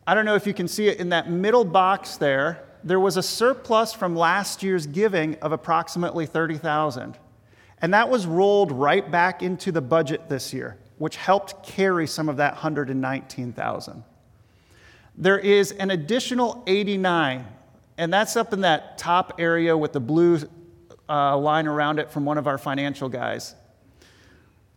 I 0.06 0.14
don't 0.14 0.24
know 0.24 0.34
if 0.34 0.46
you 0.46 0.54
can 0.54 0.68
see 0.68 0.88
it 0.88 0.98
in 0.98 1.10
that 1.10 1.30
middle 1.30 1.64
box 1.64 2.16
there, 2.16 2.64
there 2.82 3.00
was 3.00 3.16
a 3.16 3.22
surplus 3.22 3.92
from 3.92 4.16
last 4.16 4.62
year's 4.62 4.86
giving 4.86 5.36
of 5.36 5.52
approximately 5.52 6.26
30,000. 6.26 7.18
And 7.82 7.94
that 7.94 8.08
was 8.08 8.26
rolled 8.26 8.72
right 8.72 9.08
back 9.10 9.42
into 9.42 9.72
the 9.72 9.80
budget 9.80 10.28
this 10.28 10.52
year, 10.52 10.76
which 11.00 11.16
helped 11.16 11.66
carry 11.66 12.06
some 12.06 12.28
of 12.28 12.36
that 12.36 12.52
119,000. 12.52 14.04
There 15.16 15.38
is 15.38 15.72
an 15.72 15.90
additional 15.90 16.62
89, 16.66 17.46
and 17.96 18.12
that's 18.12 18.36
up 18.36 18.52
in 18.52 18.60
that 18.60 18.98
top 18.98 19.32
area 19.38 19.74
with 19.74 19.94
the 19.94 20.00
blue 20.00 20.40
uh, 21.08 21.38
line 21.38 21.66
around 21.66 22.00
it 22.00 22.10
from 22.10 22.26
one 22.26 22.36
of 22.36 22.46
our 22.46 22.58
financial 22.58 23.08
guys. 23.08 23.54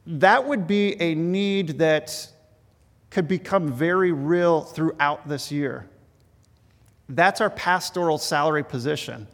That 0.08 0.48
would 0.48 0.66
be 0.66 0.96
a 1.02 1.14
need 1.14 1.80
that 1.80 2.32
could 3.10 3.28
become 3.28 3.74
very 3.74 4.14
real 4.14 4.62
throughout 4.62 5.28
this 5.28 5.52
year. 5.52 5.90
That's 7.10 7.42
our 7.42 7.50
pastoral 7.50 8.18
salary 8.18 8.64
position. 8.64 9.28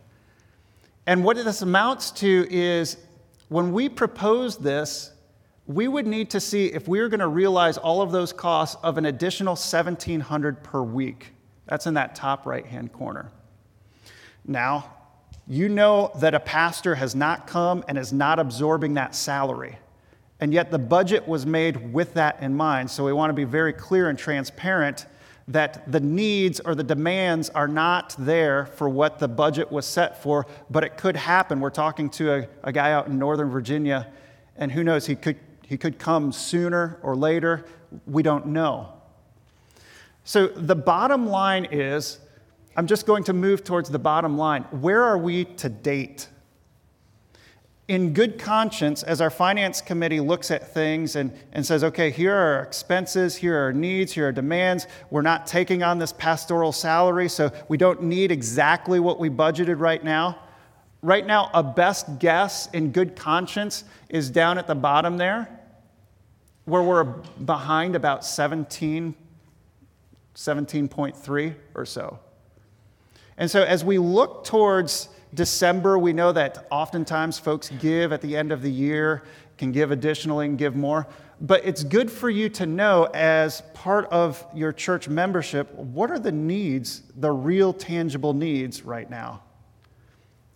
And 1.05 1.23
what 1.23 1.37
this 1.37 1.61
amounts 1.61 2.09
to 2.13 2.47
is 2.49 2.97
when 3.47 3.73
we 3.73 3.89
propose 3.89 4.57
this, 4.57 5.11
we 5.69 5.87
would 5.87 6.07
need 6.07 6.31
to 6.31 6.39
see 6.39 6.65
if 6.65 6.87
we 6.87 6.99
are 6.99 7.07
going 7.07 7.19
to 7.19 7.27
realize 7.27 7.77
all 7.77 8.01
of 8.01 8.11
those 8.11 8.33
costs 8.33 8.75
of 8.81 8.97
an 8.97 9.05
additional 9.05 9.51
1700 9.51 10.63
per 10.63 10.81
week. 10.81 11.31
That's 11.67 11.85
in 11.85 11.93
that 11.93 12.15
top 12.15 12.47
right-hand 12.47 12.91
corner. 12.91 13.31
Now, 14.43 14.91
you 15.47 15.69
know 15.69 16.11
that 16.21 16.33
a 16.33 16.39
pastor 16.39 16.95
has 16.95 17.13
not 17.13 17.45
come 17.45 17.83
and 17.87 17.99
is 17.99 18.11
not 18.11 18.39
absorbing 18.39 18.95
that 18.95 19.13
salary. 19.13 19.77
And 20.39 20.51
yet 20.51 20.71
the 20.71 20.79
budget 20.79 21.27
was 21.27 21.45
made 21.45 21.93
with 21.93 22.15
that 22.15 22.41
in 22.41 22.55
mind. 22.55 22.89
So 22.89 23.05
we 23.05 23.13
want 23.13 23.29
to 23.29 23.35
be 23.35 23.43
very 23.43 23.73
clear 23.73 24.09
and 24.09 24.17
transparent 24.17 25.05
that 25.49 25.91
the 25.91 25.99
needs 25.99 26.59
or 26.59 26.73
the 26.73 26.83
demands 26.83 27.51
are 27.51 27.67
not 27.67 28.15
there 28.17 28.65
for 28.65 28.89
what 28.89 29.19
the 29.19 29.27
budget 29.27 29.71
was 29.71 29.85
set 29.85 30.23
for, 30.23 30.47
but 30.71 30.83
it 30.83 30.97
could 30.97 31.15
happen. 31.15 31.59
We're 31.59 31.69
talking 31.69 32.09
to 32.11 32.33
a, 32.33 32.47
a, 32.63 32.71
guy 32.71 32.91
out 32.91 33.05
in 33.05 33.19
Northern 33.19 33.49
Virginia, 33.49 34.07
and 34.55 34.71
who 34.71 34.83
knows, 34.83 35.07
he 35.07 35.15
could, 35.15 35.37
he 35.69 35.77
could 35.77 35.99
come 35.99 36.31
sooner 36.31 36.97
or 37.03 37.15
later. 37.15 37.63
We 38.07 38.23
don't 38.23 38.47
know. 38.47 38.91
So 40.23 40.47
the 40.47 40.75
bottom 40.75 41.27
line 41.27 41.67
is 41.71 42.17
I'm 42.75 42.87
just 42.87 43.05
going 43.05 43.23
to 43.25 43.33
move 43.33 43.63
towards 43.63 43.89
the 43.89 43.99
bottom 43.99 44.35
line. 44.35 44.63
Where 44.71 45.03
are 45.03 45.17
we 45.17 45.45
to 45.45 45.69
date? 45.69 46.27
in 47.89 48.13
good 48.13 48.37
conscience, 48.37 49.01
as 49.01 49.19
our 49.19 49.31
finance 49.31 49.81
committee 49.81 50.19
looks 50.19 50.51
at 50.51 50.71
things 50.75 51.15
and, 51.15 51.33
and 51.53 51.65
says, 51.65 51.83
okay, 51.83 52.11
here 52.11 52.35
are 52.35 52.57
our 52.57 52.61
expenses, 52.61 53.35
here 53.35 53.57
are 53.57 53.63
our 53.63 53.73
needs, 53.73 54.11
here 54.13 54.27
are 54.27 54.31
demands. 54.31 54.85
We're 55.09 55.23
not 55.23 55.47
taking 55.47 55.81
on 55.81 55.97
this 55.97 56.13
pastoral 56.13 56.71
salary, 56.71 57.27
so 57.27 57.51
we 57.67 57.77
don't 57.77 58.03
need 58.03 58.31
exactly 58.31 58.99
what 58.99 59.19
we 59.19 59.31
budgeted 59.31 59.79
right 59.79 60.03
now. 60.03 60.37
Right 61.01 61.25
now, 61.25 61.49
a 61.55 61.63
best 61.63 62.19
guess 62.19 62.69
in 62.73 62.91
good 62.91 63.15
conscience 63.15 63.85
is 64.07 64.29
down 64.29 64.59
at 64.59 64.67
the 64.67 64.75
bottom 64.75 65.17
there, 65.17 65.58
where 66.65 66.83
we're 66.83 67.03
behind 67.03 67.95
about 67.95 68.23
17, 68.25 69.15
17.3 70.35 71.55
or 71.75 71.85
so. 71.85 72.19
And 73.37 73.49
so 73.49 73.63
as 73.63 73.83
we 73.83 73.97
look 73.97 74.43
towards 74.43 75.09
December, 75.33 75.97
we 75.97 76.13
know 76.13 76.31
that 76.31 76.67
oftentimes 76.69 77.39
folks 77.39 77.69
give 77.79 78.11
at 78.11 78.21
the 78.21 78.35
end 78.35 78.51
of 78.51 78.61
the 78.61 78.71
year, 78.71 79.23
can 79.57 79.71
give 79.71 79.91
additionally 79.91 80.45
and 80.45 80.57
give 80.57 80.75
more. 80.75 81.07
But 81.41 81.65
it's 81.65 81.83
good 81.83 82.11
for 82.11 82.29
you 82.29 82.49
to 82.49 82.65
know 82.65 83.05
as 83.13 83.61
part 83.73 84.05
of 84.07 84.45
your 84.53 84.73
church 84.73 85.07
membership 85.07 85.73
what 85.73 86.11
are 86.11 86.19
the 86.19 86.31
needs, 86.31 87.03
the 87.15 87.31
real 87.31 87.71
tangible 87.71 88.33
needs 88.33 88.83
right 88.83 89.09
now. 89.09 89.43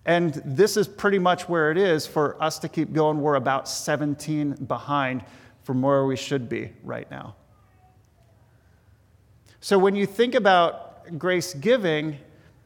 And 0.06 0.34
this 0.43 0.76
is 0.76 0.88
pretty 0.88 1.20
much 1.20 1.47
where 1.47 1.72
it 1.72 1.78
is 1.78 2.06
for 2.06 2.41
us 2.43 2.60
to 2.60 2.68
keep 2.68 2.91
going. 2.91 3.22
We're 3.22 3.36
about 3.36 3.70
17 3.70 4.66
behind 4.66 5.24
from 5.64 5.82
where 5.82 6.05
we 6.05 6.16
should 6.16 6.49
be 6.49 6.72
right 6.84 7.09
now. 7.09 7.36
So 9.61 9.80
when 9.80 9.95
you 9.95 10.05
think 10.05 10.36
about 10.36 11.18
grace 11.18 11.53
giving, 11.53 12.18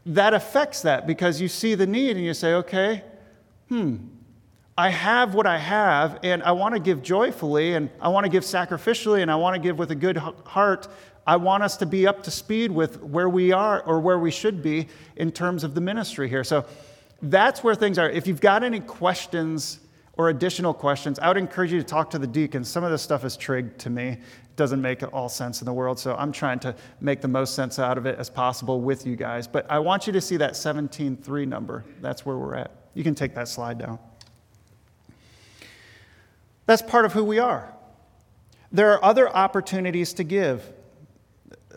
that 0.08 0.34
affects 0.34 0.82
that 0.82 1.06
because 1.06 1.39
you 1.39 1.48
see 1.48 1.76
the 1.76 1.86
need 1.86 2.16
and 2.16 2.26
you 2.26 2.34
say, 2.34 2.54
okay, 2.56 3.04
hmm, 3.70 3.98
I 4.78 4.89
have 4.89 5.34
what 5.34 5.48
I 5.48 5.58
have, 5.58 6.20
and 6.22 6.43
I 6.43 6.52
want 6.52 6.76
to 6.76 6.80
give 6.80 7.02
joyfully, 7.02 7.74
and 7.74 7.89
I 8.00 8.10
want 8.10 8.26
to 8.26 8.30
give 8.30 8.43
sacrificially, 8.43 9.24
and 9.24 9.32
I 9.32 9.36
want 9.36 9.56
to 9.56 9.60
give 9.60 9.80
with 9.80 9.89
a 9.89 9.95
good 9.95 10.18
heart. 10.18 10.88
I 11.26 11.36
want 11.38 11.64
us 11.64 11.78
to 11.78 11.88
be 11.88 12.06
up 12.06 12.22
to 12.24 12.32
speed 12.32 12.72
with 12.72 13.02
where 13.02 13.28
we 13.28 13.52
are 13.52 13.82
or 13.82 14.00
where 14.00 14.20
we 14.20 14.30
should 14.30 14.62
be 14.62 14.88
in 15.16 15.32
terms 15.32 15.64
of 15.64 15.74
the 15.74 15.82
ministry 15.82 16.30
here. 16.30 16.43
So 16.43 16.66
that's 17.24 17.64
where 17.64 17.74
things 17.74 17.98
are. 17.98 18.10
If 18.10 18.28
you've 18.28 18.39
got 18.39 18.64
any 18.64 18.80
questions 18.80 19.80
or 20.18 20.30
additional 20.30 20.74
questions, 20.74 21.20
I 21.20 21.28
would 21.28 21.38
encourage 21.38 21.72
you 21.72 21.80
to 21.80 21.86
talk 21.86 22.09
to 22.11 22.20
the 22.20 22.28
deacons. 22.28 22.68
Some 22.68 22.84
of 22.84 22.91
this 22.91 23.01
stuff 23.01 23.24
is 23.24 23.38
trig 23.38 23.78
to 23.78 23.89
me. 23.89 24.07
It 24.09 24.55
doesn't 24.55 24.82
make 24.82 25.03
all 25.13 25.30
sense 25.30 25.61
in 25.61 25.65
the 25.65 25.74
world, 25.74 25.99
so 25.99 26.15
I'm 26.15 26.32
trying 26.32 26.59
to 26.59 26.76
make 26.99 27.22
the 27.22 27.28
most 27.28 27.53
sense 27.53 27.78
out 27.78 27.97
of 27.97 28.05
it 28.05 28.18
as 28.18 28.30
possible 28.30 28.82
with 28.82 29.05
you 29.05 29.15
guys. 29.15 29.47
But 29.47 29.70
I 29.70 29.80
want 29.80 30.07
you 30.07 30.13
to 30.13 30.22
see 30.22 30.38
that 30.38 30.53
17.3 30.53 31.47
number. 31.47 31.86
That's 32.01 32.26
where 32.26 32.38
we're 32.38 32.55
at. 32.55 32.72
You 32.95 33.03
can 33.03 33.13
take 33.13 33.36
that 33.36 33.47
slide 33.47 33.78
down. 33.78 33.99
That's 36.65 36.82
part 36.82 37.05
of 37.05 37.13
who 37.13 37.24
we 37.24 37.39
are. 37.39 37.74
There 38.72 38.91
are 38.93 39.05
other 39.05 39.30
opportunities 39.30 40.13
to 40.13 40.24
give. 40.24 40.74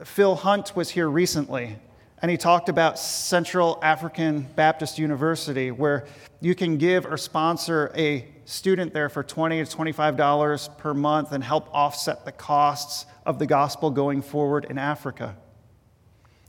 Phil 0.05 0.35
Hunt 0.35 0.75
was 0.75 0.91
here 0.91 1.09
recently, 1.09 1.77
and 2.23 2.31
he 2.31 2.37
talked 2.37 2.69
about 2.69 2.99
Central 2.99 3.79
African 3.83 4.43
Baptist 4.55 4.99
University, 4.99 5.71
where 5.71 6.07
you 6.41 6.55
can 6.55 6.77
give 6.77 7.07
or 7.07 7.17
sponsor 7.17 7.93
a 7.97 8.27
student 8.45 8.93
there 8.93 9.09
for 9.09 9.23
20 9.23 9.65
to 9.65 9.77
$25 9.77 10.79
per 10.79 10.95
month 10.95 11.33
and 11.33 11.43
help 11.43 11.69
offset 11.73 12.25
the 12.25 12.33
costs 12.33 13.07
of 13.25 13.39
the 13.39 13.47
gospel 13.47 13.91
going 13.91 14.23
forward 14.23 14.67
in 14.69 14.79
Africa. 14.79 15.37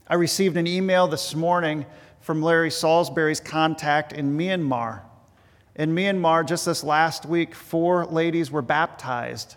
I 0.06 0.14
received 0.14 0.56
an 0.56 0.66
email 0.66 1.08
this 1.08 1.34
morning 1.34 1.86
from 2.20 2.42
Larry 2.42 2.70
Salisbury's 2.70 3.40
contact 3.40 4.12
in 4.12 4.36
Myanmar 4.36 5.02
in 5.74 5.94
Myanmar, 5.94 6.46
just 6.46 6.66
this 6.66 6.84
last 6.84 7.24
week, 7.24 7.54
four 7.54 8.04
ladies 8.04 8.50
were 8.50 8.62
baptized. 8.62 9.56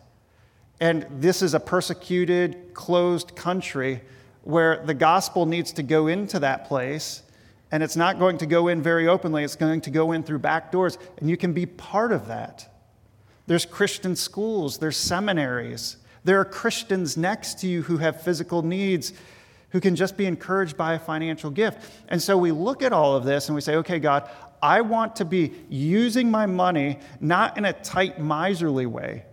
And 0.79 1.05
this 1.09 1.41
is 1.41 1.53
a 1.53 1.59
persecuted, 1.59 2.73
closed 2.73 3.35
country 3.35 4.01
where 4.45 4.83
the 4.85 4.93
gospel 4.93 5.45
needs 5.45 5.73
to 5.73 5.83
go 5.83 6.07
into 6.07 6.39
that 6.39 6.65
place. 6.67 7.23
And 7.71 7.83
it's 7.83 7.95
not 7.97 8.19
going 8.19 8.37
to 8.37 8.45
go 8.45 8.69
in 8.69 8.81
very 8.81 9.07
openly, 9.07 9.43
it's 9.43 9.55
going 9.55 9.81
to 9.81 9.89
go 9.89 10.13
in 10.13 10.23
through 10.23 10.39
back 10.39 10.71
doors. 10.71 10.97
And 11.17 11.29
you 11.29 11.35
can 11.35 11.51
be 11.51 11.65
part 11.65 12.13
of 12.13 12.27
that. 12.27 12.71
There's 13.47 13.65
Christian 13.65 14.15
schools, 14.15 14.77
there's 14.77 14.97
seminaries. 14.97 15.97
There 16.23 16.39
are 16.39 16.45
Christians 16.45 17.17
next 17.17 17.59
to 17.59 17.67
you 17.67 17.83
who 17.83 17.97
have 17.97 18.21
physical 18.21 18.61
needs 18.61 19.13
who 19.69 19.81
can 19.81 19.95
just 19.95 20.15
be 20.15 20.25
encouraged 20.25 20.77
by 20.77 20.93
a 20.93 20.99
financial 20.99 21.51
gift. 21.51 21.91
And 22.07 22.21
so 22.21 22.37
we 22.37 22.51
look 22.51 22.81
at 22.81 22.93
all 22.93 23.15
of 23.15 23.25
this 23.25 23.49
and 23.49 23.55
we 23.55 23.61
say, 23.61 23.75
okay, 23.75 23.99
God, 23.99 24.29
I 24.61 24.81
want 24.81 25.17
to 25.17 25.25
be 25.25 25.53
using 25.69 26.31
my 26.31 26.45
money 26.45 26.99
not 27.19 27.57
in 27.57 27.65
a 27.65 27.73
tight, 27.73 28.19
miserly 28.19 28.85
way. 28.85 29.25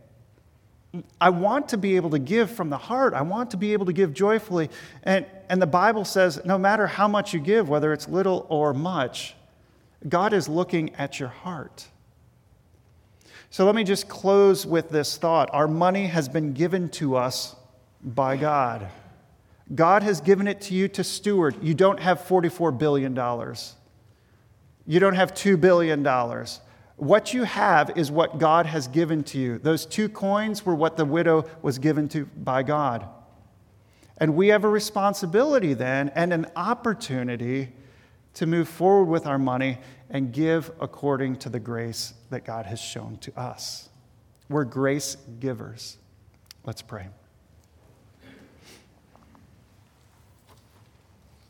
I 1.21 1.31
want 1.31 1.71
to 1.71 1.79
be 1.79 1.97
able 1.97 2.11
to 2.11 2.19
give 2.19 2.51
from 2.51 2.69
the 2.69 2.77
heart. 2.77 3.15
I 3.15 3.23
want 3.23 3.51
to 3.53 3.57
be 3.57 3.73
able 3.73 3.87
to 3.87 3.93
give 3.93 4.13
joyfully. 4.13 4.69
And, 5.05 5.25
and 5.49 5.61
the 5.61 5.67
Bible 5.67 6.05
says 6.05 6.41
no 6.45 6.59
matter 6.59 6.87
how 6.87 7.09
much 7.09 7.33
you 7.33 7.41
give, 7.41 7.69
whether 7.69 7.93
it's 7.93 8.09
little 8.09 8.47
or 8.51 8.75
much, 8.75 9.35
God 10.09 10.33
is 10.33 10.49
looking 10.49 10.95
at 10.97 11.19
your 11.19 11.31
heart. 11.31 11.87
So 13.51 13.65
let 13.65 13.75
me 13.75 13.85
just 13.85 14.09
close 14.09 14.67
with 14.67 14.91
this 14.91 15.17
thought. 15.17 15.51
Our 15.53 15.69
money 15.69 16.07
has 16.07 16.29
been 16.29 16.53
given 16.53 16.89
to 16.91 17.17
us 17.17 17.55
by 18.03 18.37
God. 18.37 18.89
God 19.75 20.03
has 20.03 20.21
given 20.21 20.49
it 20.49 20.61
to 20.63 20.75
you 20.75 20.89
to 20.89 21.05
steward. 21.05 21.57
You 21.63 21.75
don't 21.75 22.01
have 22.01 22.21
$44 22.21 22.77
billion. 22.77 23.15
You 24.87 25.01
don't 25.01 25.15
have 25.15 25.33
$2 25.35 25.61
billion. 25.61 26.03
What 27.03 27.35
you 27.35 27.43
have 27.43 27.91
is 27.97 28.13
what 28.13 28.39
God 28.39 28.65
has 28.67 28.87
given 28.87 29.25
to 29.25 29.39
you. 29.39 29.59
Those 29.59 29.87
two 29.87 30.09
coins 30.09 30.65
were 30.65 30.77
what 30.77 30.97
the 30.97 31.05
widow 31.05 31.47
was 31.61 31.81
given 31.81 32.09
to 32.11 32.27
by 32.27 32.63
God. 32.63 33.09
And 34.19 34.37
we 34.37 34.49
have 34.49 34.63
a 34.63 34.69
responsibility 34.69 35.75
then 35.75 36.11
and 36.11 36.33
an 36.33 36.47
opportunity 36.55 37.73
to 38.35 38.47
move 38.47 38.69
forward 38.69 39.07
with 39.07 39.27
our 39.27 39.37
money 39.37 39.79
and 40.11 40.33
give 40.33 40.71
according 40.81 41.39
to 41.39 41.49
the 41.49 41.59
grace 41.59 42.15
that 42.31 42.45
God 42.45 42.67
has 42.67 42.79
shown 42.79 43.17
to 43.23 43.37
us. 43.37 43.89
We're 44.49 44.63
grace 44.63 45.17
givers. 45.41 45.99
Let's 46.65 46.83
pray. 46.83 47.09